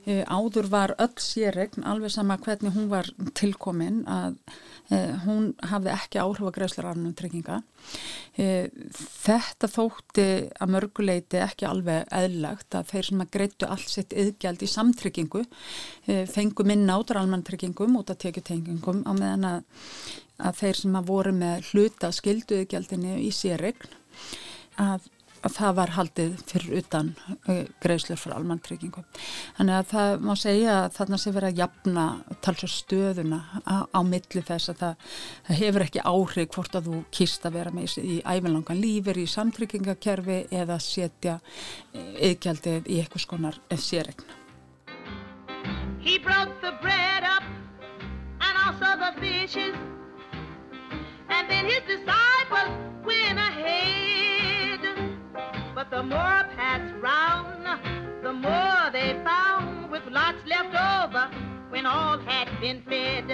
E, 0.07 0.21
áður 0.27 0.69
var 0.71 0.93
öll 1.03 1.15
sérregn, 1.19 1.83
alveg 1.87 2.13
sama 2.15 2.39
hvernig 2.39 2.75
hún 2.75 2.87
var 2.91 3.09
tilkomin, 3.35 4.03
að 4.07 4.39
hún 5.23 5.45
hafði 5.63 5.89
ekki 5.93 6.19
áhrif 6.19 6.49
á 6.51 6.55
greiðslurarnum 6.57 7.13
trygginga. 7.17 7.61
Þetta 8.35 9.69
þótti 9.71 10.25
að 10.61 10.73
mörguleiti 10.75 11.39
ekki 11.39 11.65
alveg 11.65 12.03
eðlagt 12.13 12.75
að 12.77 12.91
þeir 12.91 13.07
sem 13.07 13.23
að 13.23 13.31
greitu 13.37 13.69
allt 13.71 13.89
sitt 13.89 14.13
yðgjald 14.13 14.61
í 14.67 14.69
samtryggingu 14.69 15.45
fengu 16.35 16.67
minna 16.67 16.99
átur 16.99 17.21
almanntryggingum 17.23 17.95
út 18.01 18.11
af 18.11 18.19
tekjutengingum 18.21 19.01
á 19.07 19.11
meðan 19.15 19.49
að 19.49 19.65
að 20.43 20.61
þeir 20.61 20.79
sem 20.81 20.99
að 20.99 21.09
voru 21.09 21.33
með 21.35 21.67
hluta 21.71 22.11
skilduðgjaldinni 22.13 23.19
í 23.23 23.31
sérregn 23.33 23.99
að, 24.81 25.05
að 25.43 25.55
það 25.57 25.75
var 25.79 25.93
haldið 25.97 26.35
fyrir 26.49 26.81
utan 26.81 27.11
uh, 27.21 27.63
greiðslur 27.83 28.19
fyrir 28.19 28.35
almanntryggingum. 28.37 29.07
Þannig 29.57 29.79
að 29.79 29.89
það 29.93 30.25
má 30.27 30.33
segja 30.39 30.75
að 30.81 30.89
þarna 30.97 31.19
sé 31.21 31.33
verið 31.35 31.49
að 31.51 31.61
jafna 31.63 32.05
talsa 32.45 32.69
stöðuna 32.71 33.41
á, 33.63 33.75
á 33.87 33.99
milli 34.07 34.45
þess 34.49 34.73
að 34.73 34.83
það, 34.83 35.09
það 35.47 35.59
hefur 35.63 35.87
ekki 35.87 36.05
áhrif 36.13 36.53
hvort 36.57 36.77
að 36.79 36.91
þú 36.91 37.01
kýrst 37.19 37.49
að 37.49 37.57
vera 37.59 37.75
með 37.75 37.97
í 38.03 38.19
æfinlangan 38.21 38.83
lífur 38.83 39.19
í 39.19 39.27
samtryggingakerfi 39.31 40.39
eða 40.63 40.79
setja 40.83 41.39
yðgjaldið 41.93 42.87
í 42.89 43.01
eitthvað 43.03 43.27
skonar 43.27 43.61
sérregn. 43.73 44.39
He 46.03 46.19
brought 46.19 46.51
the 46.59 46.73
bread 46.81 47.23
up 47.23 47.43
and 48.41 48.57
also 48.59 48.99
the 48.99 49.13
fishes 49.21 49.73
and 51.43 51.51
then 51.51 51.65
his 51.65 51.83
disciples 51.95 52.71
went 53.03 53.37
ahead. 53.37 54.81
But 55.75 55.89
the 55.91 56.03
more 56.03 56.41
passed 56.55 56.93
round, 57.01 57.65
the 58.21 58.31
more 58.31 58.83
they 58.93 59.19
found 59.25 59.91
with 59.91 60.03
lots 60.09 60.41
left 60.45 60.73
over 60.99 61.29
when 61.69 61.85
all 61.85 62.17
had 62.19 62.47
been 62.61 62.81
fed. 62.89 63.27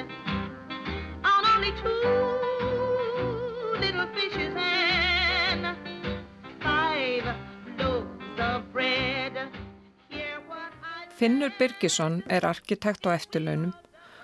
On 1.23 1.41
only 1.53 1.71
two 1.83 2.09
little 3.83 4.07
fishes 4.15 4.55
and 4.57 5.77
five 6.61 7.25
loaves 7.77 8.39
of 8.39 8.73
bread. 8.73 9.37
Finnur 11.19 11.51
Birgisson 11.59 12.23
er 12.29 12.45
arkitekt 12.47 13.05
á 13.05 13.13
eftirlaunum 13.13 13.73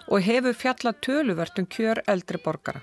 og 0.07 0.21
hefur 0.21 0.53
fjallað 0.55 1.01
töluvert 1.05 1.59
um 1.59 1.67
kjör 1.67 2.01
eldri 2.07 2.39
borgara. 2.41 2.81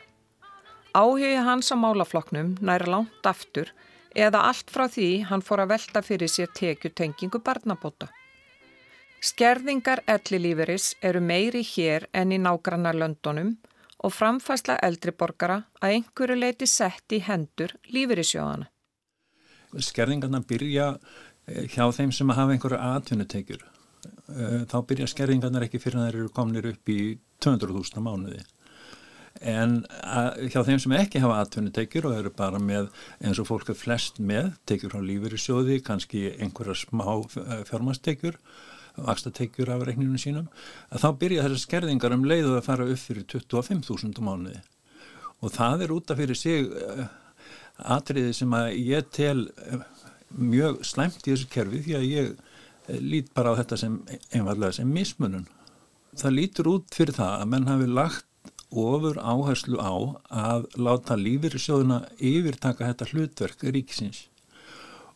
Áhugi 0.93 1.37
hans 1.41 1.73
á 1.73 1.77
málafloknum 1.81 2.57
næra 2.61 2.85
langt 2.85 3.25
aftur 3.25 3.71
eða 4.13 4.43
allt 4.49 4.69
frá 4.69 4.85
því 4.93 5.25
hann 5.31 5.41
fór 5.41 5.63
að 5.65 5.71
velta 5.73 6.03
fyrir 6.05 6.29
sér 6.29 6.53
tekjutengingu 6.53 7.41
barnabóta. 7.41 8.11
Skerðingar 9.25 10.03
ellilíferis 10.05 10.91
eru 11.01 11.25
meiri 11.25 11.65
hér 11.65 12.09
en 12.13 12.37
í 12.37 12.41
nágrannar 12.43 12.99
löndunum 13.01 13.55
og 14.05 14.13
framfæsla 14.13 14.77
eldriborgara 14.85 15.63
að 15.81 15.97
einhverju 15.97 16.37
leiti 16.37 16.69
sett 16.69 17.17
í 17.17 17.23
hendur 17.25 17.73
líferisjóðana. 17.89 18.69
Skerðingarna 19.73 20.45
byrja 20.45 20.93
eh, 20.93 21.71
hjá 21.73 21.87
þeim 21.89 22.13
sem 22.13 22.37
hafa 22.37 22.53
einhverju 22.53 22.83
atvinnutekjur. 22.93 23.63
Eh, 24.29 24.65
þá 24.69 24.83
byrja 24.85 25.09
skerðingarnar 25.09 25.71
ekki 25.71 25.81
fyrir 25.81 26.03
að 26.03 26.11
þeir 26.11 26.19
eru 26.21 26.35
komnir 26.37 26.75
upp 26.75 26.93
í 26.93 27.15
200.000 27.41 28.05
mánuði 28.05 28.45
en 29.41 29.81
hjá 30.53 30.61
þeim 30.67 30.81
sem 30.83 30.95
ekki 30.99 31.23
hafa 31.23 31.41
atvinnutekjur 31.43 32.11
og 32.11 32.19
eru 32.19 32.33
bara 32.37 32.61
með 32.63 32.91
eins 33.25 33.41
og 33.43 33.49
fólk 33.49 33.73
er 33.73 33.79
flest 33.79 34.21
með, 34.23 34.53
tekjur 34.69 34.99
á 34.99 35.01
lífeyrisjóði, 35.03 35.81
kannski 35.87 36.29
einhverja 36.37 36.77
smá 36.85 37.07
eh, 37.17 37.65
fjármastekjur 37.71 38.39
vakstatekjur 38.93 39.71
af 39.73 39.87
reikninu 39.89 40.21
sínum 40.21 40.51
að 40.93 41.05
þá 41.05 41.09
byrja 41.23 41.47
þessar 41.47 41.63
skerðingar 41.65 42.15
um 42.17 42.27
leiðu 42.29 42.57
að 42.59 42.67
fara 42.67 42.89
upp 42.93 43.01
fyrir 43.01 43.25
25.000 43.25 44.21
mánuði. 44.25 44.61
Og 45.43 45.55
það 45.55 45.87
er 45.87 45.95
út 45.97 46.13
af 46.13 46.21
fyrir 46.21 46.39
sig 46.39 46.69
uh, 46.69 47.07
atriði 47.97 48.35
sem 48.37 48.53
að 48.55 48.69
ég 48.77 49.09
tel 49.17 49.47
uh, 49.49 49.87
mjög 50.37 50.83
slæmt 50.87 51.25
í 51.25 51.33
þessu 51.33 51.49
kerfi 51.53 51.83
því 51.87 51.97
að 51.97 52.09
ég 52.11 53.01
lít 53.01 53.33
bara 53.35 53.55
á 53.55 53.59
þetta 53.63 53.79
sem 53.81 53.99
einfallega 54.35 54.77
sem 54.77 54.91
mismunum 54.91 55.47
það 56.19 56.37
lítur 56.37 56.71
út 56.73 56.97
fyrir 56.97 57.17
það 57.17 57.35
að 57.39 57.51
menn 57.53 57.69
hafi 57.71 57.89
lagt 57.89 58.27
ofur 58.73 59.19
áherslu 59.21 59.79
á 59.79 59.95
að 60.33 60.67
láta 60.81 61.17
lífyrirsjóðuna 61.19 62.03
yfirtaka 62.19 62.89
þetta 62.89 63.09
hlutverk 63.13 63.65
ríkisins. 63.69 64.27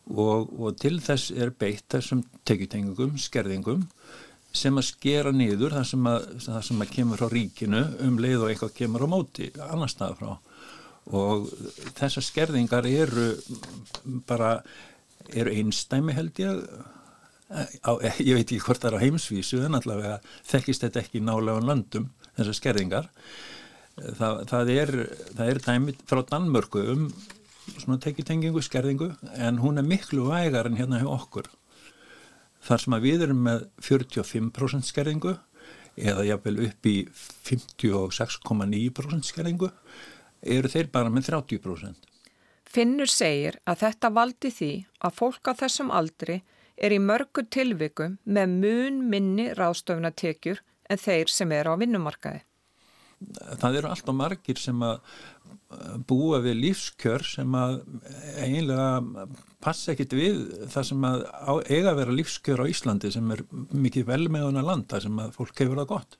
Og, 0.07 0.47
og 0.55 0.77
til 0.79 1.01
þess 1.03 1.33
er 1.35 1.51
beitt 1.51 1.87
þessum 1.91 2.23
tekjutengungum, 2.47 3.17
skerðingum 3.19 3.83
sem 4.55 4.77
að 4.79 4.87
skera 4.87 5.33
niður 5.35 5.75
það 5.75 5.87
sem 5.89 6.09
að, 6.09 6.27
það 6.45 6.59
sem 6.69 6.83
að 6.83 6.91
kemur 6.95 7.21
frá 7.21 7.33
ríkinu 7.33 7.81
um 8.05 8.19
leið 8.21 8.43
og 8.43 8.51
eitthvað 8.51 8.75
kemur 8.77 9.03
á 9.03 9.07
móti 9.11 9.49
annar 9.67 9.91
stað 9.91 10.21
frá. 10.21 10.29
Og 11.17 11.49
þessar 11.97 12.25
skerðingar 12.25 12.87
eru 12.87 13.27
bara 14.27 14.57
eru 15.35 15.51
einstæmi 15.51 16.15
held 16.15 16.39
ég. 16.39 16.61
Á, 17.47 17.91
ég 18.19 18.35
veit 18.35 18.49
ekki 18.49 18.63
hvort 18.63 18.81
það 18.83 18.89
er 18.89 18.97
á 18.99 19.03
heimsvísu 19.05 19.61
en 19.63 19.77
allavega 19.77 20.17
þekkist 20.49 20.83
þetta 20.83 21.03
ekki 21.03 21.21
nálega 21.23 21.63
á 21.63 21.67
landum 21.69 22.09
þessar 22.37 22.57
skerðingar 22.59 23.09
það, 23.97 24.43
það 24.51 24.71
er 24.75 24.93
er 25.47 25.61
dæmi 25.65 25.97
frá 26.07 26.23
Danmörku 26.29 26.83
um 26.93 27.09
svona 27.75 27.99
tekjutengingu, 27.99 28.61
skerðingu 28.63 29.11
en 29.35 29.59
hún 29.59 29.79
er 29.81 29.87
miklu 29.87 30.29
vægar 30.29 30.69
en 30.69 30.77
hérna 30.79 31.01
hjá 31.01 31.09
okkur 31.11 31.49
þar 32.67 32.83
sem 32.83 32.95
að 32.97 33.07
við 33.07 33.25
erum 33.27 33.43
með 33.47 33.65
45% 33.83 34.87
skerðingu 34.87 35.35
eða 35.97 36.25
jáfnvel 36.27 36.59
upp 36.67 36.89
í 36.89 36.97
56,9% 37.47 39.31
skerðingu 39.31 39.71
eru 40.47 40.69
þeir 40.69 40.91
bara 40.93 41.09
með 41.09 41.31
30%. 41.31 41.95
Finnur 42.67 43.09
segir 43.09 43.57
að 43.65 43.81
þetta 43.85 44.11
valdi 44.13 44.51
því 44.53 44.71
að 45.07 45.17
fólk 45.17 45.49
á 45.49 45.53
þessum 45.63 45.91
aldri 45.95 46.41
er 46.77 46.93
í 46.93 46.99
mörgu 47.01 47.47
tilvikum 47.49 48.17
með 48.25 48.57
mun 48.61 48.99
minni 49.09 49.47
ráðstöfnatekjur 49.57 50.61
en 50.89 51.01
þeir 51.01 51.31
sem 51.31 51.51
er 51.55 51.69
á 51.69 51.73
vinnumarkaði. 51.79 52.43
Það 53.57 53.79
eru 53.79 53.89
alltaf 53.89 54.13
margir 54.13 54.59
sem 54.61 54.81
að 54.85 54.99
uh, 54.99 55.95
búa 56.05 56.37
við 56.43 56.59
lífskjör 56.67 57.25
sem 57.25 57.55
að 57.57 57.79
eiginlega 58.43 59.25
passa 59.63 59.95
ekkit 59.95 60.13
við 60.13 60.43
það 60.69 60.87
sem 60.91 61.07
að 61.09 61.23
eiga 61.65 61.91
að 61.91 61.99
vera 62.03 62.17
lífskjör 62.19 62.61
á 62.61 62.69
Íslandi 62.69 63.11
sem 63.15 63.33
er 63.33 63.41
mikið 63.73 64.05
velmeðuna 64.11 64.65
landa 64.65 65.01
sem 65.01 65.17
að 65.23 65.33
fólk 65.39 65.63
hefur 65.63 65.81
það 65.81 65.89
gott. 65.95 66.19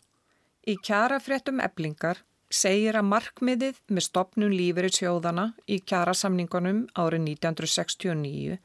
Í 0.68 0.76
kjarafréttum 0.84 1.62
eblingar 1.64 2.24
segir 2.50 2.98
að 2.98 3.10
markmiðið 3.12 3.80
með 3.92 4.06
stopnum 4.08 4.54
lífeyri 4.56 4.90
sjóðana 4.96 5.52
í 5.68 5.80
kjarasamningunum 5.84 6.86
árið 6.98 7.26
1969 7.38 8.58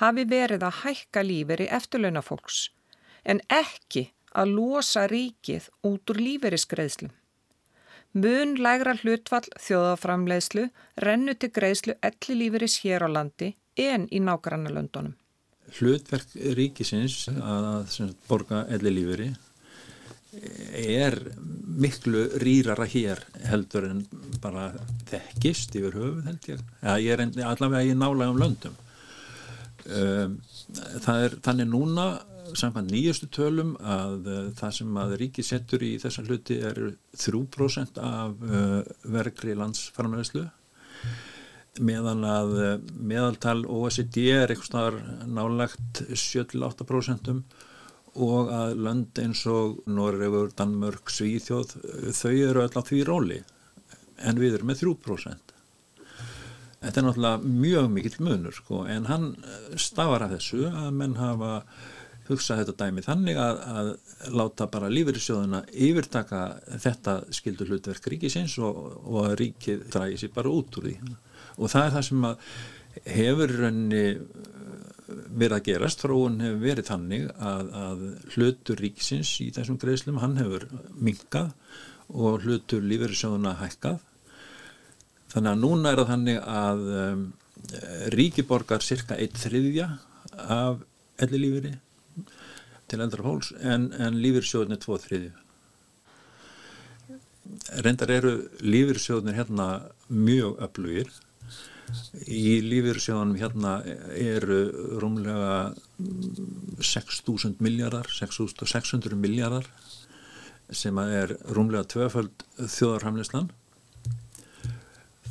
hafi 0.00 0.24
verið 0.28 0.64
að 0.68 0.78
hækka 0.84 1.24
lífeyri 1.26 1.68
eftirlaunafólks 1.78 2.66
en 3.28 3.42
ekki 3.52 4.10
að 4.34 4.54
losa 4.56 5.06
ríkið 5.10 5.68
út 5.88 6.12
úr 6.12 6.20
lífeyriskreðslum. 6.26 7.12
Mun 8.12 8.58
lægra 8.60 8.92
hlutfall 9.00 9.46
þjóðaframleiðslu 9.56 10.66
rennu 11.00 11.34
til 11.40 11.48
greiðslu 11.56 11.96
elli 12.04 12.38
lífeyris 12.42 12.80
hér 12.84 13.06
á 13.06 13.08
landi 13.08 13.54
en 13.80 14.04
í 14.12 14.20
nákvæmna 14.20 14.72
löndunum. 14.74 15.14
Hlutverk 15.72 16.34
ríkisins 16.58 17.24
að 17.32 18.12
borga 18.28 18.66
elli 18.68 18.92
lífeyri 18.98 19.30
er 20.32 21.16
miklu 21.82 22.24
rýrara 22.40 22.86
hér 22.88 23.20
heldur 23.48 23.88
en 23.90 24.04
bara 24.40 24.70
þekkist 25.10 25.76
yfir 25.76 25.96
höfuð 25.98 26.28
held 26.28 26.48
ég. 26.48 26.62
Ja, 26.80 26.96
ég 26.96 27.16
er 27.16 27.48
allavega 27.48 27.84
í 27.84 27.96
nálega 27.96 28.32
um 28.32 28.40
löndum. 28.40 28.76
Um, 29.82 30.38
er 31.10 31.36
þannig 31.42 31.68
núna 31.68 32.06
samkvæmt 32.58 32.92
nýjastu 32.92 33.28
tölum 33.32 33.74
að 33.80 34.28
uh, 34.28 34.38
það 34.58 34.74
sem 34.78 34.96
að 35.02 35.14
ríki 35.20 35.44
settur 35.46 35.84
í 35.84 35.92
þessa 36.02 36.24
hluti 36.26 36.58
er 36.68 36.80
3% 37.18 38.00
af 38.02 38.42
uh, 38.46 38.80
verkri 39.14 39.56
landsfarmæðislu 39.58 40.46
meðan 41.82 42.26
að 42.28 42.54
uh, 42.58 42.72
meðaltal 43.00 43.62
OECD 43.64 44.18
er 44.34 44.54
eitthvað 44.54 45.00
nálagt 45.28 46.02
7-8% 46.08 47.32
og 48.12 48.50
að 48.52 48.74
lönd 48.84 49.22
eins 49.22 49.46
og 49.48 49.78
Norröfur, 49.88 50.52
Danmörk, 50.56 51.08
Svíþjóð 51.08 51.78
þau 52.12 52.34
eru 52.34 52.66
alltaf 52.66 52.90
því 52.90 53.06
róli 53.08 53.40
en 54.22 54.38
við 54.38 54.58
erum 54.58 54.68
með 54.68 54.84
3% 54.84 55.52
Þetta 56.82 56.98
er 56.98 57.04
náttúrulega 57.06 57.50
mjög 57.62 57.84
mikill 57.94 58.16
munur 58.26 58.54
sko, 58.56 58.80
en 58.90 59.04
hann 59.06 59.26
stafar 59.78 60.24
af 60.26 60.32
þessu 60.34 60.64
að 60.66 60.88
menn 60.98 61.14
hafa 61.14 61.52
hugsa 62.28 62.56
þetta 62.60 62.74
dæmi 62.84 63.02
þannig 63.04 63.40
að, 63.40 63.60
að 63.72 63.90
láta 64.38 64.68
bara 64.70 64.90
lífeyrissjóðuna 64.92 65.64
yfirtaka 65.88 66.42
þetta 66.84 67.16
skildur 67.34 67.72
hlutverk 67.72 68.06
ríkisins 68.12 68.54
og, 68.62 68.78
og 69.02 69.26
að 69.26 69.36
ríkið 69.42 69.84
drægi 69.92 70.20
sér 70.22 70.34
bara 70.36 70.52
út 70.52 70.78
úr 70.78 70.88
því. 70.90 70.96
Og 71.58 71.72
það 71.72 71.86
er 71.86 71.94
það 71.96 72.06
sem 72.08 72.28
að 72.28 72.48
hefur 73.16 73.54
raunni 73.58 74.04
verið 75.32 75.56
að 75.56 75.66
gerast, 75.66 76.02
þróun 76.04 76.40
hefur 76.44 76.62
verið 76.62 76.88
þannig 76.88 77.26
að, 77.34 77.72
að 77.82 78.06
hlutur 78.36 78.80
ríksins 78.80 79.32
í 79.44 79.50
þessum 79.54 79.78
greiðslum, 79.82 80.20
hann 80.22 80.38
hefur 80.40 80.68
minkað 81.02 81.52
og 82.12 82.46
hlutur 82.46 82.84
lífeyrissjóðuna 82.86 83.56
hækkað. 83.60 84.00
Þannig 85.32 85.54
að 85.54 85.62
núna 85.62 85.92
er 85.92 86.02
það 86.02 86.12
þannig 86.12 86.42
að 86.52 86.82
um, 87.02 87.22
ríki 88.12 88.44
borgar 88.48 88.84
cirka 88.84 89.16
eitt 89.20 89.38
þriðja 89.40 89.88
af 90.32 90.82
elli 91.22 91.40
lífeyri 91.40 91.72
til 92.92 93.02
eldra 93.04 93.24
fólks 93.26 93.52
en, 93.58 93.90
en 93.96 94.20
lífeyrissjóðun 94.20 94.76
er 94.76 94.82
tvo 94.84 95.00
þriðju 95.00 95.32
reyndar 97.84 98.14
eru 98.14 98.36
lífeyrissjóðunir 98.62 99.40
hérna 99.40 99.68
mjög 100.08 100.60
öflugir 100.68 101.12
Í 102.24 102.60
lífyrsjónum 102.64 103.36
hérna 103.36 103.72
eru 104.16 104.60
rúmlega 105.02 105.72
6.000 106.80 107.60
miljardar, 107.64 108.08
6.600 108.08 109.18
miljardar 109.18 109.66
sem 110.72 110.96
er 111.02 111.34
rúmlega 111.52 111.84
tvöföld 111.92 112.46
þjóðarhamlislan. 112.56 113.50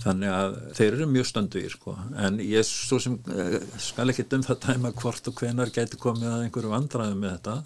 Þannig 0.01 0.33
að 0.33 0.55
þeir 0.77 0.87
eru 0.87 1.07
mjög 1.11 1.27
stönduðir 1.29 1.75
sko, 1.75 1.97
en 2.25 2.39
ég 2.41 2.65
svo 2.65 2.97
sem 3.03 3.19
eh, 3.29 3.59
skal 3.81 4.09
ekki 4.09 4.25
um 4.33 4.45
það 4.47 4.63
tæma 4.63 4.93
hvort 4.97 5.29
og 5.29 5.37
hvenar 5.37 5.69
gæti 5.73 5.99
komið 6.01 6.31
að 6.31 6.47
einhverju 6.47 6.71
vandraðum 6.71 7.21
með 7.21 7.35
þetta. 7.35 7.57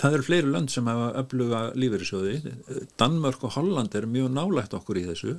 Það 0.00 0.16
eru 0.16 0.26
fleiri 0.26 0.50
lönd 0.50 0.72
sem 0.74 0.90
hafa 0.90 1.12
öfluga 1.22 1.60
lífyrsjóði. 1.78 2.54
Danmörk 2.98 3.46
og 3.46 3.54
Holland 3.54 3.94
eru 3.98 4.10
mjög 4.10 4.34
nálægt 4.34 4.74
okkur 4.78 4.98
í 4.98 5.06
þessu 5.06 5.38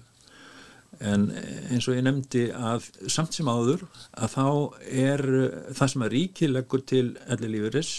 en 0.99 1.29
eins 1.71 1.87
og 1.87 1.95
ég 1.95 2.03
nefndi 2.05 2.47
að 2.51 2.89
samt 3.09 3.35
sem 3.35 3.47
áður 3.47 3.85
að 4.11 4.33
þá 4.35 4.47
er 5.05 5.23
það 5.77 5.93
sem 5.93 6.05
að 6.05 6.13
ríki 6.15 6.49
leggur 6.51 6.83
til 6.83 7.05
elli 7.31 7.51
lífuris 7.55 7.93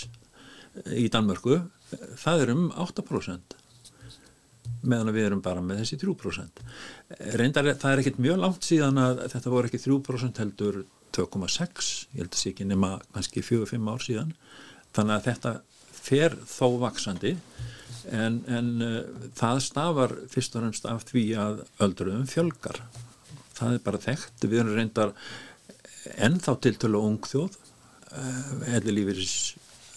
í 0.92 1.08
Danmörku 1.12 1.62
það 2.20 2.44
er 2.44 2.52
um 2.54 2.68
8% 2.84 3.56
meðan 4.82 5.12
við 5.14 5.28
erum 5.28 5.44
bara 5.44 5.62
með 5.64 5.82
þessi 5.82 6.00
3% 6.02 6.62
reyndar 7.38 7.68
það 7.74 7.92
er 7.92 8.02
ekkit 8.02 8.20
mjög 8.22 8.40
langt 8.42 8.66
síðan 8.66 9.00
að 9.00 9.22
þetta 9.32 9.52
voru 9.52 9.70
ekki 9.70 9.82
3% 9.82 10.42
heldur 10.42 10.82
2,6 11.12 11.90
ég 12.16 12.22
held 12.22 12.32
að 12.32 12.40
sé 12.40 12.52
ekki 12.52 12.66
nema 12.68 12.96
kannski 13.12 13.44
4-5 13.44 13.92
ár 13.92 14.02
síðan. 14.04 14.34
Þannig 14.96 15.14
að 15.14 15.28
þetta 15.28 15.52
fer 16.02 16.36
þó 16.48 16.66
vaksandi 16.82 17.34
en, 18.10 18.40
en 18.48 18.70
uh, 18.82 18.98
það 19.38 19.62
stafar 19.66 20.14
fyrst 20.32 20.56
og 20.56 20.64
fremst 20.64 20.88
af 20.90 21.06
því 21.10 21.24
að 21.38 21.64
öldruðum 21.84 22.28
fjölgar. 22.30 22.82
Það 23.52 23.76
er 23.76 23.84
bara 23.84 24.02
þekkt, 24.02 24.46
við 24.48 24.62
erum 24.62 24.78
reyndar 24.78 25.14
ennþá 26.16 26.56
tiltölu 26.64 27.02
ung 27.06 27.20
þjóð. 27.28 27.58
Uh, 28.12 28.64
eða 28.74 28.92
lífeyris 28.92 29.36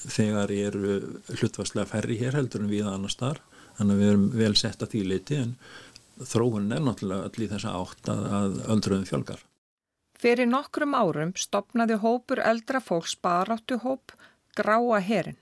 þegar 0.05 0.51
ég 0.53 0.69
eru 0.69 0.99
hlutvarslega 1.33 1.89
færri 1.89 2.19
hér 2.19 2.37
heldur 2.37 2.63
en 2.63 2.71
við 2.71 2.87
annar 2.87 3.11
starf 3.11 3.54
þannig 3.79 3.95
að 3.95 4.03
við 4.03 4.13
erum 4.13 4.29
vel 4.43 4.53
sett 4.59 4.85
að 4.85 4.93
því 4.93 5.03
leiti 5.09 5.41
en 5.41 5.57
þróun 6.21 6.71
er 6.71 6.85
náttúrulega 6.85 7.29
allir 7.29 7.51
þess 7.51 7.67
að 7.69 7.81
átt 7.81 8.13
að, 8.13 8.61
öldruðum 8.75 9.09
fjölgar 9.09 9.43
Fyrir 10.15 10.47
nokkrum 10.47 10.95
árum 10.95 11.33
stopnaði 11.37 11.97
hópur 11.99 12.39
eldra 12.39 12.79
fólks 12.81 13.17
baráttu 13.19 13.77
hóp 13.83 14.13
Gráa 14.55 15.01
herin. 15.03 15.35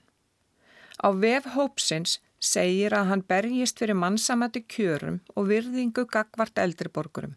Á 0.98 1.14
vef 1.14 1.46
hópsins 1.54 2.18
segir 2.42 2.96
að 2.98 3.12
hann 3.12 3.24
berjist 3.30 3.78
fyrir 3.80 3.98
mannsamætti 4.00 4.64
kjörum 4.66 5.20
og 5.38 5.48
virðingu 5.52 6.08
gagvart 6.10 6.58
eldriborgurum, 6.58 7.36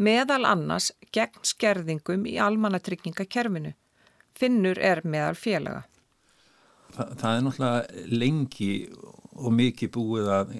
meðal 0.00 0.46
annars 0.48 0.90
gegn 1.12 1.44
skerðingum 1.44 2.24
í 2.26 2.38
almannatryggingakerfinu. 2.40 3.74
Finnur 4.32 4.80
er 4.80 5.04
meðal 5.04 5.36
félaga. 5.36 5.84
Þa, 6.96 7.04
það 7.20 7.36
er 7.36 7.44
náttúrulega 7.46 8.06
lengi 8.22 8.70
og 9.32 9.54
mikið 9.56 9.92
búið 9.94 10.30
að 10.34 10.54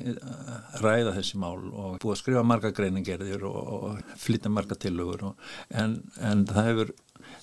ræða 0.80 1.14
þessi 1.18 1.40
mál 1.40 1.58
og 1.58 1.98
búið 2.02 2.14
að 2.14 2.20
skrifa 2.22 2.44
marga 2.46 2.72
greiningerðir 2.74 3.44
og, 3.48 3.72
og 3.76 4.18
flytja 4.22 4.52
marga 4.52 4.78
tilugur 4.80 5.28
en, 5.68 5.98
en 6.20 6.46
það 6.48 6.68
hefur, 6.70 6.92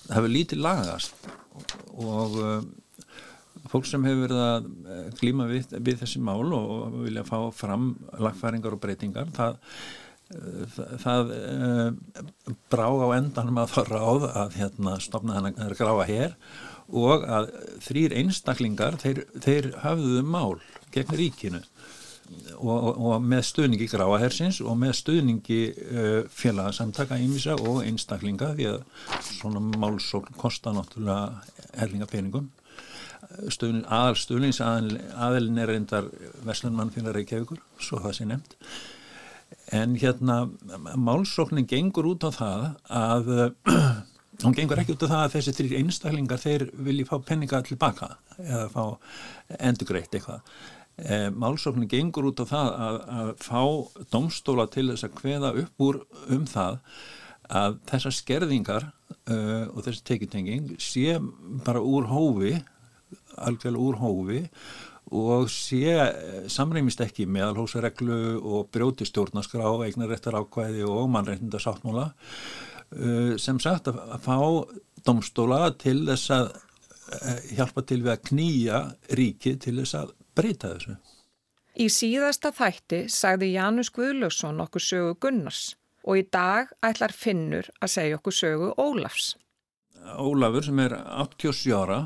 það 0.08 0.16
hefur 0.18 0.34
lítið 0.34 0.64
lagast. 0.66 1.28
Og, 2.00 2.38
og 2.40 3.68
fólk 3.70 3.86
sem 3.88 4.04
hefur 4.06 4.26
verið 4.26 4.42
að 4.44 4.68
eh, 4.94 5.08
glíma 5.20 5.46
við, 5.50 5.74
við 5.78 6.02
þessi 6.02 6.22
mál 6.24 6.52
og 6.56 7.00
vilja 7.04 7.26
fá 7.28 7.38
fram 7.54 7.92
lagfæringar 8.18 8.76
og 8.76 8.82
breytingar 8.82 9.30
það, 9.36 9.58
eh, 10.34 10.64
það, 10.74 10.90
það 11.04 11.32
e, 11.36 12.26
brá 12.72 12.86
á 12.88 13.08
endanum 13.18 13.62
að 13.62 13.76
það 13.76 13.94
ráð 13.94 14.28
að 14.30 14.58
hérna, 14.58 14.96
stopna 15.02 15.38
hennar 15.38 15.78
gráa 15.78 16.08
hér 16.08 16.36
og 16.90 17.26
að 17.30 17.50
þrýr 17.84 18.16
einstaklingar 18.18 18.98
þeir, 19.02 19.24
þeir 19.38 19.72
hafðuðu 19.84 20.24
mál 20.26 20.56
gegn 20.94 21.18
ríkinu 21.20 21.62
og, 22.60 22.76
og, 22.76 23.00
og 23.10 23.26
með 23.26 23.42
stuðningi 23.48 23.90
gráahersins 23.90 24.60
og 24.62 24.78
með 24.78 24.94
stuðningi 25.00 25.60
uh, 25.70 26.20
félagsamtaka 26.30 27.18
ímisa 27.22 27.56
og 27.58 27.82
einstaklinga 27.84 28.54
því 28.54 28.70
að 28.74 28.80
svona 29.32 29.62
málsókn 29.74 30.38
kostar 30.38 30.76
náttúrulega 30.76 31.42
hellingapeningum 31.80 32.50
stuðnin, 33.50 33.84
aðal 33.88 34.16
stuðningsaðelin 34.18 35.60
er 35.60 35.72
reyndar 35.74 36.08
Vestlunmann 36.46 36.92
fyrir 36.94 37.14
Reykjavíkur, 37.16 37.60
svo 37.82 38.00
það 38.02 38.16
sé 38.16 38.26
nefnt. 38.28 38.56
En 39.74 39.96
hérna 39.98 40.42
málsóknin 40.98 41.68
gengur 41.70 42.10
út 42.12 42.26
á 42.26 42.30
það 42.34 42.66
að 43.00 43.30
hún 44.44 44.56
gengur 44.56 44.82
ekki 44.82 44.96
út 44.96 45.06
á 45.06 45.12
það 45.12 45.22
að 45.22 45.32
þessi 45.36 45.56
þrjir 45.58 45.78
einstaklingar 45.80 46.42
þeir 46.42 46.66
vilji 46.74 47.06
fá 47.08 47.16
penninga 47.26 47.62
tilbaka 47.66 48.12
eða 48.40 48.66
fá 48.72 48.84
endugreitt 49.58 50.14
eitthvað 50.14 50.44
e, 51.04 51.16
málsóknin 51.30 51.88
gengur 51.90 52.30
út 52.30 52.42
á 52.42 52.46
það 52.50 52.68
að, 52.86 53.00
að 53.20 53.32
fá 53.44 53.62
domstóla 54.12 54.66
til 54.72 54.90
þess 54.92 55.08
að 55.08 55.16
hveða 55.22 55.54
upp 55.64 55.86
úr 55.86 56.02
um 56.30 56.46
það 56.48 56.78
að 57.50 57.80
þessar 57.90 58.14
skerðingar 58.14 58.84
uh, 59.30 59.66
og 59.72 59.82
þessi 59.86 60.04
tekitenging 60.06 60.76
sé 60.82 61.18
bara 61.66 61.82
úr 61.82 62.06
hófi 62.10 62.54
algjörlega 63.40 63.86
úr 63.88 63.98
hófi 64.00 64.40
og 65.10 65.48
sé 65.50 65.96
samreymist 66.52 67.00
ekki 67.02 67.26
meðalhósareglu 67.26 68.38
og 68.38 68.68
brjóti 68.70 69.06
stjórnarskrá, 69.08 69.66
eignaréttar 69.82 70.38
ákvæði 70.38 70.86
og 70.86 71.10
mannreitnda 71.10 71.58
sáttmóla 71.62 72.12
uh, 72.12 73.34
sem 73.40 73.58
sagt 73.62 73.90
að 73.90 74.18
fá 74.22 74.38
domstóla 75.06 75.72
til 75.80 76.04
þess 76.06 76.34
að 76.36 76.52
hjálpa 77.56 77.82
til 77.82 78.04
við 78.04 78.12
að 78.12 78.26
knýja 78.28 78.80
ríki 79.18 79.56
til 79.58 79.80
þess 79.80 79.96
að 79.98 80.12
breyta 80.36 80.74
þessu. 80.74 80.96
Í 81.80 81.86
síðasta 81.92 82.50
þætti 82.52 83.04
sagði 83.12 83.52
Janus 83.54 83.92
Guðlöfsson 83.94 84.60
okkur 84.64 84.84
sögu 84.84 85.18
Gunnars 85.22 85.76
og 86.04 86.18
í 86.20 86.24
dag 86.32 86.72
ætlar 86.84 87.14
Finnur 87.14 87.68
að 87.80 87.94
segja 87.94 88.18
okkur 88.18 88.36
sögu 88.36 88.72
Ólafs. 88.80 89.34
Ólafur 90.16 90.64
sem 90.66 90.80
er 90.82 90.96
87 90.96 91.76
ára 91.76 92.00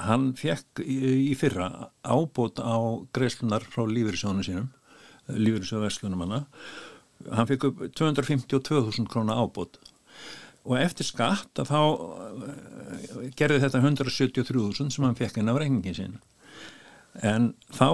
hann 0.00 0.30
fekk 0.38 0.82
í 0.84 1.32
fyrra 1.38 1.90
ábót 2.06 2.60
á 2.62 2.78
greislunar 3.14 3.64
frá 3.66 3.84
lífyrirsjónu 3.88 4.44
sínum 4.46 4.70
lífyrirsjóðu 5.30 5.84
verslunum 5.84 6.24
hana 6.24 6.40
hann 7.28 7.48
fekk 7.50 7.68
upp 7.70 7.82
252.000 7.98 9.08
króna 9.10 9.36
ábót 9.36 9.78
og 10.64 10.76
eftir 10.80 11.08
skatt 11.08 11.60
að 11.60 11.72
þá 11.72 11.80
eh, 11.80 13.30
gerði 13.36 13.62
þetta 13.64 13.82
173.000 13.82 14.94
sem 14.94 15.06
hann 15.06 15.18
fekk 15.18 15.40
inn 15.40 15.52
á 15.52 15.54
reyningin 15.56 15.96
sín 15.96 16.18
en 17.18 17.50
þá 17.74 17.88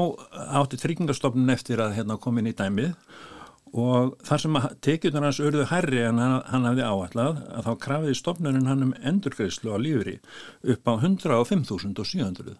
átti 0.60 0.78
tryggingarstofnun 0.80 1.54
eftir 1.54 1.80
að 1.82 1.96
hérna, 1.98 2.18
koma 2.20 2.42
inn 2.42 2.52
í 2.52 2.56
dæmið 2.56 2.92
og 3.76 4.14
þar 4.24 4.42
sem 4.42 4.58
tekjurnar 4.84 5.26
hans 5.26 5.40
örðu 5.42 5.66
herri 5.72 6.04
en 6.06 6.20
hann, 6.22 6.38
hann 6.48 6.68
hafði 6.68 6.84
áallad 6.86 7.42
að 7.50 7.66
þá 7.66 7.72
krafiði 7.86 8.14
stofnunum 8.20 8.68
hann 8.70 8.86
um 8.86 8.94
endurgreðslu 9.02 9.74
á 9.74 9.78
lífri 9.80 10.16
upp 10.62 10.82
á 10.86 10.92
105.700 11.00 12.56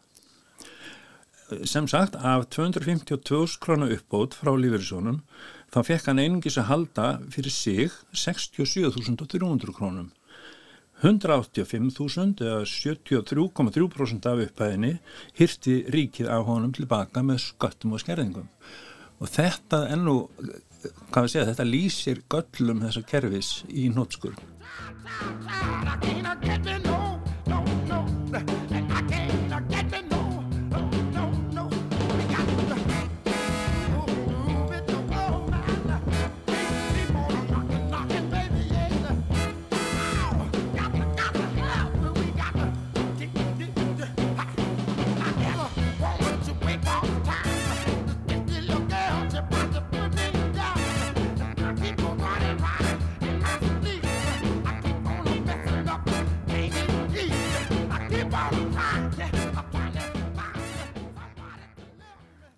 sem 1.68 1.86
sagt 1.86 2.16
af 2.18 2.48
252 2.50 3.58
krónu 3.62 3.86
uppbót 3.94 4.34
frá 4.34 4.50
lífriðsónum 4.58 5.22
þá 5.70 5.80
fekk 5.86 6.10
hann 6.10 6.22
einungis 6.22 6.58
að 6.58 6.70
halda 6.72 7.06
fyrir 7.30 7.54
sig 7.54 7.94
67.300 8.12 9.76
krónum 9.76 10.10
185.000 11.02 12.40
eða 12.46 12.62
73,3% 12.64 14.28
af 14.30 14.42
upphæðinni 14.46 14.94
hýrti 15.36 15.78
ríkið 15.92 16.30
á 16.32 16.38
honum 16.40 16.72
tilbaka 16.76 17.24
með 17.26 17.42
skattum 17.50 17.96
og 17.96 18.02
skerðingum. 18.04 18.48
Og 19.20 19.32
þetta 19.32 19.86
ennú 19.92 20.16
hvað 21.10 21.26
við 21.26 21.32
segja, 21.32 21.48
þetta 21.50 21.68
lýsir 21.68 22.22
göllum 22.32 22.84
þessar 22.84 23.08
kerfis 23.10 23.50
í 23.68 23.88
nótskur 23.92 24.36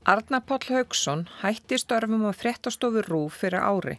Arna 0.09 0.40
Páll 0.40 0.70
Haugsson 0.72 1.26
hætti 1.42 1.76
störfum 1.76 2.22
á 2.24 2.32
fréttastofu 2.32 3.02
Rúf 3.04 3.34
fyrir 3.42 3.61
ári, 3.61 3.98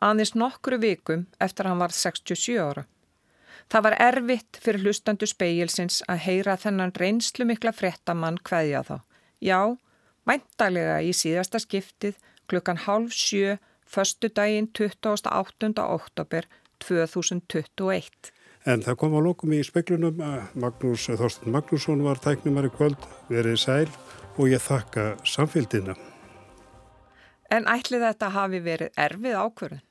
aðeins 0.00 0.32
nokkru 0.32 0.78
vikum 0.80 1.26
eftir 1.36 1.66
að 1.66 1.74
hann 1.74 1.82
var 1.82 1.92
67 1.92 2.54
ára. 2.56 2.84
Það 3.68 3.84
var 3.86 3.96
erfitt 4.06 4.60
fyrir 4.64 4.86
hlustandu 4.86 5.28
speilsins 5.28 5.98
að 6.08 6.22
heyra 6.24 6.54
þennan 6.62 6.94
reynslu 6.96 7.44
mikla 7.44 7.74
fréttamann 7.76 8.40
hvaðja 8.40 8.80
þá. 8.88 8.96
Já, 9.44 9.60
væntalega 10.24 10.96
í 11.04 11.12
síðasta 11.12 11.60
skiptið 11.60 12.16
klukkan 12.48 12.80
halv 12.86 13.12
sjö, 13.12 13.58
förstu 13.84 14.32
daginn 14.32 14.70
28. 14.72 15.74
oktober 15.84 16.48
2021. 16.88 18.32
En 18.64 18.80
það 18.80 18.96
kom 19.04 19.12
á 19.12 19.20
lókum 19.28 19.52
í 19.52 19.60
speklunum 19.64 20.24
að 20.24 20.56
Magnús 20.64 21.04
Þorsten 21.20 21.52
Magnússon 21.52 22.00
var 22.08 22.16
tæknumar 22.24 22.68
í 22.68 22.72
kvöld, 22.72 23.08
verið 23.28 23.60
sæl 23.60 23.86
og 24.40 24.48
ég 24.48 24.62
þakka 24.64 25.04
samfélgina. 25.28 25.94
En 27.50 27.66
ætli 27.68 28.00
þetta 28.00 28.30
hafi 28.32 28.60
verið 28.64 29.00
erfið 29.04 29.36
ákvörðun? 29.36 29.86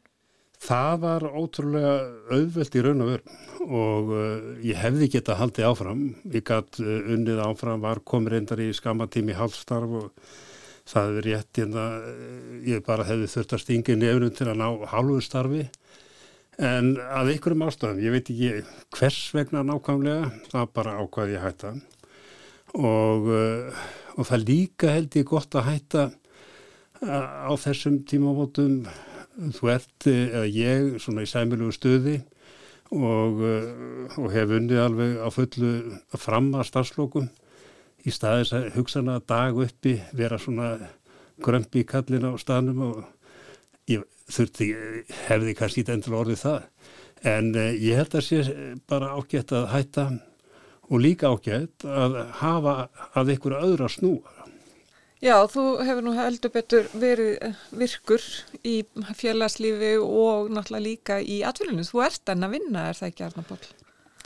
Það 0.59 0.95
var 1.03 1.23
ótrúlega 1.23 1.91
auðvelt 2.35 2.75
í 2.75 2.81
raun 2.83 3.03
og 3.03 3.09
vörn 3.13 3.35
og 3.79 4.09
uh, 4.11 4.47
ég 4.65 4.79
hefði 4.79 5.07
geta 5.13 5.37
haldið 5.39 5.67
áfram. 5.69 6.01
Ég 6.33 6.43
gætt 6.47 6.81
uh, 6.83 6.89
unnið 7.13 7.39
áfram, 7.45 7.83
var 7.83 8.01
komið 8.03 8.35
reyndar 8.35 8.63
í 8.63 8.71
skamatími 8.75 9.37
halvstarf 9.37 9.93
og 10.01 10.33
það 10.89 11.19
er 11.21 11.27
rétt 11.29 11.61
en 11.63 11.77
að 11.79 12.09
uh, 12.09 12.57
ég 12.73 12.83
bara 12.87 13.07
hefði 13.07 13.29
þurft 13.35 13.55
að 13.55 13.63
stinga 13.63 13.95
nefnum 14.01 14.35
til 14.35 14.49
að 14.49 14.59
ná 14.59 14.67
halvu 14.91 15.21
starfi. 15.23 15.69
En 16.59 16.97
að 16.99 17.35
einhverjum 17.35 17.63
ástæðum, 17.69 18.03
ég 18.03 18.17
veit 18.17 18.33
ekki 18.33 18.51
hvers 18.97 19.21
vegna 19.31 19.63
nákvæmlega, 19.63 20.33
það 20.51 20.75
bara 20.75 20.97
ákvaði 20.99 21.37
ég 21.37 21.45
hætta 21.45 21.77
og, 22.77 23.29
uh, 23.29 23.85
og 24.17 24.27
það 24.29 24.45
líka 24.47 24.93
held 24.93 25.15
ég 25.17 25.29
gott 25.29 25.55
að 25.57 25.69
hætta 25.69 26.03
uh, 26.09 27.49
á 27.49 27.53
þessum 27.57 28.01
tímavótum 28.09 28.83
þú 29.55 29.71
ert, 29.71 30.07
eða 30.09 30.45
ég, 30.51 30.99
svona 31.01 31.23
í 31.23 31.29
sæmilugu 31.29 31.73
stöði 31.73 32.17
og, 32.91 33.39
og 34.19 34.31
hef 34.33 34.51
unnið 34.57 34.81
alveg 34.83 35.13
á 35.23 35.27
fullu 35.31 35.69
fram 36.19 36.49
að 36.57 36.67
starfslokum. 36.67 37.29
Í 38.03 38.11
staðis 38.11 38.51
að 38.57 38.69
hugsaðna 38.75 39.19
dag 39.29 39.55
uppi 39.55 39.95
vera 40.15 40.39
svona 40.41 40.73
grömpi 41.39 41.83
í 41.83 41.87
kallin 41.87 42.27
á 42.27 42.35
staðnum 42.41 42.81
og 42.83 42.99
ég 43.87 44.03
þurfti, 44.27 44.73
hefði 45.29 45.55
kannski 45.55 45.85
endur 45.87 46.19
orðið 46.19 46.43
það. 46.43 46.67
En 47.27 47.53
ég 47.55 47.99
held 47.99 48.15
að 48.19 48.27
sé 48.27 48.57
bara 48.89 49.13
ágætt 49.15 49.55
að 49.55 49.71
hætta 49.73 50.05
og 50.89 51.03
líka 51.03 51.29
ágætt 51.29 51.85
að 51.85 52.19
hafa 52.41 52.75
að 53.13 53.35
einhverju 53.35 53.63
öðra 53.69 53.89
snúa 53.93 54.39
Já, 55.19 55.35
þú 55.51 55.63
hefur 55.83 56.05
nú 56.05 56.13
heldur 56.15 56.51
betur 56.53 56.85
verið 56.95 57.33
eh, 57.43 57.55
virkur 57.75 58.23
í 58.63 58.77
félagslífi 59.19 59.97
og 59.99 60.47
náttúrulega 60.55 60.85
líka 60.85 61.17
í 61.19 61.41
atvinnunum. 61.43 61.83
Þú 61.83 62.03
ert 62.05 62.31
enn 62.31 62.47
að 62.47 62.53
vinna, 62.55 62.85
er 62.87 62.95
það 62.95 63.09
ekki 63.09 63.25
Arnaból? 63.27 63.59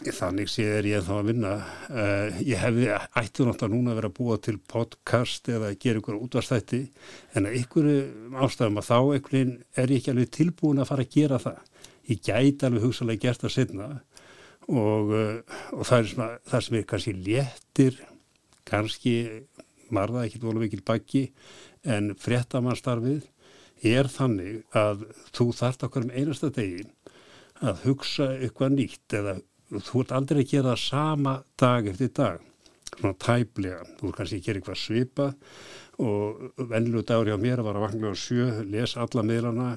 Þannig 0.03 0.51
sé 0.53 0.67
er 0.75 0.85
ég 0.91 1.01
þá 1.07 1.11
að 1.15 1.31
vinna. 1.31 1.55
Uh, 1.89 2.37
ég 2.45 2.61
hefði 2.61 2.91
ættu 2.93 3.47
náttúrulega 3.47 3.73
núna 3.73 3.93
að 3.93 3.99
vera 4.01 4.11
að 4.11 4.15
búa 4.19 4.37
til 4.45 4.55
podcast 4.69 5.49
eða 5.49 5.71
að 5.71 5.79
gera 5.81 6.03
ykkur 6.03 6.19
útvarstætti 6.19 6.83
en 7.33 7.49
að 7.49 7.57
ykkur 7.63 7.89
ástæðum 8.45 8.81
að 8.83 8.89
þá 8.91 8.97
ykkur 9.17 9.39
er 9.39 9.95
ég 9.95 9.97
ekki 9.97 10.13
alveg 10.13 10.33
tilbúin 10.37 10.83
að 10.83 10.91
fara 10.91 11.07
að 11.07 11.17
gera 11.17 11.41
það. 11.41 11.61
Ég 12.11 12.21
gæti 12.29 12.69
alveg 12.69 12.85
hugsalega 12.85 13.25
gert 13.25 13.47
að 13.49 13.55
sinna 13.57 13.89
og, 14.69 15.13
uh, 15.13 15.59
og 15.75 15.85
það 15.87 15.97
er 15.97 16.09
svona, 16.11 16.29
það 16.49 16.65
sem 16.65 16.77
er 16.79 16.87
kannski 16.89 17.13
léttir, 17.17 17.99
kannski 18.69 19.15
marða 19.93 20.25
ekki 20.25 20.41
volið 20.41 20.67
mikil 20.67 20.83
bakki 20.87 21.23
en 21.83 22.13
fréttamannsstarfið 22.19 23.27
er 23.83 24.07
þannig 24.07 24.61
að 24.77 25.07
þú 25.35 25.49
þart 25.57 25.87
okkur 25.87 26.07
um 26.07 26.13
einasta 26.15 26.49
degin 26.55 26.91
að 27.63 27.83
hugsa 27.87 28.29
eitthvað 28.37 28.77
nýtt 28.77 29.15
eða 29.19 29.35
þú 29.83 30.03
ert 30.03 30.15
aldrei 30.15 30.43
að 30.43 30.51
gera 30.51 30.75
sama 30.79 31.37
dag 31.59 31.87
eftir 31.89 32.11
dag. 32.15 32.41
Svona 32.93 33.15
tæplega, 33.17 33.81
þú 33.97 34.09
er 34.09 34.17
kannski 34.17 34.39
að 34.39 34.47
gera 34.47 34.61
eitthvað 34.61 34.81
svipa 34.83 35.27
og 36.01 36.53
vennilu 36.57 37.03
dagur 37.05 37.29
hjá 37.29 37.37
mér 37.41 37.61
var 37.65 37.77
að 37.77 37.85
vakna 37.87 38.13
á 38.13 38.15
sjö 38.17 38.47
les 38.65 38.95
alla 38.97 39.25
meðlana, 39.25 39.67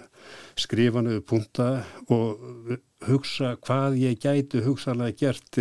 skrifa 0.57 1.03
niður 1.05 1.25
punta 1.29 1.69
og 2.09 2.77
hugsa 3.07 3.57
hvað 3.61 3.99
ég 4.01 4.21
gætu 4.23 4.63
hugsalega 4.65 5.17
gert 5.21 5.61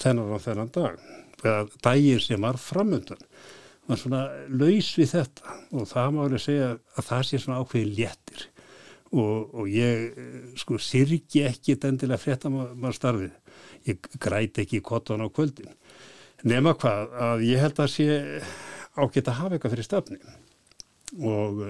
þennan 0.00 0.36
á 0.36 0.38
þennan 0.38 0.70
dag. 0.74 1.00
Eða 1.40 1.64
dagir 1.82 2.22
sem 2.22 2.40
var 2.42 2.60
framöndan 2.60 3.24
var 3.90 3.98
svona 3.98 4.22
laus 4.54 4.92
við 4.98 5.12
þetta. 5.16 5.58
Og 5.74 5.88
það 5.90 6.14
má 6.14 6.22
alveg 6.24 6.44
segja 6.44 6.70
að 6.70 7.06
það 7.10 7.26
sé 7.26 7.42
svona 7.42 7.60
ákveði 7.64 7.92
léttir. 7.98 8.46
Og, 9.10 9.54
og 9.58 9.70
ég 9.72 10.20
sko 10.60 10.78
sirki 10.78 11.42
ekki 11.48 11.74
endilega 11.74 12.20
fréttamann 12.22 12.94
starfið, 12.94 13.32
ég 13.88 14.10
græti 14.22 14.62
ekki 14.62 14.82
kottan 14.86 15.24
á 15.24 15.28
kvöldin. 15.34 15.72
Nema 16.46 16.76
hvað 16.78 17.16
að 17.18 17.42
ég 17.48 17.64
held 17.64 17.82
að 17.82 17.90
sé 17.96 18.20
ágætt 18.96 19.30
að 19.30 19.38
hafa 19.38 19.56
eitthvað 19.56 19.76
fyrir 19.76 19.86
stafni. 19.86 20.18
Og 21.20 21.62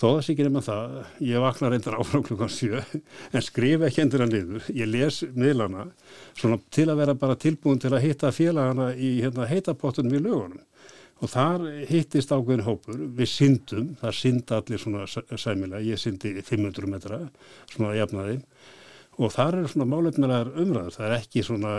þó 0.00 0.06
það 0.06 0.22
sé 0.24 0.32
ekki 0.34 0.46
nema 0.46 0.62
það, 0.64 0.96
ég 1.28 1.44
vakna 1.44 1.70
reyndar 1.72 1.98
áfram 2.00 2.24
klukkan 2.24 2.52
7 2.52 2.80
en 3.36 3.44
skrifa 3.44 3.88
ekki 3.88 4.04
endur 4.04 4.24
að 4.24 4.34
niður, 4.34 4.72
ég 4.76 4.90
les 4.90 5.20
miðlana 5.34 5.86
svona 6.38 6.60
til 6.72 6.88
að 6.88 7.02
vera 7.02 7.16
bara 7.20 7.38
tilbúin 7.40 7.80
til 7.82 7.92
að 7.92 8.04
hitta 8.06 8.32
félagana 8.34 8.90
í 8.94 9.16
hérna, 9.20 9.48
heitapottunum 9.50 10.16
í 10.16 10.24
lögunum. 10.24 10.66
Og 11.20 11.28
þar 11.28 11.66
hittist 11.90 12.30
ákveðin 12.32 12.64
hópur, 12.64 13.00
við 13.12 13.28
syndum, 13.28 13.90
það 14.00 14.14
synda 14.16 14.56
allir 14.56 14.80
svona 14.80 15.02
sæmilega, 15.36 15.82
ég 15.84 16.00
syndi 16.00 16.32
500 16.40 16.88
metra, 16.88 17.18
svona 17.74 17.90
jafnaði. 17.98 18.38
Og 19.20 19.34
þar 19.34 19.58
eru 19.58 19.68
svona 19.68 19.88
málefnilegar 19.90 20.54
umræður, 20.62 20.94
það 20.96 21.06
er 21.10 21.16
ekki 21.18 21.44
svona 21.44 21.74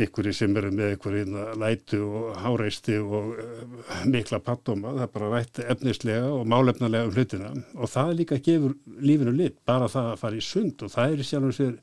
ykkur 0.00 0.30
sem 0.32 0.54
eru 0.56 0.70
með 0.72 0.94
ykkur 0.96 1.16
lætu 1.60 2.00
og 2.00 2.36
háreisti 2.40 2.96
og 3.02 3.34
uh, 3.36 4.04
mikla 4.08 4.40
pattoma, 4.44 4.94
það 4.96 5.04
er 5.04 5.10
bara 5.16 5.30
rætt 5.34 5.62
efnislega 5.66 6.30
og 6.32 6.46
málefnilega 6.48 7.08
um 7.08 7.16
hlutina 7.16 7.50
og 7.74 7.90
það 7.92 8.14
líka 8.22 8.40
gefur 8.44 8.76
lífinu 9.04 9.34
lit, 9.36 9.58
bara 9.68 9.90
það 9.92 10.12
að 10.12 10.22
fara 10.22 10.38
í 10.38 10.46
sund 10.46 10.84
og 10.86 10.94
það 10.94 11.16
er 11.16 11.26
sjálf 11.28 11.50
og 11.50 11.58
sér, 11.58 11.74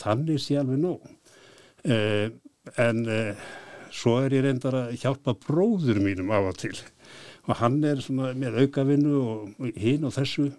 þannig 0.00 0.40
sé 0.40 0.56
alveg 0.60 0.80
nóg. 0.80 1.10
Uh, 1.84 2.30
en 2.80 3.04
uh, 3.08 3.44
svo 3.92 4.16
er 4.22 4.38
ég 4.38 4.46
reyndar 4.46 4.76
að 4.84 4.96
hjálpa 5.02 5.36
bróður 5.44 6.00
mínum 6.00 6.32
af 6.32 6.52
og 6.52 6.58
til 6.60 6.74
og 7.48 7.56
hann 7.58 7.80
er 7.84 8.00
svona 8.04 8.34
með 8.36 8.60
aukavinnu 8.64 9.20
og 9.20 9.70
hinn 9.80 10.04
og 10.06 10.14
þessu 10.14 10.50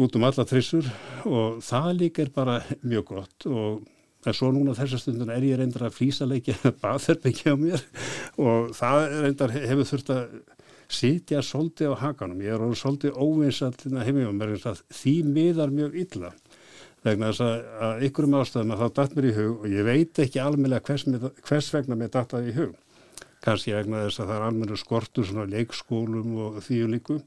út 0.00 0.16
um 0.16 0.24
alla 0.26 0.44
trissur 0.48 0.86
og 1.28 1.60
það 1.64 1.90
líka 2.00 2.24
er 2.24 2.32
bara 2.34 2.60
mjög 2.82 3.10
gott 3.12 3.46
og 3.46 3.84
svo 4.32 4.50
núna 4.54 4.72
þessa 4.78 4.98
stundin 5.02 5.32
er 5.34 5.44
ég 5.44 5.60
reyndar 5.60 5.84
að 5.88 5.98
flýsa 5.98 6.24
leikja 6.28 6.56
baðherbyggja 6.82 7.52
á 7.52 7.56
mér 7.60 7.84
og 8.40 8.72
það 8.78 9.00
reyndar 9.26 9.52
hefur 9.52 9.90
þurft 9.92 10.14
að 10.14 10.38
sitja 10.94 11.40
svolítið 11.42 11.92
á 11.92 12.02
hakanum, 12.02 12.40
ég 12.44 12.54
er 12.54 12.62
orðið 12.62 12.80
svolítið 12.80 13.16
óvinsall 13.20 14.04
heimíma 14.04 14.32
mér 14.36 14.56
því 14.92 15.14
miðar 15.28 15.72
mjög 15.74 15.96
illa 16.04 16.32
vegna 17.04 17.30
þess 17.30 17.44
að, 17.44 17.66
að 17.86 18.06
ykkurum 18.08 18.38
ástæðum 18.38 18.72
að 18.72 18.82
það 18.82 18.94
datt 18.98 19.16
mér 19.16 19.26
í 19.28 19.34
hug 19.36 19.52
og 19.58 19.74
ég 19.74 19.86
veit 19.88 20.20
ekki 20.24 20.40
almennilega 20.40 20.86
hvers, 20.88 21.04
hvers 21.44 21.68
vegna 21.74 21.98
mér 22.00 22.12
datt 22.14 22.32
það 22.32 22.48
í 22.48 22.54
hug. 22.56 22.72
Kanski 23.44 23.74
vegna 23.76 24.06
þess 24.06 24.22
að 24.22 24.30
það 24.30 24.38
er 24.38 24.46
almenna 24.46 24.78
skortur 24.80 25.28
svona 25.28 25.44
leikskólum 25.52 26.38
og 26.46 26.62
þvíu 26.64 26.88
líku. 26.94 27.18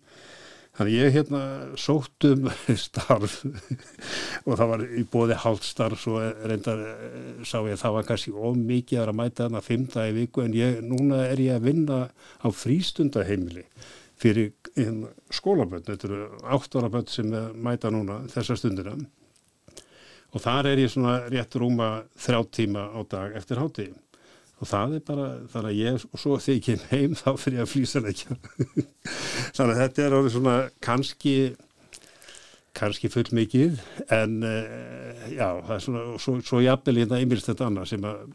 Þannig 0.78 0.93
ég 0.93 1.15
hérna 1.15 1.41
sótt 1.80 2.28
um 2.30 2.49
starf 2.86 3.39
og 4.45 4.51
það 4.51 4.71
var 4.71 4.84
í 4.86 5.03
bóði 5.09 5.38
hálfstarf 5.41 6.05
og 6.11 6.43
reyndar 6.49 6.84
eh, 6.91 7.30
sá 7.41 7.59
ég 7.63 7.73
að 7.73 7.82
það 7.82 7.95
var 7.97 8.09
kannski 8.11 8.34
ómikið 8.36 9.01
að 9.01 9.13
mæta 9.17 9.47
þarna 9.47 9.63
fymta 9.65 10.05
í 10.05 10.15
viku 10.19 10.45
en 10.45 10.57
ég, 10.57 10.82
núna 10.86 11.23
er 11.32 11.41
ég 11.41 11.57
að 11.57 11.69
vinna 11.71 12.01
á 12.13 12.47
frístundaheimili 12.53 13.65
fyrir 14.17 14.53
hérna, 14.75 15.09
skólabönd. 15.34 15.89
Þetta 15.89 16.09
eru 16.09 16.23
átt 16.45 16.78
ára 16.78 16.93
bönd 16.93 17.13
sem 17.13 17.34
mæta 17.57 17.93
núna 17.93 18.23
þessa 18.34 18.57
stundina 18.57 18.93
og 20.36 20.43
þar 20.43 20.73
er 20.73 20.84
ég 20.84 20.91
svona 20.93 21.23
rétt 21.32 21.55
rúma 21.57 22.03
þrjá 22.19 22.41
tíma 22.53 22.89
á 22.93 22.99
dag 23.09 23.38
eftir 23.39 23.61
hátíð 23.61 23.95
og 24.58 24.70
það 24.72 24.97
er 24.97 25.05
bara, 25.05 25.28
þannig 25.53 25.70
að 25.70 25.80
ég 25.84 26.08
og 26.08 26.22
svo 26.22 26.38
þegar 26.41 26.58
ég 26.58 26.66
kem 26.66 26.86
heim 26.91 27.16
þá 27.18 27.30
fyrir 27.38 27.60
ég 27.60 27.68
að 27.68 27.72
flýsa 27.74 28.01
leikja 28.01 28.38
þannig 29.58 29.74
að 29.74 29.82
þetta 29.84 30.05
er 30.05 30.18
alveg 30.18 30.34
svona 30.34 30.58
kannski 30.84 31.38
kannski 32.78 33.10
full 33.14 33.28
mikið 33.38 33.80
en 34.14 34.38
uh, 34.45 35.28
já, 35.34 35.47
það 35.66 35.76
er 35.78 35.86
svona 35.86 36.03
og 36.14 36.22
svo, 36.22 36.38
svo 36.45 36.62
jafnvel 36.62 37.05
það 37.05 37.20
einmilst 37.22 37.51
þetta 37.51 37.70
annað 37.70 37.91
sem 37.93 38.08
að 38.08 38.26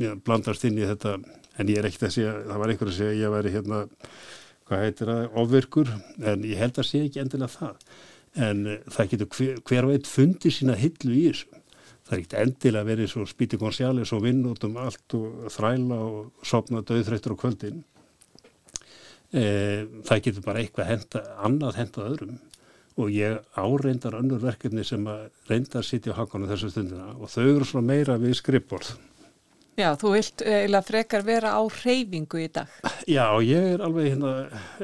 já, 0.00 0.12
blandast 0.26 0.68
inn 0.68 0.80
í 0.80 0.86
þetta 0.88 1.16
en 1.60 1.72
ég 1.72 1.80
er 1.80 1.88
ekkert 1.88 2.08
að 2.08 2.14
segja, 2.16 2.36
það 2.48 2.62
var 2.62 2.72
einhver 2.72 2.90
að 2.90 2.98
segja 2.98 3.18
ég 3.18 3.34
væri 3.34 3.52
hérna, 3.52 3.80
hvað 4.68 4.84
heitir 4.86 5.12
það, 5.12 5.24
ofvirkur 5.42 5.92
en 6.32 6.46
ég 6.48 6.62
held 6.62 6.80
að 6.80 6.88
segja 6.88 7.08
ekki 7.10 7.22
endilega 7.22 7.52
það. 7.52 7.98
En 8.48 8.62
uh, 8.64 8.78
það 8.94 9.10
getur 9.12 9.32
hver, 9.36 9.58
hver 9.68 9.90
veit 9.90 10.08
fundið 10.08 10.56
sína 10.56 10.78
hillu 10.80 11.12
í 11.16 11.26
þessu 11.28 11.61
það 12.12 12.18
er 12.18 12.22
ekkert 12.26 12.40
endilega 12.42 12.88
verið 12.90 13.08
svo 13.08 13.24
spíti 13.28 13.58
konsjális 13.60 14.12
og 14.12 14.24
vinn 14.26 14.44
út 14.50 14.66
um 14.68 14.76
allt 14.82 15.14
og 15.16 15.46
þræla 15.54 15.98
og 16.04 16.46
sopna 16.46 16.82
döðþreyttur 16.84 17.32
á 17.32 17.40
kvöldin. 17.40 17.78
E, 19.32 19.44
það 20.04 20.24
getur 20.26 20.44
bara 20.44 20.60
eitthvað 20.60 20.90
henda, 20.90 21.22
annað 21.40 21.78
hendað 21.80 22.10
öðrum. 22.10 22.34
Og 23.00 23.08
ég 23.08 23.38
áreindar 23.56 24.18
önnur 24.18 24.42
verkefni 24.42 24.84
sem 24.84 25.06
að 25.08 25.30
reynda 25.48 25.80
að 25.80 25.88
sitja 25.88 26.12
á 26.12 26.20
hakanum 26.20 26.50
þessu 26.50 26.68
stundina. 26.74 27.14
Og 27.16 27.32
þau 27.32 27.46
eru 27.46 27.68
svona 27.70 27.88
meira 27.88 28.18
við 28.20 28.36
skrippborð 28.42 28.92
Já, 29.80 29.94
þú 29.96 30.10
vilt 30.12 30.42
eiginlega 30.44 30.84
frekar 30.84 31.22
vera 31.24 31.54
á 31.56 31.62
reyfingu 31.64 32.42
í 32.42 32.48
dag. 32.52 32.68
Já, 33.08 33.24
ég 33.40 33.70
er 33.72 33.84
alveg 33.86 34.10
hérna 34.12 34.32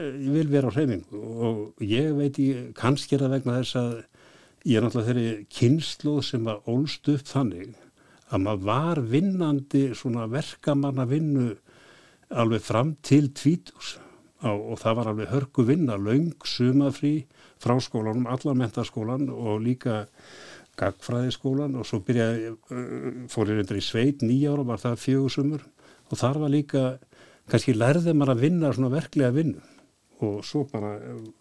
ég 0.01 0.31
vil 0.33 0.49
vera 0.49 0.73
á 0.73 0.77
reyfingu 0.79 1.21
og 1.21 1.85
ég 1.85 2.15
veit 2.17 2.41
ég 2.41 2.71
kannski 2.79 3.19
er 3.19 3.27
það 3.27 3.35
vegna 3.37 3.59
þess 3.61 3.77
að 3.83 3.93
ég 4.69 4.77
er 4.77 4.85
náttúrulega 4.85 5.13
þeirri 5.13 5.47
kynsluð 5.59 6.19
sem 6.29 6.45
var 6.45 6.61
ólst 6.69 7.09
upp 7.09 7.25
þannig 7.29 7.73
að 8.29 8.45
maður 8.45 8.67
var 8.69 9.01
vinnandi 9.15 9.85
svona 9.97 10.27
verkamanna 10.29 11.07
vinnu 11.09 11.49
alveg 12.29 12.65
fram 12.65 12.93
til 13.01 13.31
tvítus 13.33 13.97
og 14.47 14.77
það 14.79 14.99
var 15.01 15.09
alveg 15.11 15.31
hörku 15.33 15.65
vinna, 15.67 15.97
laung, 15.99 16.35
sumafrí 16.47 17.27
frá 17.59 17.75
skólanum, 17.83 18.29
allar 18.31 18.55
mentaskólan 18.55 19.27
og 19.33 19.65
líka 19.65 20.05
gagfræðiskólan. 20.79 21.75
Og 21.79 21.87
svo 21.89 21.99
byrjaði, 22.07 22.53
uh, 22.55 23.25
fór 23.33 23.51
ég 23.51 23.59
reyndar 23.59 23.81
í 23.81 23.83
sveit 23.83 24.23
nýjára, 24.23 24.67
var 24.67 24.79
það 24.79 25.03
fjögusumur 25.03 25.65
og 26.09 26.21
þar 26.21 26.39
var 26.45 26.55
líka, 26.55 26.85
kannski 27.51 27.75
lærði 27.75 28.15
maður 28.15 28.37
að 28.37 28.45
vinna 28.47 28.71
svona 28.73 28.93
verklega 28.95 29.35
vinnu. 29.35 29.65
Og 30.23 30.39
svo 30.47 30.65
bara 30.71 30.95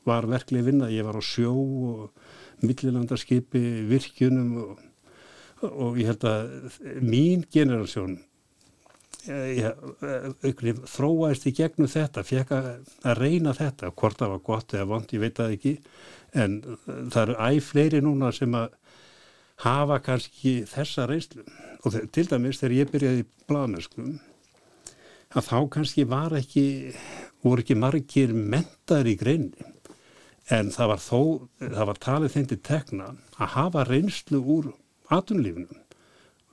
var 0.05 0.28
verklega 0.30 0.65
vinna, 0.65 0.89
ég 0.89 1.05
var 1.05 1.17
á 1.17 1.23
sjó 1.23 1.53
og 1.53 2.26
millilandarskipi, 2.64 3.64
virkjunum 3.89 4.55
og, 4.64 4.80
og 5.68 5.99
ég 5.99 6.12
held 6.12 6.26
að 6.28 6.80
mín 7.05 7.45
generasjón 7.53 8.18
auknir 9.28 10.78
þróaðist 10.88 11.47
í 11.49 11.53
gegnum 11.58 11.89
þetta, 11.91 12.24
fekk 12.24 12.53
að 12.55 12.68
reyna 13.20 13.53
þetta, 13.55 13.91
hvort 13.91 14.20
það 14.20 14.34
var 14.34 14.43
gott 14.45 14.76
eða 14.76 14.89
vond, 14.91 15.14
ég 15.14 15.24
veit 15.24 15.38
það 15.38 15.55
ekki, 15.58 15.74
en 16.38 16.58
það 17.12 17.22
eru 17.24 17.38
æg 17.47 17.62
fleiri 17.66 18.01
núna 18.03 18.32
sem 18.36 18.55
að 18.55 18.76
hafa 19.66 19.99
kannski 20.05 20.53
þessa 20.70 21.08
reynslu. 21.10 21.45
Og 21.84 21.97
til 22.14 22.28
dæmis 22.30 22.62
þegar 22.62 22.78
ég 22.78 22.91
byrjaði 22.93 23.24
í 23.24 23.30
bladamennskum, 23.49 24.18
að 25.36 25.49
þá 25.49 25.58
kannski 25.76 26.08
var 26.08 26.36
ekki, 26.38 26.68
voru 27.43 27.64
ekki 27.64 27.80
margir 27.80 28.34
mentar 28.34 29.08
í 29.10 29.18
greinni, 29.20 29.74
en 30.54 30.72
það 30.72 30.91
var 30.93 31.04
þó, 31.04 31.22
það 31.60 31.89
var 31.89 32.00
talið 32.04 32.34
þeim 32.36 32.48
til 32.52 32.60
tekna 32.70 33.10
að 33.38 33.54
hafa 33.58 33.84
reynslu 33.88 34.39
úr 34.39 34.72
atunlífinum 35.14 35.84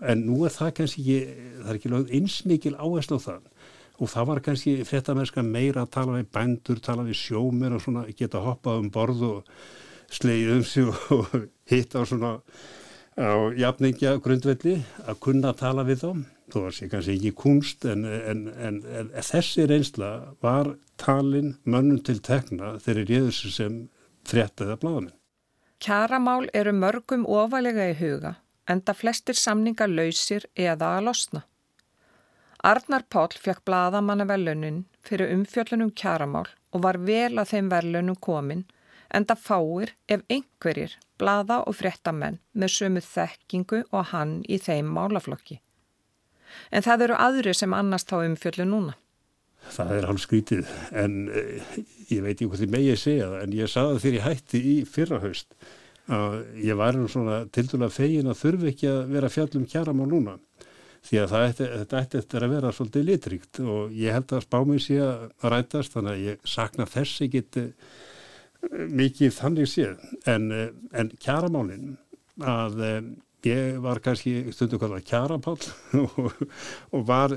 en 0.03 0.25
nú 0.27 0.43
er 0.45 0.53
það 0.53 0.75
kannski 0.81 1.03
ekki, 1.05 1.49
það 1.63 1.71
er 1.71 1.79
ekki 1.79 1.93
lögð 1.93 2.15
einsmikil 2.19 2.75
áherslu 2.77 3.19
á 3.21 3.27
það. 3.29 3.43
Og 4.03 4.11
það 4.11 4.29
var 4.31 4.41
kannski 4.43 4.73
fréttamennska 4.89 5.45
meira 5.47 5.85
að 5.85 5.93
tala 5.95 6.17
við 6.19 6.31
bændur, 6.35 6.81
tala 6.83 7.05
við 7.07 7.21
sjómir 7.21 7.77
og 7.77 7.85
svona 7.85 8.07
geta 8.11 8.43
hoppað 8.43 8.81
um 8.83 8.89
borð 8.95 9.23
og 9.29 9.53
sleið 10.15 10.55
um 10.57 10.65
sig 10.67 10.91
og 10.91 11.37
hitta 11.71 12.03
á 12.03 12.05
svona 12.05 12.33
á 13.15 13.55
jafningja 13.55 14.17
grundvelli 14.23 14.81
að 15.07 15.21
kunna 15.23 15.55
tala 15.55 15.87
við 15.87 16.03
þá 16.03 16.11
þó 16.55 16.61
var 16.67 16.77
sér 16.77 16.93
kannski 16.93 17.17
ekki 17.19 17.35
kunst 17.43 17.85
en, 17.91 18.07
en, 18.07 18.47
en, 18.55 18.79
en 18.87 19.11
þessi 19.19 19.67
reynsla 19.71 20.13
var 20.45 20.77
talin 21.01 21.57
mönnum 21.67 22.01
til 22.07 22.21
tekna 22.23 22.77
þegar 22.85 23.13
ég 23.17 23.29
er 23.33 23.53
sem 23.59 23.83
fréttaði 24.25 24.77
að 24.77 24.83
bláða 24.85 25.03
minn. 25.03 25.19
Kjaramál 25.85 26.47
eru 26.57 26.73
mörgum 26.73 27.27
ofalega 27.29 27.91
í 27.91 27.99
huga 27.99 28.37
enda 28.71 28.95
flestir 28.97 29.37
samningar 29.37 29.91
lausir 29.91 30.47
eða 30.57 30.95
að 30.99 31.09
losna. 31.09 31.43
Arnar 32.65 33.05
Páll 33.13 33.37
fekk 33.37 33.65
bladamanna 33.69 34.25
velunin 34.29 34.85
fyrir 35.05 35.35
umfjöllunum 35.35 35.91
kjaramál 35.93 36.47
og 36.73 36.85
var 36.87 36.99
vel 37.05 37.37
að 37.37 37.51
þeim 37.53 37.69
velunum 37.73 38.17
komin 38.17 38.65
enda 39.15 39.37
fáir 39.37 39.93
ef 40.09 40.25
einhverjir 40.33 40.97
blada 41.21 41.61
og 41.69 41.77
fréttamenn 41.79 42.41
með 42.53 42.75
sömu 42.79 43.03
þekkingu 43.05 43.85
og 43.93 44.11
hann 44.15 44.39
í 44.49 44.59
þeim 44.59 44.89
málaflokki. 44.97 45.61
En 46.71 46.85
það 46.85 47.09
eru 47.09 47.17
aðri 47.27 47.55
sem 47.57 47.75
annars 47.77 48.07
þá 48.09 48.17
umfjöllu 48.25 48.69
núna. 48.69 48.99
Það 49.75 49.95
er 49.97 50.07
hálf 50.09 50.21
skrítið 50.21 50.75
en 50.93 51.15
eh, 51.33 51.79
ég 52.13 52.21
veit 52.25 52.35
ekki 52.35 52.51
hvað 52.51 52.61
því 52.63 52.69
megið 52.75 53.01
segja 53.01 53.31
það 53.31 53.45
en 53.45 53.57
ég 53.57 53.73
saði 53.73 54.03
þegar 54.03 54.19
ég 54.19 54.27
hætti 54.29 54.61
í 54.61 54.75
fyrrahaust 54.85 55.57
að 56.15 56.35
ég 56.61 56.77
var 56.77 56.99
um 56.99 57.09
svona 57.09 57.39
til 57.53 57.65
dæla 57.71 57.89
fegin 57.93 58.29
að 58.29 58.41
þurfi 58.43 58.71
ekki 58.75 58.91
að 58.91 59.15
vera 59.15 59.31
fjallum 59.33 59.65
kjaramál 59.71 60.09
núna 60.11 60.35
því 61.05 61.21
að 61.21 61.35
ætti, 61.39 61.69
þetta 61.71 62.01
ætti 62.01 62.21
eftir 62.21 62.45
að 62.45 62.55
vera 62.55 62.73
svolítið 62.73 63.07
litríkt 63.09 63.61
og 63.65 63.95
ég 63.97 64.17
held 64.17 64.33
að 64.33 64.45
spámið 64.45 64.83
sé 64.85 64.99
að 65.05 65.49
rætast 65.53 65.97
þannig 65.97 66.13
að 66.13 66.25
ég 66.29 66.49
sakna 66.55 66.89
þess 66.89 67.25
ekkit 67.25 67.61
eh, 67.61 67.73
mikið 69.01 69.37
þannig 69.39 69.71
séð 69.73 70.05
en, 70.29 70.51
eh, 70.53 70.71
en 70.93 71.13
kjaramálinn 71.25 71.97
að 72.45 72.81
ég 73.49 73.79
var 73.85 74.01
kannski 74.05 74.53
stundu 74.55 74.79
kallað 74.81 75.07
kjarapál 75.09 75.59
og, 76.05 76.43
og 76.95 77.07
var 77.09 77.35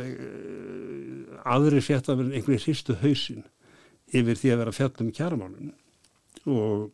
aðri 1.47 1.83
fjett 1.83 2.09
að 2.09 2.23
vera 2.23 2.39
einhverju 2.39 2.63
hristu 2.65 2.97
hausin 3.03 3.45
yfir 4.15 4.39
því 4.39 4.53
að 4.53 4.61
vera 4.63 4.75
fjallum 4.75 5.13
kjaramálinn 5.15 5.73
og 6.47 6.91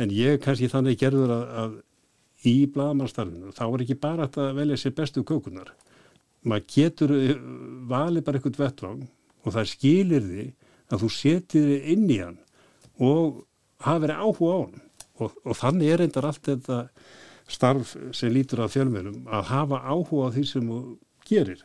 en 0.00 0.12
ég 0.14 0.40
kannski 0.42 0.70
þannig 0.72 1.00
gerður 1.00 1.34
að, 1.34 1.48
að 1.62 1.80
í 2.48 2.54
bladamannstarfinu 2.74 3.52
þá 3.54 3.64
er 3.66 3.84
ekki 3.84 3.98
bara 4.02 4.28
að 4.28 4.54
velja 4.58 4.78
sér 4.80 4.94
bestu 4.96 5.24
kökunar 5.26 5.72
maður 6.42 6.68
getur 6.74 7.14
eh, 7.16 7.42
valið 7.90 8.26
bara 8.26 8.40
eitthvað 8.40 8.62
vettvang 8.64 9.02
og 9.42 9.54
það 9.54 9.68
skilir 9.72 10.24
því 10.26 10.46
að 10.92 11.04
þú 11.04 11.10
setir 11.14 11.68
þið 11.68 11.90
inn 11.94 12.08
í 12.10 12.18
hann 12.22 12.38
og 13.02 13.42
hafa 13.84 14.04
verið 14.06 14.24
áhuga 14.24 14.56
á 14.56 14.60
hann 14.62 14.80
og, 15.22 15.36
og 15.44 15.58
þannig 15.58 15.92
er 15.92 16.02
reyndar 16.02 16.28
allt 16.28 16.48
þetta 16.48 16.80
starf 17.50 17.94
sem 18.16 18.32
lítur 18.32 18.62
að 18.64 18.76
fjölmjölum 18.76 19.28
að 19.30 19.48
hafa 19.50 19.82
áhuga 19.82 20.30
á 20.30 20.34
því 20.36 20.44
sem 20.48 20.68
þú 20.68 20.80
gerir. 21.28 21.62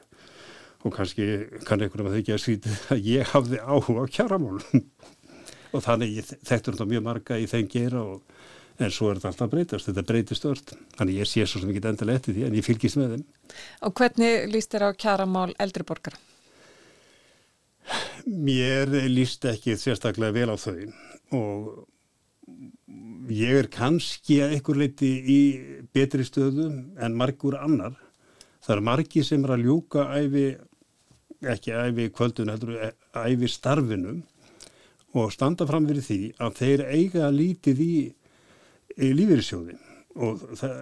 Og 0.85 0.93
kannski 0.93 1.27
kann 1.67 1.81
einhvern 1.81 2.07
veginn 2.07 2.21
að 2.21 2.29
þau 2.29 2.35
að 2.35 2.43
svítið 2.43 2.83
að 2.93 3.07
ég 3.11 3.31
hafði 3.33 3.61
áhuga 3.63 4.05
á 4.05 4.13
kjaramálum. 4.17 4.83
Og 5.75 5.83
þannig 5.83 6.21
þekktur 6.47 6.77
þetta 6.77 6.87
mjög 6.87 7.03
marga 7.03 7.39
í 7.41 7.47
þeim 7.49 7.67
gera 7.71 7.99
og, 7.99 8.21
en 8.79 8.93
svo 8.93 9.09
er 9.11 9.17
þetta 9.17 9.33
alltaf 9.33 9.49
breytast, 9.51 9.89
þetta 9.89 10.05
breytist 10.07 10.45
öll 10.47 10.61
þannig 10.95 11.17
ég 11.19 11.27
sé 11.27 11.43
svo 11.43 11.59
sem 11.59 11.73
ekki 11.73 11.81
endala 11.89 12.15
eftir 12.15 12.37
því 12.37 12.45
en 12.47 12.55
ég 12.55 12.65
fylgist 12.65 12.99
með 12.99 13.15
þeim. 13.15 13.25
Og 13.83 13.95
hvernig 13.99 14.47
líst 14.53 14.71
þér 14.71 14.87
á 14.87 14.89
kjaramál 15.03 15.51
eldriborgara? 15.59 16.21
Mér 18.27 18.91
líst 19.11 19.45
ekki 19.47 19.75
sérstaklega 19.79 20.35
vel 20.35 20.49
á 20.51 20.57
þau. 20.59 20.87
Og 21.35 21.67
ég 23.33 23.59
er 23.61 23.69
kannski 23.71 24.39
að 24.43 24.57
einhver 24.57 24.79
leiti 24.81 25.09
í 25.33 25.39
betri 25.93 26.25
stöðu 26.27 26.67
en 26.95 27.17
margur 27.17 27.57
annar. 27.59 27.95
Það 28.63 28.75
er 28.75 28.85
margi 28.87 29.23
sem 29.23 29.43
er 29.45 29.55
að 29.55 29.65
ljúka 29.67 30.07
æfi, 30.17 30.45
ekki 31.53 31.75
æfi 31.75 32.07
kvöldun, 32.15 32.51
heldur 32.53 32.77
æfi 33.15 33.51
starfinum 33.51 34.23
og 35.17 35.33
standa 35.33 35.67
fram 35.67 35.87
fyrir 35.89 36.05
því 36.05 36.21
að 36.43 36.57
þeir 36.61 36.85
eiga 36.91 37.29
lítið 37.33 37.83
í, 37.83 37.93
í 38.97 39.11
lífeyrissjóðin 39.17 39.83
og 40.17 40.41
það, 40.57 40.77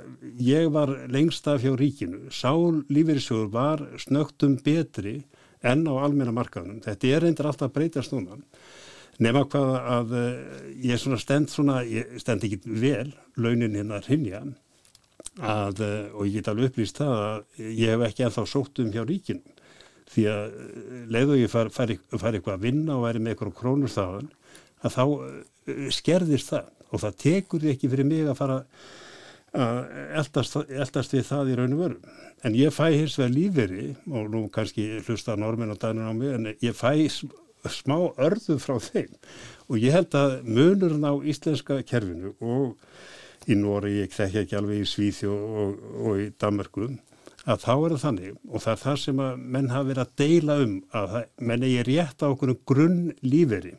ég 0.48 0.70
var 0.72 0.92
lengst 1.12 1.48
af 1.52 1.64
hjá 1.64 1.74
ríkinu. 1.76 2.30
Sá 2.32 2.54
lífeyrissjóður 2.56 3.52
var 3.52 3.84
snögtum 4.02 4.56
betri 4.64 5.20
enn 5.66 5.86
á 5.90 5.94
almenna 5.98 6.34
markaðunum. 6.36 6.82
Þetta 6.86 7.12
er 7.12 7.26
reyndar 7.26 7.50
alltaf 7.52 7.74
breytast 7.76 8.14
núna. 8.16 8.40
Nefna 9.24 9.46
hvað 9.48 9.74
að 9.96 10.14
ég 10.84 11.00
svona 11.00 11.20
stend 11.22 11.52
svona, 11.52 11.80
ég 11.88 12.18
stend 12.20 12.44
ekki 12.44 12.60
vel 12.66 13.14
launin 13.40 13.78
hérna 13.78 14.02
hrinja 14.04 14.42
að, 15.40 15.84
og 16.14 16.26
ég 16.28 16.40
get 16.40 16.50
alveg 16.52 16.72
upplýst 16.72 17.00
það 17.00 17.14
að 17.22 17.62
ég 17.80 17.94
hef 17.94 18.06
ekki 18.10 18.26
ennþá 18.28 18.46
sótt 18.50 18.82
um 18.84 18.92
hjá 18.92 19.04
ríkinu. 19.08 19.56
Því 20.12 20.26
að 20.30 20.44
eh, 20.46 21.00
leiðu 21.12 21.40
ég 21.40 21.52
fari, 21.52 21.72
fari, 21.74 21.98
fari 22.14 22.40
eitthvað 22.40 22.60
að 22.60 22.68
vinna 22.68 22.98
og 23.00 23.08
væri 23.08 23.24
með 23.24 23.34
eitthvað 23.34 23.56
krónur 23.58 23.92
þaðan 23.92 24.30
að 24.86 24.94
þá 24.96 25.04
eh, 25.06 25.88
skerðist 25.96 26.52
það. 26.54 26.70
Og 26.94 27.02
það 27.02 27.18
tekur 27.24 27.64
því 27.64 27.72
ekki 27.74 27.90
fyrir 27.92 28.08
mig 28.08 28.30
að 28.30 28.38
fara 28.38 28.60
að 28.60 29.80
eldast, 30.20 30.56
eldast 30.68 31.16
við 31.16 31.26
það 31.26 31.50
í 31.50 31.56
raun 31.58 31.74
og 31.76 31.82
veru. 31.82 32.14
En 32.46 32.56
ég 32.56 32.76
fæ 32.76 32.86
hins 32.94 33.16
vegar 33.18 33.34
lífveri 33.34 33.88
og 34.12 34.30
nú 34.32 34.44
kannski 34.54 34.86
hlusta 35.00 35.36
normin 35.40 35.74
og 35.74 35.80
dænur 35.82 36.12
á 36.12 36.14
mig 36.14 36.36
en 36.36 36.52
ég 36.62 36.76
fæ 36.78 36.92
smá 37.74 37.98
örðu 38.28 38.58
frá 38.62 38.76
þeim. 38.84 39.12
Og 39.70 39.82
ég 39.82 39.96
held 39.96 40.18
að 40.18 40.38
munurinn 40.46 41.08
á 41.08 41.14
íslenska 41.26 41.82
kerfinu 41.88 42.36
og 42.40 42.76
í 43.50 43.58
Nóri, 43.58 44.00
ég 44.02 44.14
þekki 44.14 44.44
ekki 44.44 44.58
alveg 44.58 44.84
í 44.84 44.90
Svíþjó 44.90 45.34
og, 45.34 45.58
og, 45.66 45.98
og 46.06 46.22
í 46.24 46.30
Danmarku 46.42 46.90
að 47.46 47.62
þá 47.62 47.74
er 47.74 47.94
það 47.94 48.04
þannig 48.04 48.38
og 48.50 48.62
það 48.64 48.72
er 48.72 48.80
það 48.82 49.02
sem 49.04 49.20
að 49.22 49.42
menn 49.56 49.68
hafa 49.70 49.88
verið 49.90 50.04
að 50.04 50.14
deila 50.22 50.56
um 50.64 50.76
að 50.98 51.18
menn 51.50 51.66
eigi 51.68 51.84
rétt 51.86 52.26
á 52.26 52.28
okkur 52.32 52.54
grunn 52.66 53.02
líferi 53.22 53.76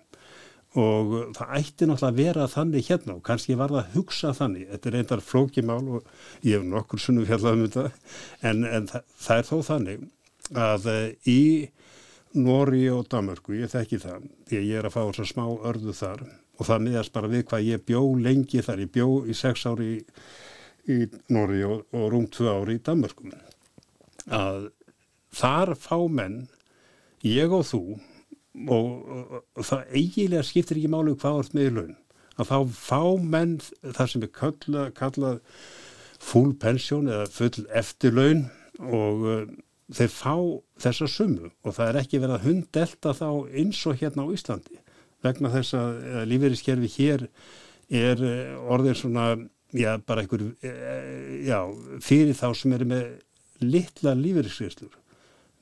og 0.77 1.15
það 1.37 1.55
ætti 1.57 1.89
náttúrulega 1.89 2.11
að 2.11 2.21
vera 2.21 2.47
þannig 2.53 2.91
hérna 2.91 3.17
og 3.17 3.23
kannski 3.27 3.57
var 3.57 3.73
það 3.73 3.81
að 3.81 3.95
hugsa 3.97 4.33
þannig. 4.37 4.67
Þetta 4.73 4.89
er 4.91 4.95
reyndar 4.97 5.23
flókimál 5.25 5.79
og 5.97 6.11
ég 6.45 6.59
hef 6.59 6.67
nokkur 6.69 7.01
sunnum 7.01 7.27
fjallað 7.29 7.57
um 7.57 7.63
þetta 7.65 8.51
en, 8.51 8.67
en 8.69 8.91
það, 8.91 9.07
það 9.25 9.41
er 9.41 9.49
þó 9.49 9.57
þannig 9.71 10.05
að 10.67 10.91
eh, 10.93 11.09
í 11.33 11.41
Nóri 12.37 12.85
og 12.93 13.07
Damörgu, 13.13 13.57
ég 13.61 13.73
þekki 13.73 14.01
það 14.03 14.27
því 14.49 14.59
að 14.61 14.69
ég 14.71 14.81
er 14.81 14.89
að 14.89 14.97
fá 14.97 15.01
þess 15.03 15.25
að 15.25 15.33
smá 15.33 15.45
örðu 15.71 15.97
þar. 15.97 16.25
Og 16.57 16.69
það 16.69 16.87
miðast 16.87 17.13
bara 17.13 17.33
við 17.33 17.45
hvað 17.51 17.67
ég 17.67 17.85
bjó 17.89 18.01
lengi 18.21 18.63
þar, 18.65 18.85
ég 18.85 18.93
bjó 18.95 19.09
í 19.29 19.37
sex 19.37 19.67
ári 19.69 19.91
í, 19.97 19.99
í 20.93 20.97
Nóri 21.33 21.65
og, 21.69 21.85
og 21.97 22.09
rúm 22.13 22.31
tvö 22.33 22.53
ári 22.53 22.79
í 22.79 22.83
Damörgu 22.85 23.35
að 24.27 24.71
þar 25.37 25.75
fá 25.79 25.99
menn 26.11 26.47
ég 27.27 27.53
og 27.53 27.67
þú 27.67 27.83
og, 27.95 28.87
og, 28.87 29.35
og 29.57 29.67
það 29.67 29.93
eiginlega 29.93 30.47
skiptir 30.47 30.81
ekki 30.81 30.91
málu 30.93 31.17
hvað 31.19 31.41
vart 31.41 31.57
með 31.57 31.69
í 31.69 31.75
laun. 31.77 31.97
Að 32.37 32.51
þá 32.51 32.59
fá 32.77 33.03
menn 33.23 33.59
það 33.83 34.11
sem 34.13 34.25
er 34.27 34.33
kallað 34.35 34.95
kalla 34.97 35.33
full 36.21 36.55
pension 36.61 37.09
eða 37.09 37.29
full 37.33 37.67
eftirlaun 37.77 38.47
og 38.81 39.27
þeir 39.95 40.11
fá 40.11 40.35
þessa 40.83 41.09
sumu 41.11 41.51
og 41.63 41.77
það 41.77 41.91
er 41.91 42.01
ekki 42.01 42.21
verið 42.23 42.37
að 42.39 42.47
hundelta 42.49 43.15
þá 43.15 43.29
eins 43.61 43.83
og 43.87 44.01
hérna 44.01 44.27
á 44.27 44.35
Íslandi 44.35 44.81
vegna 45.25 45.53
þess 45.55 45.77
að 45.79 46.25
lífeyriskerfi 46.31 46.91
hér 46.97 47.27
er 47.95 48.23
uh, 48.23 48.73
orðið 48.75 48.99
svona 49.03 49.29
já 49.77 49.93
bara 50.07 50.25
einhver 50.25 50.43
uh, 50.43 51.37
já 51.47 51.61
fyrir 52.03 52.35
þá 52.39 52.49
sem 52.59 52.75
eru 52.77 52.89
með 52.91 53.07
litla 53.63 54.17
lífeyriskeislur 54.19 54.99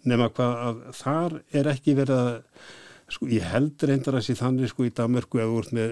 nema 0.08 0.30
hvað 0.32 0.56
að 0.68 0.80
þar 0.96 1.38
er 1.52 1.70
ekki 1.74 1.98
verið 2.00 2.22
að 2.22 2.40
Sko 3.12 3.28
ég 3.28 3.44
held 3.46 3.82
reyndar 3.84 4.16
að 4.16 4.24
sé 4.26 4.34
þannig 4.38 4.70
sko 4.72 4.86
í 4.88 4.92
Danmarku 4.96 5.40
að 5.42 5.50
þú 5.50 5.58
ert 5.60 5.72
með 5.76 5.90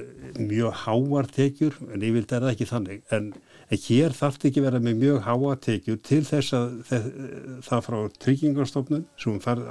mjög 0.49 0.79
háartekjur 0.83 1.75
en 1.93 2.05
ég 2.07 2.15
vild 2.17 2.33
er 2.33 2.47
það 2.47 2.53
ekki 2.55 2.69
þannig. 2.71 3.03
En, 3.13 3.27
en 3.73 3.81
hér 3.87 4.13
þarf 4.17 4.37
þetta 4.37 4.51
ekki 4.51 4.65
vera 4.67 4.83
með 4.83 5.01
mjög 5.01 5.23
háartekjur 5.27 5.99
til 6.05 6.21
þess 6.29 6.57
að 6.57 6.77
það, 6.91 7.81
frá 7.87 7.99
tryggingarstofnun 8.25 9.07
sem 9.21 9.41
fær 9.43 9.63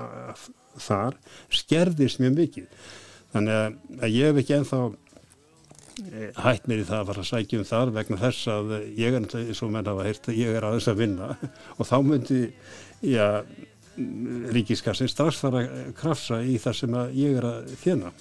þar 0.82 1.18
skerðist 1.54 2.22
mjög 2.24 2.38
mikið 2.40 2.92
þannig 3.36 3.58
að, 3.60 4.06
ég 4.10 4.30
hef 4.32 4.42
ekki 4.42 4.58
enþá 4.58 4.80
eh, 4.90 6.30
hætt 6.42 6.70
mér 6.72 6.84
í 6.84 6.88
það 6.88 7.02
að 7.02 7.12
fara 7.12 7.26
að 7.26 7.30
sækja 7.32 7.62
um 7.62 7.68
þar 7.72 7.94
vegna 7.98 8.22
þess 8.24 8.54
að 8.56 8.74
ég 8.98 9.20
er 9.20 9.28
að 9.92 10.40
ég 10.40 10.56
er 10.56 10.70
aðeins 10.70 10.90
að 10.92 11.04
vinna 11.04 11.34
og 11.78 11.92
þá 11.92 11.98
myndi 12.08 12.42
að 13.22 13.54
ríkiskassin 14.56 15.10
strax 15.12 15.42
fara 15.42 15.66
að 15.66 15.94
krafsa 15.98 16.42
í 16.42 16.58
það 16.62 16.78
sem 16.78 16.94
ég 17.18 17.40
er 17.42 17.48
að 17.48 17.74
þjena. 17.84 18.12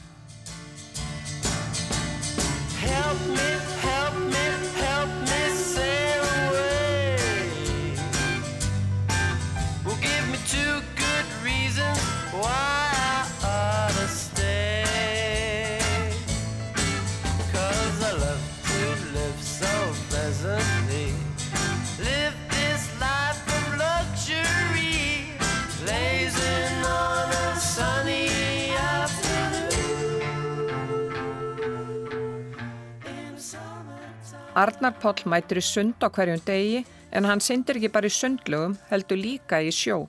Arnar 34.60 34.96
Páll 35.00 35.24
mætur 35.30 35.60
í 35.60 35.64
sund 35.64 36.02
á 36.04 36.08
hverjum 36.12 36.40
degi 36.44 36.82
en 37.16 37.26
hann 37.28 37.40
syndir 37.42 37.78
ekki 37.80 37.92
bara 37.92 38.10
í 38.10 38.14
sundlögum, 38.14 38.76
heldur 38.90 39.18
líka 39.18 39.60
í 39.64 39.72
sjó. 39.74 40.04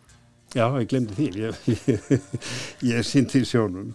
Já, 0.52 0.66
ég 0.82 0.89
glemdi 0.91 1.16
því. 1.16 1.30
Ég, 1.39 1.62
ég, 1.88 2.28
ég 2.91 3.08
syndi 3.08 3.41
í 3.41 3.47
sjónum 3.47 3.93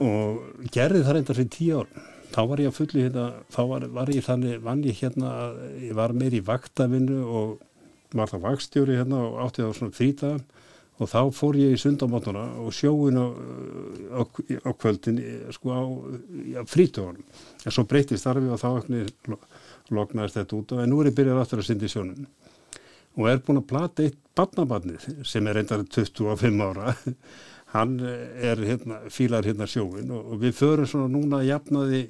og 0.00 0.68
gerði 0.72 1.02
það 1.04 1.16
reyndar 1.16 1.40
fyrir 1.40 1.52
tíu 1.56 1.82
ár. 1.82 1.90
Þá 2.30 2.40
var 2.46 2.62
ég 2.62 2.70
að 2.70 2.76
fulli 2.76 3.02
hérna, 3.02 3.24
þá 3.50 3.60
var, 3.72 3.88
var 3.96 4.12
ég 4.14 4.24
þannig, 4.24 4.60
vann 4.62 4.84
ég 4.86 5.02
hérna, 5.02 5.32
ég 5.82 5.96
var 5.98 6.14
meir 6.14 6.36
í 6.38 6.44
vaktavinnu 6.46 7.24
og 7.26 7.58
var 8.14 8.30
það 8.30 8.44
vakstjóri 8.46 8.98
hérna 9.00 9.24
og 9.26 9.40
átti 9.44 9.64
það 9.64 9.76
svona 9.80 9.96
frítagum 9.98 10.44
og 11.00 11.08
þá 11.08 11.20
fór 11.32 11.56
ég 11.56 11.74
í 11.74 11.80
sundamotuna 11.80 12.44
og 12.60 12.74
sjóin 12.76 13.16
á, 13.16 13.26
á, 14.14 14.22
á 14.68 14.70
kvöldin 14.76 15.20
sko 15.56 15.72
á, 15.74 15.82
frítugunum. 16.68 17.24
En 17.64 17.74
svo 17.74 17.86
breytist 17.88 18.22
starfi 18.22 18.50
og 18.52 18.60
þá 18.60 18.68
ekki 18.82 19.38
loknaðist 19.94 20.38
þetta 20.38 20.56
út 20.58 20.74
og 20.74 20.82
en 20.82 20.92
nú 20.92 21.00
er 21.00 21.10
ég 21.10 21.16
byrjað 21.18 21.42
aftur 21.42 21.62
að 21.62 21.68
syndi 21.68 21.90
sjónum. 21.90 22.28
Og 23.18 23.26
er 23.26 23.42
búin 23.42 23.60
að 23.60 23.68
plata 23.72 24.04
eitt 24.06 24.18
barnabarnið 24.38 25.08
sem 25.26 25.46
er 25.50 25.58
reyndar 25.58 25.82
25 25.84 26.62
ára. 26.66 26.94
Hann 27.74 27.98
er 28.02 28.58
hérna, 28.66 28.98
fílar 29.14 29.46
hérna 29.46 29.68
sjóin 29.70 30.10
og, 30.10 30.32
og 30.34 30.40
við 30.42 30.56
förum 30.58 30.88
svona 30.90 31.10
núna 31.10 31.38
að 31.38 31.52
jafna 31.52 31.84
því 31.86 32.00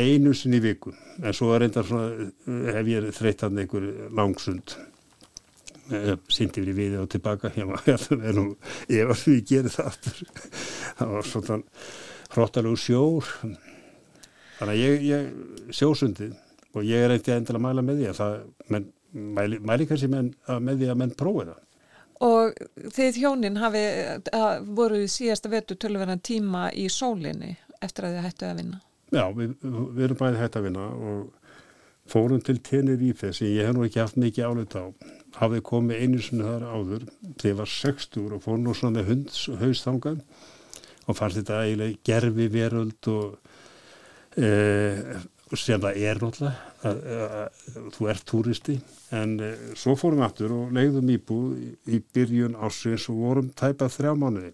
einu 0.00 0.32
sinni 0.36 0.60
viku. 0.62 0.94
En 1.20 1.36
svo 1.36 1.50
er 1.54 1.64
reyndar 1.64 1.88
svona 1.88 2.30
hef 2.76 2.88
ég 2.88 3.10
þreytt 3.16 3.44
hann 3.44 3.60
einhver 3.60 3.90
langsund 4.16 4.76
sýndi 6.30 6.62
við 6.64 6.76
við 6.78 6.98
og 7.02 7.10
tilbaka. 7.10 7.50
Hjá 7.54 7.66
maður 7.70 8.54
ég 8.88 9.08
var 9.08 9.18
því 9.18 9.36
að 9.36 9.50
gera 9.50 9.74
það 9.74 9.90
aftur. 9.90 10.22
Það 11.00 11.12
var 11.16 11.28
svona 11.30 11.58
hróttalegu 12.30 12.78
sjór. 12.78 13.32
Þannig 14.60 14.74
að 14.74 14.80
ég, 14.80 15.04
ég 15.08 15.74
sjósundið 15.74 16.34
og 16.74 16.86
ég 16.86 17.04
er 17.04 17.14
eitthvað 17.14 17.40
endilega 17.40 17.60
að 17.60 17.66
mæla 17.66 17.86
með 17.86 18.00
því 18.00 18.08
að 18.10 18.20
það 18.20 18.36
menn, 18.74 18.86
mæli, 19.38 19.58
mæli 19.70 19.88
kannski 19.90 20.10
menn, 20.12 20.30
með 20.60 20.82
því 20.82 20.92
að 20.92 21.02
menn 21.02 21.18
prófi 21.18 21.48
það 21.48 21.66
Og 22.20 22.52
þið 22.92 23.18
hjónin 23.22 23.56
hafi, 23.62 23.82
að, 24.36 24.66
voru 24.76 24.98
í 25.00 25.08
síðasta 25.08 25.48
vetu 25.48 25.76
tölverðan 25.80 26.20
tíma 26.20 26.66
í 26.76 26.84
sólinni 26.92 27.54
eftir 27.80 28.06
að 28.06 28.16
þið 28.16 28.26
hættu 28.26 28.48
að 28.48 28.58
vinna. 28.60 28.80
Já, 29.10 29.22
við, 29.38 29.54
við 29.64 30.02
erum 30.04 30.18
bæði 30.20 30.42
hættu 30.42 30.60
að 30.60 30.66
vinna 30.66 30.88
og 31.10 31.22
fórum 32.10 32.42
til 32.44 32.58
Tenerife 32.66 33.32
sem 33.36 33.48
ég 33.54 33.70
hef 33.70 33.76
nú 33.76 33.86
ekki 33.86 34.02
haft 34.02 34.20
mikið 34.20 34.50
álut 34.50 34.76
á. 34.76 34.84
Hafði 35.40 35.62
komið 35.64 36.04
einu 36.04 36.20
sinni 36.26 36.44
þar 36.44 36.66
áður 36.68 37.08
ég 37.46 37.56
var 37.56 37.72
60 37.72 38.36
og 38.36 38.44
fór 38.44 38.60
nú 38.60 38.76
svona 38.76 38.98
með 38.98 39.12
hunds 39.14 39.42
haustangað 39.62 40.20
og 41.06 41.16
fannst 41.16 41.40
þetta 41.40 41.62
eiginlega 41.64 42.02
gerfi 42.04 42.48
veröld 42.52 43.10
og 43.14 43.38
e, 44.36 44.50
sem 45.58 45.80
það 45.82 45.96
er 45.98 46.20
náttúrulega 46.22 46.70
þú 47.94 48.08
ert 48.08 48.24
túristi 48.28 48.76
en 49.16 49.34
e, 49.42 49.50
svo 49.78 49.96
fórum 49.98 50.22
við 50.22 50.26
aftur 50.28 50.54
og 50.54 50.74
leiðum 50.74 51.10
íbúð 51.16 51.56
í, 51.90 52.00
byrjun 52.14 52.56
ásins 52.56 53.08
og 53.10 53.18
vorum 53.24 53.50
tæpað 53.58 53.96
þrjá 53.96 54.12
mánuði. 54.16 54.52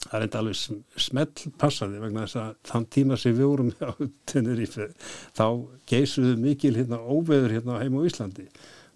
Það 0.00 0.14
er 0.16 0.26
enda 0.26 0.40
alveg 0.40 0.60
smell 1.00 1.54
passaði 1.60 2.02
vegna 2.02 2.26
þess 2.26 2.40
að 2.40 2.52
þann 2.70 2.86
tíma 2.96 3.18
sem 3.20 3.34
við 3.36 3.48
vorum 3.50 3.72
á 3.80 3.92
Tenerife 4.30 4.90
þá 5.36 5.46
geysuðu 5.90 6.36
mikil 6.40 6.76
hérna 6.76 7.00
óveður 7.00 7.56
hérna 7.56 7.80
heim 7.80 7.98
á 7.98 8.06
Íslandi. 8.08 8.46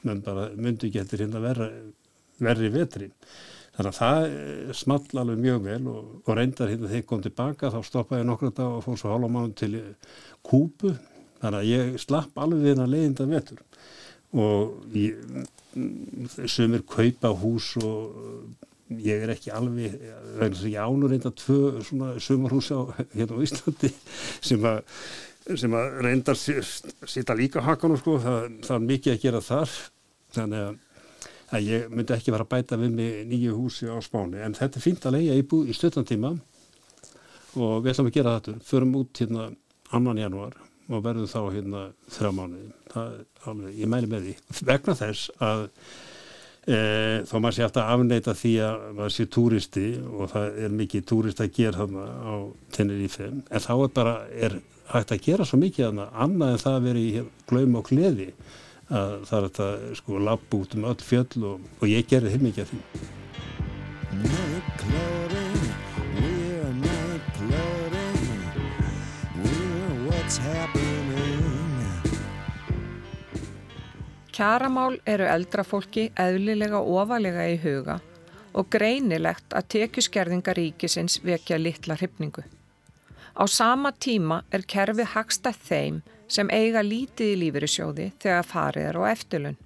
Menn 0.04 0.22
bara 0.24 0.50
myndi 0.54 0.92
getur 0.92 1.24
hérna 1.24 1.42
verri, 1.42 1.70
verri 2.44 2.70
vetri. 2.72 3.10
Þannig 3.74 3.90
að 3.90 3.98
það 3.98 4.24
eh, 4.28 4.74
small 4.76 5.20
alveg 5.24 5.40
mjög 5.42 5.64
vel 5.64 5.80
og, 5.90 6.12
og 6.22 6.36
reyndar 6.38 6.70
hérna 6.70 6.86
þegar 6.86 7.00
ég 7.00 7.08
kom 7.10 7.24
tilbaka 7.24 7.72
þá 7.74 7.80
stoppaði 7.88 8.28
nokkru 8.28 8.52
dag 8.54 8.76
og 8.76 8.84
fór 8.84 9.00
svo 9.00 9.10
hálfa 9.10 9.32
mánu 9.34 9.56
til 9.58 9.80
Kúbu 10.44 10.92
þannig 11.44 11.60
að 11.60 11.70
ég 11.70 12.00
slapp 12.00 12.40
alveg 12.40 12.70
hérna 12.70 12.88
leiðinda 12.88 13.28
vetur 13.28 13.60
og 14.34 14.96
ég, 14.96 15.20
sumir 16.50 16.82
kaupa 16.88 17.30
hús 17.38 17.74
og 17.82 18.96
ég 19.00 19.24
er 19.24 19.32
ekki 19.34 19.52
alveg 19.54 19.94
vegna 20.38 20.58
að 20.58 20.72
ég 20.72 20.80
ánur 20.80 21.12
reynda 21.12 21.32
tvö 21.34 21.84
svona 21.86 22.14
sumarhús 22.22 22.70
á 22.74 22.80
hérna 23.14 23.38
á 23.38 23.44
Íslandi 23.44 23.90
sem 24.48 24.66
að, 24.68 24.80
sem 25.60 25.76
að 25.76 26.00
reyndar 26.06 26.40
sýta 26.40 27.36
líka 27.38 27.64
hakan 27.64 27.96
og 27.96 28.02
sko. 28.02 28.18
Það, 28.22 28.58
það 28.66 28.76
er 28.76 28.88
mikið 28.90 29.14
að 29.14 29.22
gera 29.24 29.44
þar. 29.44 29.76
Þannig 30.34 30.66
að, 30.66 30.76
að 31.54 31.70
ég 31.70 31.94
myndi 31.94 32.16
ekki 32.16 32.34
vera 32.34 32.46
að 32.46 32.52
bæta 32.54 32.80
við 32.80 32.98
mig 32.98 33.16
nýju 33.30 33.56
húsi 33.56 33.88
á 33.88 33.96
spáni. 34.04 34.42
En 34.44 34.58
þetta 34.58 34.80
er 34.80 34.86
fínt 34.86 35.08
að 35.08 35.18
leiða 35.18 35.40
íbú 35.40 35.62
í 35.64 35.76
stuttantíma 35.76 36.34
og 37.54 37.74
við 37.84 37.92
ætlum 37.92 38.10
að 38.10 38.16
gera 38.18 38.38
þetta 38.38 38.60
förum 38.66 38.96
út 38.98 39.22
hérna 39.22 39.50
annan 39.94 40.18
janúar 40.18 40.56
og 40.90 41.04
verðum 41.04 41.30
þá 41.30 41.40
hérna 41.54 41.84
þrjá 42.12 42.32
mánuði. 42.36 43.76
Ég 43.78 43.90
mæli 43.90 44.10
með 44.10 44.26
því. 44.26 44.34
Vegna 44.68 44.96
þess 44.98 45.30
að 45.42 45.64
e, 46.66 46.78
þá 47.28 47.34
maður 47.38 47.56
sé 47.56 47.64
alltaf 47.66 47.94
afneita 47.94 48.36
því 48.38 48.52
að 48.66 48.84
maður 48.98 49.16
sé 49.16 49.26
túristi 49.36 49.86
og 50.04 50.30
það 50.34 50.60
er 50.66 50.76
mikið 50.82 51.08
túrist 51.10 51.42
að 51.44 51.56
gera 51.56 51.80
þarna 51.82 52.04
á 52.04 52.34
Tenerife. 52.76 53.30
En 53.30 53.64
þá 53.64 53.72
er 53.76 53.96
bara, 53.96 54.14
er 54.34 54.60
hægt 54.92 55.16
að 55.16 55.24
gera 55.30 55.48
svo 55.48 55.60
mikið 55.62 55.88
þarna, 55.88 56.08
annað 56.26 56.54
en 56.54 56.62
það 56.66 56.78
að 56.78 56.88
vera 56.90 57.04
í 57.04 57.26
glaum 57.50 57.80
og 57.80 57.90
gleði 57.90 58.30
að 58.92 59.12
það 59.24 59.36
er 59.38 59.44
þetta 59.48 59.98
sko 59.98 60.24
lapp 60.28 60.56
út 60.58 60.74
um 60.76 60.88
öll 60.90 60.98
fjöll 61.00 61.44
og, 61.48 61.68
og 61.80 61.86
ég 61.88 62.08
gerði 62.08 62.34
þeim 62.34 62.50
mikið 62.50 62.66
af 62.66 62.74
því. 62.74 63.22
Kjaramál 74.34 74.96
eru 75.06 75.26
eldrafólki 75.30 76.08
eðlilega 76.18 76.80
ofalega 76.82 77.44
í 77.52 77.58
huga 77.62 78.00
og 78.54 78.66
greinilegt 78.70 79.54
að 79.54 79.68
tekjuskerðinga 79.76 80.54
ríkisins 80.58 81.20
vekja 81.22 81.58
litla 81.60 81.94
hryfningu. 81.98 82.42
Á 83.38 83.42
sama 83.46 83.92
tíma 83.92 84.42
er 84.50 84.66
kerfi 84.66 85.06
hagstað 85.14 85.60
þeim 85.68 86.02
sem 86.26 86.50
eiga 86.50 86.82
lítið 86.82 87.30
í 87.30 87.38
lífyrirsjóði 87.44 88.08
þegar 88.22 88.50
farið 88.50 88.88
er 88.88 88.98
á 88.98 89.02
eftirlun. 89.12 89.58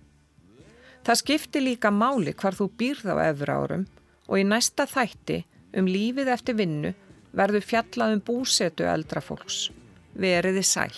Það 1.04 1.20
skiptir 1.22 1.64
líka 1.64 1.92
máli 1.92 2.34
hvar 2.36 2.56
þú 2.56 2.68
býrð 2.80 3.12
á 3.12 3.16
efra 3.28 3.60
árum 3.62 3.86
og 4.28 4.36
í 4.36 4.44
næsta 4.44 4.84
þætti 4.88 5.42
um 5.80 5.88
lífið 5.88 6.32
eftir 6.34 6.60
vinnu 6.60 6.92
verður 7.32 7.64
fjallað 7.64 8.18
um 8.18 8.24
búsetu 8.24 8.88
eldra 8.88 9.24
fólks. 9.24 9.68
Veriði 10.12 10.64
sæl. 10.64 10.92